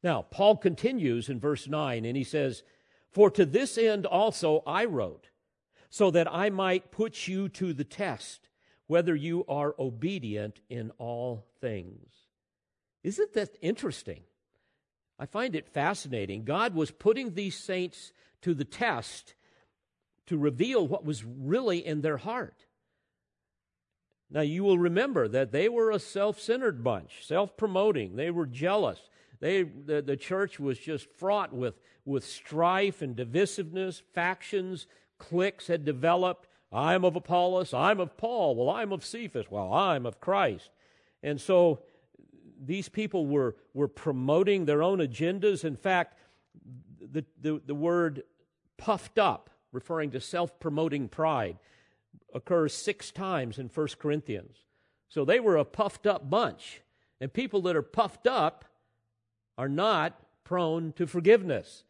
Now, 0.03 0.21
Paul 0.21 0.57
continues 0.57 1.29
in 1.29 1.39
verse 1.39 1.67
9 1.67 2.05
and 2.05 2.15
he 2.15 2.23
says, 2.23 2.63
For 3.11 3.29
to 3.31 3.45
this 3.45 3.77
end 3.77 4.05
also 4.05 4.63
I 4.65 4.85
wrote, 4.85 5.29
so 5.89 6.11
that 6.11 6.31
I 6.31 6.49
might 6.49 6.91
put 6.91 7.27
you 7.27 7.49
to 7.49 7.73
the 7.73 7.83
test, 7.83 8.49
whether 8.87 9.15
you 9.15 9.45
are 9.47 9.75
obedient 9.77 10.61
in 10.69 10.91
all 10.97 11.45
things. 11.59 12.13
Isn't 13.03 13.33
that 13.33 13.57
interesting? 13.61 14.21
I 15.17 15.25
find 15.25 15.55
it 15.55 15.67
fascinating. 15.67 16.45
God 16.45 16.73
was 16.73 16.91
putting 16.91 17.33
these 17.33 17.55
saints 17.55 18.13
to 18.41 18.53
the 18.53 18.65
test 18.65 19.33
to 20.27 20.37
reveal 20.37 20.87
what 20.87 21.03
was 21.03 21.25
really 21.25 21.85
in 21.85 22.01
their 22.01 22.17
heart. 22.17 22.65
Now, 24.31 24.41
you 24.41 24.63
will 24.63 24.77
remember 24.77 25.27
that 25.27 25.51
they 25.51 25.67
were 25.67 25.91
a 25.91 25.99
self 25.99 26.39
centered 26.39 26.83
bunch, 26.83 27.25
self 27.25 27.57
promoting. 27.57 28.15
They 28.15 28.29
were 28.29 28.45
jealous. 28.45 29.08
They, 29.39 29.63
the, 29.63 30.01
the 30.01 30.17
church 30.17 30.59
was 30.59 30.77
just 30.77 31.09
fraught 31.17 31.53
with, 31.53 31.79
with 32.05 32.25
strife 32.25 33.01
and 33.01 33.15
divisiveness, 33.15 34.01
factions, 34.13 34.87
cliques 35.17 35.67
had 35.67 35.85
developed. 35.85 36.47
I'm 36.71 37.03
of 37.03 37.15
Apollos, 37.15 37.73
I'm 37.73 37.99
of 37.99 38.15
Paul, 38.17 38.55
well, 38.55 38.69
I'm 38.69 38.91
of 38.91 39.03
Cephas, 39.03 39.49
well, 39.49 39.73
I'm 39.73 40.05
of 40.05 40.19
Christ. 40.19 40.69
And 41.23 41.39
so 41.39 41.79
these 42.63 42.89
people 42.89 43.25
were, 43.25 43.55
were 43.73 43.87
promoting 43.87 44.65
their 44.65 44.83
own 44.83 44.99
agendas. 44.99 45.63
In 45.63 45.75
fact, 45.75 46.17
the, 47.01 47.25
the, 47.41 47.61
the 47.65 47.75
word 47.75 48.23
puffed 48.77 49.17
up, 49.17 49.49
referring 49.71 50.11
to 50.11 50.21
self 50.21 50.59
promoting 50.59 51.07
pride, 51.07 51.57
occurs 52.33 52.73
six 52.73 53.11
times 53.11 53.57
in 53.57 53.67
1 53.67 53.87
Corinthians. 53.97 54.57
So 55.07 55.25
they 55.25 55.39
were 55.39 55.57
a 55.57 55.65
puffed 55.65 56.05
up 56.05 56.29
bunch. 56.29 56.81
And 57.21 57.33
people 57.33 57.61
that 57.63 57.75
are 57.75 57.81
puffed 57.81 58.27
up 58.27 58.65
are 59.59 59.67
not 59.67 60.17
prone 60.45 60.93
to 60.93 61.05
forgiveness. 61.05 61.83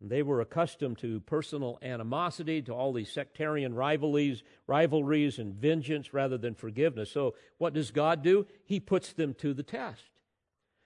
They 0.00 0.22
were 0.22 0.40
accustomed 0.40 0.98
to 0.98 1.18
personal 1.22 1.80
animosity, 1.82 2.62
to 2.62 2.72
all 2.72 2.92
these 2.92 3.10
sectarian 3.10 3.74
rivalries, 3.74 4.44
rivalries 4.68 5.40
and 5.40 5.56
vengeance 5.56 6.14
rather 6.14 6.38
than 6.38 6.54
forgiveness. 6.54 7.10
So 7.10 7.34
what 7.58 7.74
does 7.74 7.90
God 7.90 8.22
do? 8.22 8.46
He 8.64 8.78
puts 8.78 9.12
them 9.12 9.34
to 9.34 9.52
the 9.52 9.64
test 9.64 10.04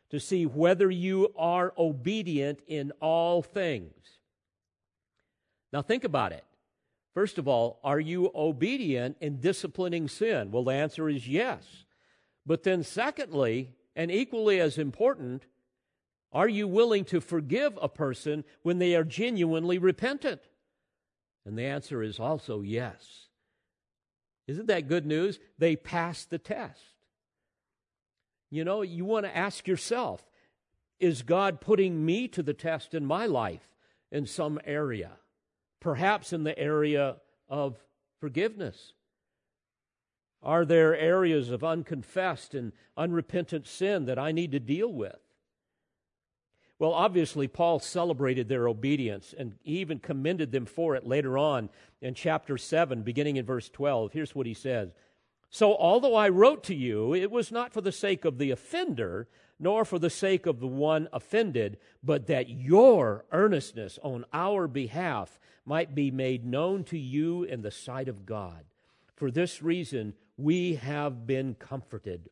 to 0.09 0.19
see 0.19 0.47
whether 0.47 0.91
you 0.91 1.35
are 1.37 1.75
obedient 1.77 2.61
in 2.67 2.91
all 3.03 3.43
things. 3.43 3.93
Now 5.75 5.83
think 5.83 6.05
about 6.05 6.33
it. 6.33 6.45
First 7.13 7.37
of 7.37 7.47
all, 7.47 7.81
are 7.85 8.01
you 8.01 8.31
obedient 8.35 9.19
in 9.21 9.41
disciplining 9.41 10.09
sin? 10.09 10.51
Well, 10.51 10.65
the 10.65 10.73
answer 10.73 11.07
is 11.07 11.29
yes. 11.29 11.85
But 12.47 12.63
then 12.63 12.83
secondly, 12.83 13.75
and 13.97 14.11
equally 14.11 14.61
as 14.61 14.79
important, 14.79 15.45
are 16.33 16.49
you 16.49 16.67
willing 16.67 17.05
to 17.07 17.21
forgive 17.21 17.79
a 17.81 17.89
person 17.89 18.45
when 18.63 18.79
they 18.79 18.97
are 18.97 19.05
genuinely 19.05 19.79
repentant? 19.79 20.41
And 21.47 21.57
the 21.57 21.65
answer 21.65 22.03
is 22.03 22.19
also 22.19 22.61
yes. 22.63 23.29
Isn't 24.47 24.67
that 24.67 24.89
good 24.89 25.07
news? 25.07 25.39
They 25.59 25.77
passed 25.77 26.31
the 26.31 26.39
test. 26.39 26.81
You 28.51 28.65
know, 28.65 28.83
you 28.83 29.05
want 29.05 29.27
to 29.27 29.37
ask 29.37 29.67
yourself 29.67 30.25
is 31.01 31.23
God 31.23 31.61
putting 31.61 32.07
me 32.07 32.29
to 32.29 32.43
the 32.43 32.55
test 32.55 32.95
in 32.95 33.05
my 33.05 33.27
life 33.27 33.69
in 34.11 34.27
some 34.27 34.61
area? 34.65 35.11
Perhaps 35.81 36.33
in 36.33 36.45
the 36.45 36.59
area 36.59 37.17
of 37.49 37.77
forgiveness. 38.21 38.94
Are 40.45 40.65
there 40.65 40.97
areas 40.97 41.51
of 41.51 41.65
unconfessed 41.65 42.55
and 42.55 42.73
unrepentant 42.97 43.67
sin 43.67 44.05
that 44.05 44.19
I 44.19 44.33
need 44.33 44.53
to 44.53 44.61
deal 44.61 44.93
with? 44.93 45.17
Well, 46.79 46.93
obviously, 46.93 47.49
Paul 47.49 47.79
celebrated 47.79 48.49
their 48.49 48.69
obedience 48.69 49.35
and 49.37 49.55
even 49.65 50.01
commended 50.01 50.53
them 50.53 50.67
for 50.67 50.97
it 50.97 51.07
later 51.07 51.39
on 51.39 51.71
in 52.03 52.15
chapter 52.15 52.59
7, 52.59 53.03
beginning 53.03 53.37
in 53.37 53.47
verse 53.47 53.69
12. 53.69 54.13
Here's 54.13 54.35
what 54.35 54.47
he 54.47 54.55
says 54.55 54.91
So, 55.51 55.75
although 55.77 56.17
I 56.17 56.29
wrote 56.29 56.65
to 56.65 56.75
you, 56.75 57.15
it 57.15 57.31
was 57.31 57.53
not 57.53 57.73
for 57.73 57.81
the 57.81 57.93
sake 57.93 58.25
of 58.25 58.39
the 58.39 58.51
offender, 58.51 59.29
nor 59.59 59.85
for 59.85 59.99
the 59.99 60.11
sake 60.11 60.47
of 60.47 60.61
the 60.61 60.67
one 60.67 61.09
offended, 61.13 61.79
but 62.03 62.27
that 62.27 62.51
your 62.51 63.25
earnestness 63.33 63.99
on 64.03 64.25
our 64.33 64.67
behalf 64.67 65.39
might 65.65 65.95
be 65.95 66.11
made 66.11 66.45
known 66.45 66.85
to 66.85 66.99
you 66.99 67.45
in 67.45 67.63
the 67.63 67.71
sight 67.71 68.09
of 68.09 68.27
God. 68.27 68.65
For 69.15 69.31
this 69.31 69.63
reason, 69.63 70.15
we 70.37 70.75
have 70.77 71.27
been 71.27 71.55
comforted. 71.55 72.29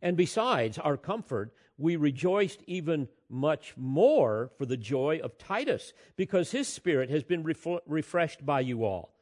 And 0.00 0.16
besides 0.16 0.78
our 0.78 0.96
comfort, 0.96 1.54
we 1.78 1.96
rejoiced 1.96 2.62
even 2.66 3.08
much 3.28 3.74
more 3.76 4.50
for 4.58 4.66
the 4.66 4.76
joy 4.76 5.20
of 5.22 5.38
Titus, 5.38 5.92
because 6.16 6.50
his 6.50 6.68
spirit 6.68 7.08
has 7.10 7.22
been 7.22 7.42
ref- 7.42 7.80
refreshed 7.86 8.44
by 8.44 8.60
you 8.60 8.84
all. 8.84 9.14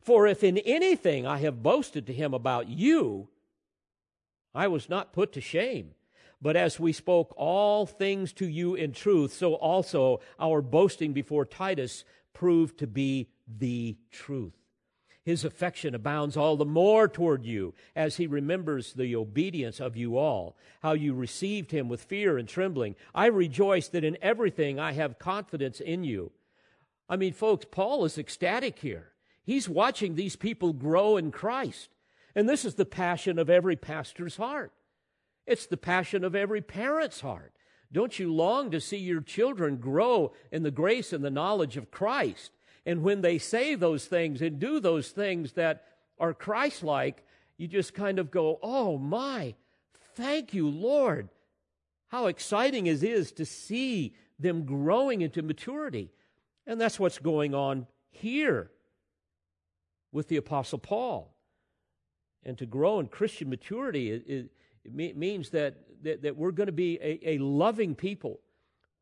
For 0.00 0.26
if 0.26 0.42
in 0.42 0.58
anything 0.58 1.26
I 1.26 1.38
have 1.38 1.62
boasted 1.62 2.06
to 2.06 2.12
him 2.12 2.34
about 2.34 2.68
you, 2.68 3.28
I 4.54 4.68
was 4.68 4.88
not 4.88 5.12
put 5.12 5.32
to 5.34 5.40
shame. 5.40 5.94
But 6.40 6.56
as 6.56 6.80
we 6.80 6.92
spoke 6.92 7.32
all 7.36 7.86
things 7.86 8.32
to 8.34 8.46
you 8.48 8.74
in 8.74 8.92
truth, 8.92 9.32
so 9.32 9.54
also 9.54 10.20
our 10.40 10.60
boasting 10.60 11.12
before 11.12 11.44
Titus 11.44 12.04
proved 12.32 12.78
to 12.78 12.88
be 12.88 13.28
the 13.46 13.96
truth 14.10 14.61
his 15.24 15.44
affection 15.44 15.94
abounds 15.94 16.36
all 16.36 16.56
the 16.56 16.64
more 16.64 17.06
toward 17.06 17.44
you 17.44 17.74
as 17.94 18.16
he 18.16 18.26
remembers 18.26 18.92
the 18.92 19.14
obedience 19.14 19.80
of 19.80 19.96
you 19.96 20.16
all, 20.16 20.56
how 20.82 20.92
you 20.92 21.14
received 21.14 21.70
him 21.70 21.88
with 21.88 22.02
fear 22.02 22.38
and 22.38 22.48
trembling. 22.48 22.96
I 23.14 23.26
rejoice 23.26 23.88
that 23.88 24.04
in 24.04 24.18
everything 24.20 24.80
I 24.80 24.92
have 24.92 25.18
confidence 25.18 25.80
in 25.80 26.02
you. 26.02 26.32
I 27.08 27.16
mean, 27.16 27.32
folks, 27.32 27.66
Paul 27.70 28.04
is 28.04 28.18
ecstatic 28.18 28.80
here. 28.80 29.12
He's 29.44 29.68
watching 29.68 30.14
these 30.14 30.36
people 30.36 30.72
grow 30.72 31.16
in 31.16 31.30
Christ. 31.30 31.88
And 32.34 32.48
this 32.48 32.64
is 32.64 32.74
the 32.74 32.86
passion 32.86 33.38
of 33.38 33.50
every 33.50 33.76
pastor's 33.76 34.36
heart. 34.36 34.72
It's 35.46 35.66
the 35.66 35.76
passion 35.76 36.24
of 36.24 36.34
every 36.34 36.62
parent's 36.62 37.20
heart. 37.20 37.52
Don't 37.92 38.18
you 38.18 38.32
long 38.32 38.70
to 38.70 38.80
see 38.80 38.96
your 38.96 39.20
children 39.20 39.76
grow 39.76 40.32
in 40.50 40.62
the 40.62 40.70
grace 40.70 41.12
and 41.12 41.22
the 41.22 41.30
knowledge 41.30 41.76
of 41.76 41.90
Christ? 41.90 42.50
And 42.84 43.02
when 43.02 43.20
they 43.20 43.38
say 43.38 43.74
those 43.74 44.06
things 44.06 44.42
and 44.42 44.58
do 44.58 44.80
those 44.80 45.10
things 45.10 45.52
that 45.52 45.84
are 46.18 46.34
Christ 46.34 46.82
like, 46.82 47.24
you 47.56 47.68
just 47.68 47.94
kind 47.94 48.18
of 48.18 48.30
go, 48.30 48.58
oh 48.62 48.98
my, 48.98 49.54
thank 50.14 50.52
you, 50.52 50.68
Lord. 50.68 51.28
How 52.08 52.26
exciting 52.26 52.86
it 52.86 53.02
is 53.02 53.32
to 53.32 53.46
see 53.46 54.14
them 54.38 54.64
growing 54.64 55.22
into 55.22 55.42
maturity. 55.42 56.10
And 56.66 56.80
that's 56.80 56.98
what's 56.98 57.18
going 57.18 57.54
on 57.54 57.86
here 58.10 58.70
with 60.10 60.28
the 60.28 60.36
Apostle 60.36 60.78
Paul. 60.78 61.34
And 62.44 62.58
to 62.58 62.66
grow 62.66 63.00
in 63.00 63.06
Christian 63.06 63.48
maturity, 63.48 64.10
it, 64.10 64.24
it, 64.26 64.50
it 64.84 65.16
means 65.16 65.50
that, 65.50 65.76
that, 66.02 66.22
that, 66.22 66.36
we're 66.36 66.50
going 66.50 66.66
to 66.66 66.72
be 66.72 66.98
a, 67.00 67.36
a 67.36 67.38
loving 67.38 67.94
people 67.94 68.40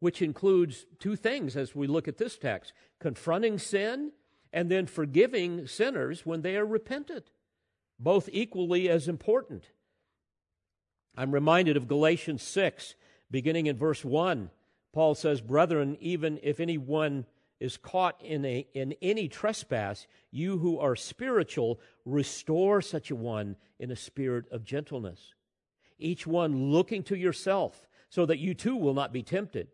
which 0.01 0.22
includes 0.22 0.86
two 0.98 1.14
things 1.14 1.57
as 1.57 1.74
we 1.74 1.86
look 1.86 2.09
at 2.09 2.18
this 2.18 2.36
text 2.36 2.72
confronting 2.98 3.59
sin 3.59 4.12
and 4.53 4.70
then 4.70 4.86
forgiving 4.86 5.66
sinners 5.66 6.26
when 6.26 6.42
they 6.42 6.57
are 6.57 6.66
repentant, 6.66 7.30
both 7.98 8.28
equally 8.32 8.88
as 8.88 9.07
important. 9.07 9.70
I'm 11.16 11.32
reminded 11.32 11.76
of 11.76 11.88
Galatians 11.88 12.42
6, 12.42 12.94
beginning 13.30 13.66
in 13.66 13.76
verse 13.76 14.05
1. 14.05 14.51
Paul 14.92 15.14
says, 15.14 15.40
Brethren, 15.40 15.96
even 16.01 16.40
if 16.42 16.59
anyone 16.61 17.26
is 17.61 17.76
caught 17.76 18.20
in, 18.22 18.44
a, 18.44 18.66
in 18.74 18.94
any 19.03 19.28
trespass, 19.28 20.07
you 20.30 20.59
who 20.59 20.78
are 20.78 20.96
spiritual, 20.96 21.78
restore 22.05 22.80
such 22.80 23.11
a 23.11 23.16
one 23.16 23.57
in 23.78 23.90
a 23.90 23.96
spirit 23.96 24.46
of 24.51 24.64
gentleness. 24.64 25.34
Each 25.98 26.26
one 26.26 26.70
looking 26.70 27.03
to 27.05 27.16
yourself, 27.16 27.86
so 28.09 28.26
that 28.26 28.38
you 28.38 28.55
too 28.55 28.76
will 28.76 28.94
not 28.94 29.12
be 29.12 29.22
tempted. 29.22 29.68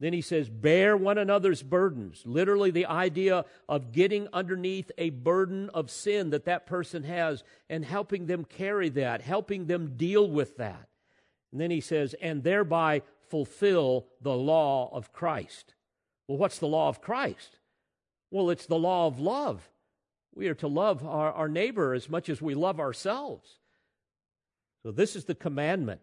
Then 0.00 0.12
he 0.12 0.20
says, 0.20 0.50
bear 0.50 0.96
one 0.96 1.18
another's 1.18 1.62
burdens. 1.62 2.22
Literally, 2.26 2.70
the 2.70 2.86
idea 2.86 3.44
of 3.68 3.92
getting 3.92 4.28
underneath 4.32 4.90
a 4.98 5.10
burden 5.10 5.70
of 5.70 5.90
sin 5.90 6.30
that 6.30 6.46
that 6.46 6.66
person 6.66 7.04
has 7.04 7.44
and 7.70 7.84
helping 7.84 8.26
them 8.26 8.44
carry 8.44 8.88
that, 8.90 9.22
helping 9.22 9.66
them 9.66 9.96
deal 9.96 10.28
with 10.28 10.56
that. 10.56 10.88
And 11.52 11.60
then 11.60 11.70
he 11.70 11.80
says, 11.80 12.14
and 12.20 12.42
thereby 12.42 13.02
fulfill 13.28 14.06
the 14.20 14.34
law 14.34 14.90
of 14.92 15.12
Christ. 15.12 15.74
Well, 16.26 16.38
what's 16.38 16.58
the 16.58 16.66
law 16.66 16.88
of 16.88 17.00
Christ? 17.00 17.58
Well, 18.30 18.50
it's 18.50 18.66
the 18.66 18.78
law 18.78 19.06
of 19.06 19.20
love. 19.20 19.70
We 20.34 20.48
are 20.48 20.54
to 20.54 20.66
love 20.66 21.06
our, 21.06 21.32
our 21.32 21.48
neighbor 21.48 21.94
as 21.94 22.10
much 22.10 22.28
as 22.28 22.42
we 22.42 22.54
love 22.54 22.80
ourselves. 22.80 23.60
So, 24.82 24.90
this 24.90 25.14
is 25.14 25.26
the 25.26 25.34
commandment. 25.34 26.00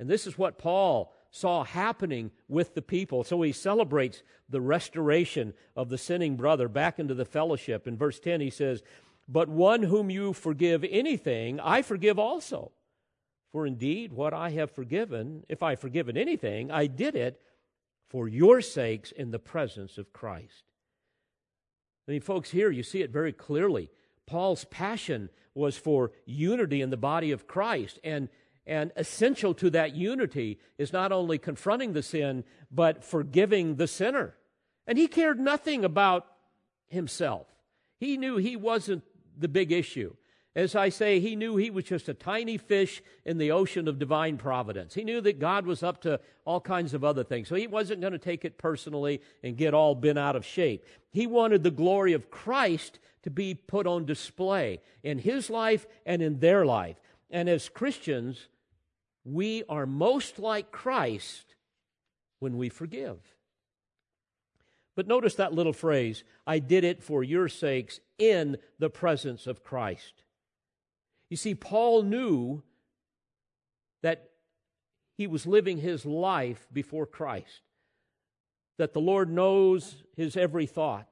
And 0.00 0.10
this 0.10 0.26
is 0.26 0.36
what 0.36 0.58
Paul 0.58 1.12
saw 1.32 1.64
happening 1.64 2.30
with 2.46 2.74
the 2.74 2.82
people. 2.82 3.24
So 3.24 3.40
he 3.42 3.52
celebrates 3.52 4.22
the 4.48 4.60
restoration 4.60 5.54
of 5.74 5.88
the 5.88 5.98
sinning 5.98 6.36
brother 6.36 6.68
back 6.68 6.98
into 6.98 7.14
the 7.14 7.24
fellowship. 7.24 7.88
In 7.88 7.96
verse 7.96 8.20
10, 8.20 8.42
he 8.42 8.50
says, 8.50 8.82
But 9.26 9.48
one 9.48 9.82
whom 9.82 10.10
you 10.10 10.34
forgive 10.34 10.84
anything, 10.84 11.58
I 11.58 11.82
forgive 11.82 12.18
also. 12.18 12.70
For 13.50 13.66
indeed, 13.66 14.12
what 14.12 14.34
I 14.34 14.50
have 14.50 14.70
forgiven, 14.70 15.44
if 15.48 15.62
I 15.62 15.70
have 15.70 15.80
forgiven 15.80 16.16
anything, 16.16 16.70
I 16.70 16.86
did 16.86 17.16
it 17.16 17.40
for 18.08 18.28
your 18.28 18.60
sakes 18.60 19.10
in 19.10 19.30
the 19.30 19.38
presence 19.38 19.96
of 19.96 20.12
Christ. 20.12 20.64
I 22.06 22.12
mean, 22.12 22.20
folks, 22.20 22.50
here 22.50 22.70
you 22.70 22.82
see 22.82 23.00
it 23.00 23.10
very 23.10 23.32
clearly. 23.32 23.90
Paul's 24.26 24.64
passion 24.66 25.30
was 25.54 25.78
for 25.78 26.12
unity 26.26 26.82
in 26.82 26.90
the 26.90 26.96
body 26.96 27.30
of 27.30 27.46
Christ. 27.46 27.98
And, 28.04 28.28
and 28.66 28.92
essential 28.96 29.54
to 29.54 29.70
that 29.70 29.94
unity 29.94 30.58
is 30.78 30.92
not 30.92 31.12
only 31.12 31.38
confronting 31.38 31.92
the 31.92 32.02
sin, 32.02 32.44
but 32.70 33.04
forgiving 33.04 33.76
the 33.76 33.88
sinner. 33.88 34.34
And 34.86 34.98
he 34.98 35.08
cared 35.08 35.40
nothing 35.40 35.84
about 35.84 36.26
himself. 36.88 37.46
He 37.98 38.16
knew 38.16 38.36
he 38.36 38.56
wasn't 38.56 39.04
the 39.36 39.48
big 39.48 39.72
issue. 39.72 40.14
As 40.54 40.76
I 40.76 40.90
say, 40.90 41.18
he 41.18 41.34
knew 41.34 41.56
he 41.56 41.70
was 41.70 41.84
just 41.84 42.10
a 42.10 42.14
tiny 42.14 42.58
fish 42.58 43.02
in 43.24 43.38
the 43.38 43.52
ocean 43.52 43.88
of 43.88 43.98
divine 43.98 44.36
providence. 44.36 44.92
He 44.92 45.02
knew 45.02 45.22
that 45.22 45.38
God 45.38 45.64
was 45.64 45.82
up 45.82 46.02
to 46.02 46.20
all 46.44 46.60
kinds 46.60 46.92
of 46.92 47.04
other 47.04 47.24
things. 47.24 47.48
So 47.48 47.54
he 47.54 47.66
wasn't 47.66 48.02
going 48.02 48.12
to 48.12 48.18
take 48.18 48.44
it 48.44 48.58
personally 48.58 49.22
and 49.42 49.56
get 49.56 49.72
all 49.72 49.94
bent 49.94 50.18
out 50.18 50.36
of 50.36 50.44
shape. 50.44 50.84
He 51.10 51.26
wanted 51.26 51.62
the 51.62 51.70
glory 51.70 52.12
of 52.12 52.30
Christ 52.30 52.98
to 53.22 53.30
be 53.30 53.54
put 53.54 53.86
on 53.86 54.04
display 54.04 54.80
in 55.02 55.18
his 55.18 55.48
life 55.48 55.86
and 56.04 56.20
in 56.20 56.40
their 56.40 56.66
life. 56.66 56.96
And 57.30 57.48
as 57.48 57.70
Christians, 57.70 58.48
we 59.24 59.62
are 59.68 59.86
most 59.86 60.38
like 60.38 60.72
Christ 60.72 61.54
when 62.40 62.56
we 62.56 62.68
forgive. 62.68 63.18
But 64.94 65.06
notice 65.06 65.36
that 65.36 65.54
little 65.54 65.72
phrase 65.72 66.24
I 66.46 66.58
did 66.58 66.84
it 66.84 67.02
for 67.02 67.22
your 67.22 67.48
sakes 67.48 68.00
in 68.18 68.58
the 68.78 68.90
presence 68.90 69.46
of 69.46 69.64
Christ. 69.64 70.22
You 71.30 71.36
see, 71.36 71.54
Paul 71.54 72.02
knew 72.02 72.62
that 74.02 74.30
he 75.16 75.26
was 75.26 75.46
living 75.46 75.78
his 75.78 76.04
life 76.04 76.66
before 76.72 77.06
Christ, 77.06 77.62
that 78.78 78.92
the 78.92 79.00
Lord 79.00 79.30
knows 79.30 80.02
his 80.16 80.36
every 80.36 80.66
thought, 80.66 81.08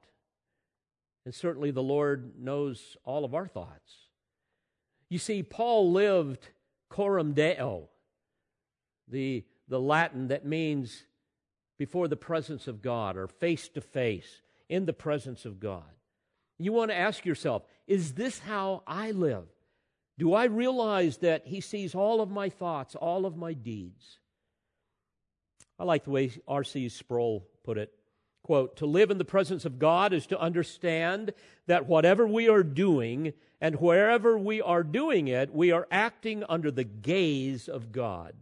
and 1.25 1.33
certainly 1.33 1.71
the 1.71 1.83
Lord 1.83 2.33
knows 2.37 2.97
all 3.03 3.23
of 3.23 3.33
our 3.33 3.47
thoughts. 3.47 4.09
You 5.09 5.17
see, 5.17 5.43
Paul 5.43 5.91
lived 5.91 6.49
coram 6.89 7.33
deo, 7.33 7.89
the, 9.11 9.45
the 9.67 9.79
Latin 9.79 10.29
that 10.29 10.45
means 10.45 11.03
before 11.77 12.07
the 12.07 12.15
presence 12.15 12.67
of 12.67 12.81
God 12.81 13.17
or 13.17 13.27
face 13.27 13.67
to 13.69 13.81
face 13.81 14.41
in 14.69 14.85
the 14.85 14.93
presence 14.93 15.45
of 15.45 15.59
God. 15.59 15.83
You 16.57 16.73
want 16.73 16.91
to 16.91 16.97
ask 16.97 17.25
yourself, 17.25 17.63
is 17.87 18.13
this 18.13 18.39
how 18.39 18.83
I 18.85 19.11
live? 19.11 19.45
Do 20.17 20.33
I 20.33 20.45
realize 20.45 21.17
that 21.17 21.47
He 21.47 21.61
sees 21.61 21.95
all 21.95 22.21
of 22.21 22.29
my 22.29 22.49
thoughts, 22.49 22.95
all 22.95 23.25
of 23.25 23.35
my 23.35 23.53
deeds? 23.53 24.19
I 25.79 25.83
like 25.83 26.03
the 26.03 26.11
way 26.11 26.31
R.C. 26.47 26.89
Sproul 26.89 27.47
put 27.63 27.79
it. 27.79 27.91
Quote, 28.43 28.77
to 28.77 28.85
live 28.85 29.11
in 29.11 29.17
the 29.17 29.25
presence 29.25 29.65
of 29.65 29.79
God 29.79 30.13
is 30.13 30.27
to 30.27 30.39
understand 30.39 31.33
that 31.67 31.87
whatever 31.87 32.27
we 32.27 32.49
are 32.49 32.63
doing 32.63 33.33
and 33.59 33.75
wherever 33.75 34.37
we 34.37 34.61
are 34.61 34.83
doing 34.83 35.27
it, 35.27 35.53
we 35.53 35.71
are 35.71 35.87
acting 35.91 36.43
under 36.47 36.69
the 36.69 36.83
gaze 36.83 37.67
of 37.67 37.91
God. 37.91 38.33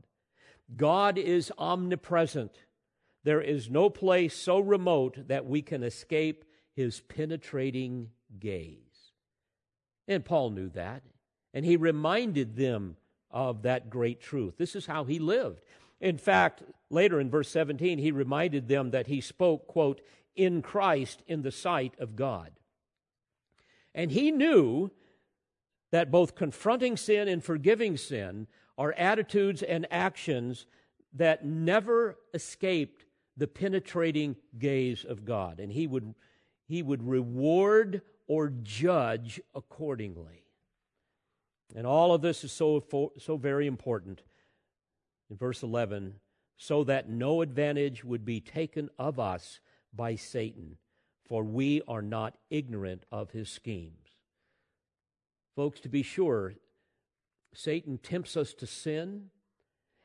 God 0.75 1.17
is 1.17 1.51
omnipresent. 1.57 2.51
There 3.23 3.41
is 3.41 3.69
no 3.69 3.89
place 3.89 4.35
so 4.35 4.59
remote 4.59 5.27
that 5.27 5.45
we 5.45 5.61
can 5.61 5.83
escape 5.83 6.45
his 6.75 7.01
penetrating 7.01 8.09
gaze. 8.39 8.77
And 10.07 10.23
Paul 10.23 10.51
knew 10.51 10.69
that, 10.69 11.03
and 11.53 11.65
he 11.65 11.75
reminded 11.75 12.55
them 12.55 12.95
of 13.31 13.63
that 13.63 13.89
great 13.89 14.21
truth. 14.21 14.57
This 14.57 14.75
is 14.75 14.85
how 14.85 15.03
he 15.03 15.19
lived. 15.19 15.61
In 15.99 16.17
fact, 16.17 16.63
later 16.89 17.19
in 17.19 17.29
verse 17.29 17.49
17, 17.49 17.99
he 17.99 18.11
reminded 18.11 18.67
them 18.67 18.91
that 18.91 19.07
he 19.07 19.21
spoke, 19.21 19.67
quote, 19.67 20.01
in 20.35 20.61
Christ 20.61 21.21
in 21.27 21.41
the 21.41 21.51
sight 21.51 21.93
of 21.99 22.15
God. 22.15 22.51
And 23.93 24.11
he 24.11 24.31
knew 24.31 24.91
that 25.91 26.11
both 26.11 26.35
confronting 26.35 26.95
sin 26.95 27.27
and 27.27 27.43
forgiving 27.43 27.97
sin 27.97 28.47
are 28.79 28.93
attitudes 28.93 29.61
and 29.61 29.85
actions 29.91 30.65
that 31.13 31.45
never 31.45 32.17
escaped 32.33 33.05
the 33.35 33.45
penetrating 33.47 34.37
gaze 34.57 35.03
of 35.03 35.25
God, 35.25 35.59
and 35.59 35.71
he 35.71 35.85
would, 35.85 36.15
he 36.65 36.81
would 36.81 37.07
reward 37.07 38.01
or 38.27 38.49
judge 38.63 39.41
accordingly. 39.53 40.45
And 41.75 41.85
all 41.85 42.13
of 42.13 42.21
this 42.21 42.43
is 42.43 42.51
so, 42.51 43.11
so 43.17 43.37
very 43.37 43.67
important. 43.67 44.23
In 45.29 45.37
verse 45.37 45.61
11, 45.61 46.15
so 46.57 46.83
that 46.85 47.09
no 47.09 47.41
advantage 47.41 48.03
would 48.03 48.25
be 48.25 48.39
taken 48.39 48.89
of 48.97 49.19
us 49.19 49.59
by 49.93 50.15
Satan, 50.15 50.77
for 51.27 51.43
we 51.43 51.81
are 51.87 52.01
not 52.01 52.35
ignorant 52.49 53.03
of 53.11 53.31
his 53.31 53.49
schemes. 53.49 54.07
Folks, 55.55 55.79
to 55.81 55.89
be 55.89 56.01
sure, 56.01 56.55
Satan 57.53 57.97
tempts 57.97 58.37
us 58.37 58.53
to 58.55 58.67
sin 58.67 59.29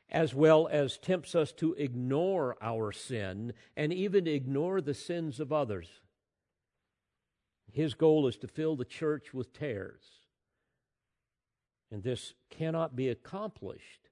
as 0.09 0.33
well 0.33 0.67
as 0.71 0.97
tempts 0.97 1.35
us 1.35 1.51
to 1.53 1.73
ignore 1.73 2.55
our 2.61 2.91
sin 2.91 3.53
and 3.75 3.91
even 3.91 4.27
ignore 4.27 4.81
the 4.81 4.93
sins 4.93 5.39
of 5.39 5.51
others. 5.51 5.89
His 7.71 7.93
goal 7.93 8.27
is 8.27 8.37
to 8.37 8.47
fill 8.47 8.75
the 8.75 8.85
church 8.85 9.33
with 9.33 9.53
tares. 9.53 10.03
And 11.91 12.03
this 12.03 12.33
cannot 12.49 12.95
be 12.95 13.09
accomplished 13.09 14.09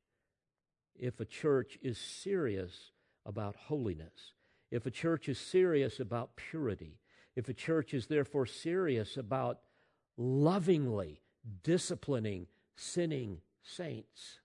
if 0.96 1.20
a 1.20 1.26
church 1.26 1.78
is 1.82 1.98
serious 1.98 2.92
about 3.26 3.56
holiness, 3.56 4.34
if 4.72 4.86
a 4.86 4.92
church 4.92 5.30
is 5.30 5.40
serious 5.40 6.00
about 6.00 6.36
purity, 6.36 7.00
if 7.36 7.50
a 7.50 7.54
church 7.54 7.94
is 7.94 8.08
therefore 8.08 8.46
serious 8.46 9.18
about 9.18 9.60
lovingly 10.18 11.22
disciplining 11.64 12.48
sinning 12.76 13.40
saints 13.62 14.40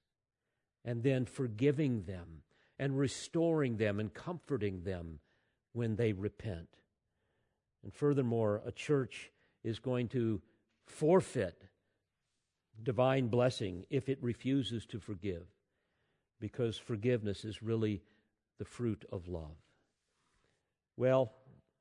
and 0.85 1.03
then 1.03 1.25
forgiving 1.25 2.03
them 2.03 2.43
and 2.79 2.99
restoring 2.99 3.77
them 3.77 3.99
and 4.01 4.15
comforting 4.15 4.83
them 4.85 5.19
when 5.73 5.97
they 5.97 6.13
repent. 6.13 6.69
And 7.83 7.93
furthermore, 7.93 8.63
a 8.65 8.73
church 8.73 9.31
is 9.65 9.79
going 9.79 10.09
to 10.09 10.41
forfeit 10.87 11.65
divine 12.83 13.29
blessing 13.29 13.85
if 13.91 14.09
it 14.09 14.19
refuses 14.23 14.87
to 14.87 15.01
forgive, 15.01 15.47
because 16.41 16.79
forgiveness 16.79 17.45
is 17.45 17.63
really 17.63 18.01
the 18.59 18.65
fruit 18.65 19.05
of 19.11 19.27
love. 19.27 19.57
Well, 20.97 21.33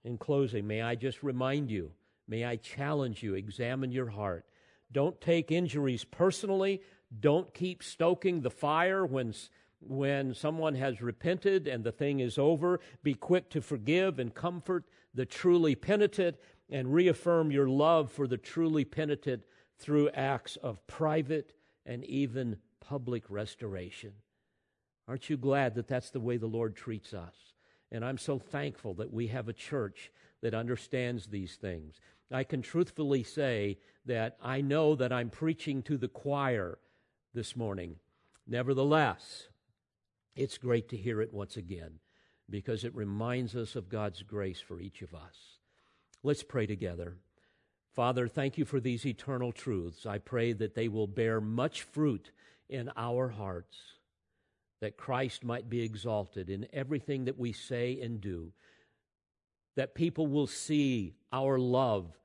in 0.03 0.17
closing, 0.17 0.65
may 0.65 0.81
I 0.81 0.95
just 0.95 1.21
remind 1.21 1.69
you, 1.69 1.91
may 2.27 2.45
I 2.45 2.55
challenge 2.55 3.21
you, 3.21 3.35
examine 3.35 3.91
your 3.91 4.09
heart. 4.09 4.45
Don't 4.91 5.19
take 5.19 5.51
injuries 5.51 6.03
personally. 6.03 6.81
Don't 7.19 7.53
keep 7.53 7.83
stoking 7.83 8.41
the 8.41 8.49
fire 8.49 9.05
when, 9.05 9.33
when 9.79 10.33
someone 10.33 10.75
has 10.75 11.01
repented 11.01 11.67
and 11.67 11.83
the 11.83 11.91
thing 11.91 12.19
is 12.19 12.37
over. 12.37 12.79
Be 13.03 13.13
quick 13.13 13.49
to 13.51 13.61
forgive 13.61 14.19
and 14.19 14.33
comfort 14.33 14.85
the 15.13 15.25
truly 15.25 15.75
penitent 15.75 16.37
and 16.69 16.93
reaffirm 16.93 17.51
your 17.51 17.69
love 17.69 18.11
for 18.11 18.27
the 18.27 18.37
truly 18.37 18.85
penitent 18.85 19.43
through 19.77 20.09
acts 20.09 20.57
of 20.57 20.85
private 20.87 21.53
and 21.85 22.03
even 22.05 22.57
public 22.79 23.23
restoration. 23.29 24.13
Aren't 25.07 25.29
you 25.29 25.37
glad 25.37 25.75
that 25.75 25.87
that's 25.87 26.09
the 26.09 26.19
way 26.19 26.37
the 26.37 26.47
Lord 26.47 26.75
treats 26.75 27.13
us? 27.13 27.35
And 27.91 28.03
I'm 28.03 28.17
so 28.17 28.37
thankful 28.37 28.93
that 28.95 29.13
we 29.13 29.27
have 29.27 29.47
a 29.47 29.53
church 29.53 30.11
that 30.41 30.53
understands 30.53 31.27
these 31.27 31.55
things. 31.55 31.99
I 32.31 32.43
can 32.43 32.61
truthfully 32.61 33.23
say 33.23 33.77
that 34.05 34.37
I 34.41 34.61
know 34.61 34.95
that 34.95 35.13
I'm 35.13 35.29
preaching 35.29 35.81
to 35.83 35.97
the 35.97 36.07
choir 36.07 36.77
this 37.33 37.55
morning. 37.55 37.95
Nevertheless, 38.45 39.47
it's 40.35 40.57
great 40.57 40.89
to 40.89 40.97
hear 40.97 41.21
it 41.21 41.33
once 41.33 41.57
again 41.57 41.99
because 42.49 42.83
it 42.83 42.95
reminds 42.95 43.55
us 43.55 43.75
of 43.75 43.89
God's 43.89 44.23
grace 44.23 44.61
for 44.61 44.79
each 44.79 45.01
of 45.01 45.13
us. 45.13 45.59
Let's 46.23 46.43
pray 46.43 46.65
together. 46.65 47.17
Father, 47.93 48.27
thank 48.27 48.57
you 48.57 48.65
for 48.65 48.79
these 48.79 49.05
eternal 49.05 49.51
truths. 49.51 50.05
I 50.05 50.19
pray 50.19 50.53
that 50.53 50.75
they 50.75 50.87
will 50.87 51.07
bear 51.07 51.41
much 51.41 51.83
fruit 51.83 52.31
in 52.69 52.91
our 52.95 53.29
hearts, 53.29 53.77
that 54.81 54.97
Christ 54.97 55.43
might 55.43 55.69
be 55.69 55.81
exalted 55.81 56.49
in 56.49 56.67
everything 56.71 57.25
that 57.25 57.39
we 57.39 57.53
say 57.53 57.99
and 58.01 58.21
do, 58.21 58.51
that 59.77 59.93
people 59.93 60.25
will 60.25 60.47
see 60.47 61.13
our 61.31 61.59
love 61.59 62.17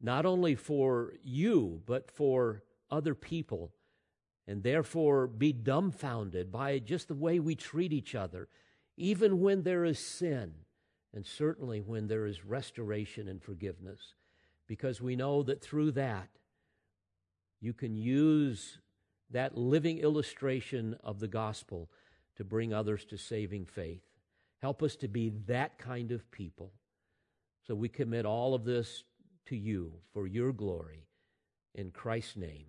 not 0.00 0.24
only 0.24 0.54
for 0.54 1.12
you, 1.24 1.82
but 1.86 2.08
for 2.08 2.62
other 2.88 3.16
people 3.16 3.72
and 4.46 4.62
therefore 4.62 5.26
be 5.26 5.52
dumbfounded 5.52 6.52
by 6.52 6.78
just 6.78 7.08
the 7.08 7.14
way 7.16 7.40
we 7.40 7.56
treat 7.56 7.92
each 7.92 8.14
other, 8.14 8.48
even 8.96 9.40
when 9.40 9.62
there 9.62 9.84
is 9.84 9.98
sin, 9.98 10.54
and 11.12 11.26
certainly 11.26 11.80
when 11.80 12.06
there 12.06 12.26
is 12.26 12.44
restoration 12.44 13.26
and 13.26 13.42
forgiveness, 13.42 14.14
because 14.68 15.02
we 15.02 15.16
know 15.16 15.42
that 15.42 15.60
through 15.60 15.90
that, 15.90 16.28
you 17.60 17.72
can 17.72 17.96
use 17.96 18.78
that 19.30 19.58
living 19.58 19.98
illustration 19.98 20.96
of 21.02 21.18
the 21.18 21.28
gospel 21.28 21.90
to 22.36 22.44
bring 22.44 22.72
others 22.72 23.04
to 23.04 23.18
saving 23.18 23.66
faith. 23.66 24.07
Help 24.60 24.82
us 24.82 24.96
to 24.96 25.08
be 25.08 25.32
that 25.46 25.78
kind 25.78 26.10
of 26.10 26.28
people. 26.30 26.72
So 27.66 27.74
we 27.74 27.88
commit 27.88 28.26
all 28.26 28.54
of 28.54 28.64
this 28.64 29.04
to 29.46 29.56
you 29.56 29.92
for 30.12 30.26
your 30.26 30.52
glory. 30.52 31.06
In 31.74 31.90
Christ's 31.90 32.36
name, 32.36 32.66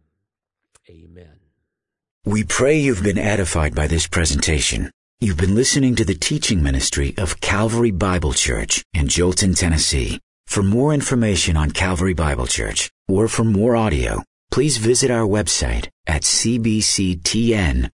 amen. 0.90 1.40
We 2.26 2.44
pray 2.44 2.78
you've 2.78 3.02
been 3.02 3.18
edified 3.18 3.74
by 3.74 3.88
this 3.88 4.06
presentation. 4.06 4.92
You've 5.20 5.38
been 5.38 5.56
listening 5.56 5.96
to 5.96 6.06
the 6.06 6.16
teaching 6.16 6.62
ministry 6.62 7.14
of 7.18 7.42
Calvary 7.42 7.92
Bible 7.92 8.34
Church 8.34 8.84
in 8.94 9.08
Jolton, 9.08 9.58
Tennessee. 9.58 10.20
For 10.46 10.62
more 10.62 10.94
information 10.94 11.58
on 11.58 11.72
Calvary 11.72 12.14
Bible 12.14 12.48
Church 12.48 12.92
or 13.08 13.28
for 13.28 13.44
more 13.44 13.76
audio, 13.76 14.22
please 14.52 14.78
visit 14.78 15.10
our 15.10 15.26
website 15.28 15.88
at 16.08 16.22
cbctn.org. 16.22 17.90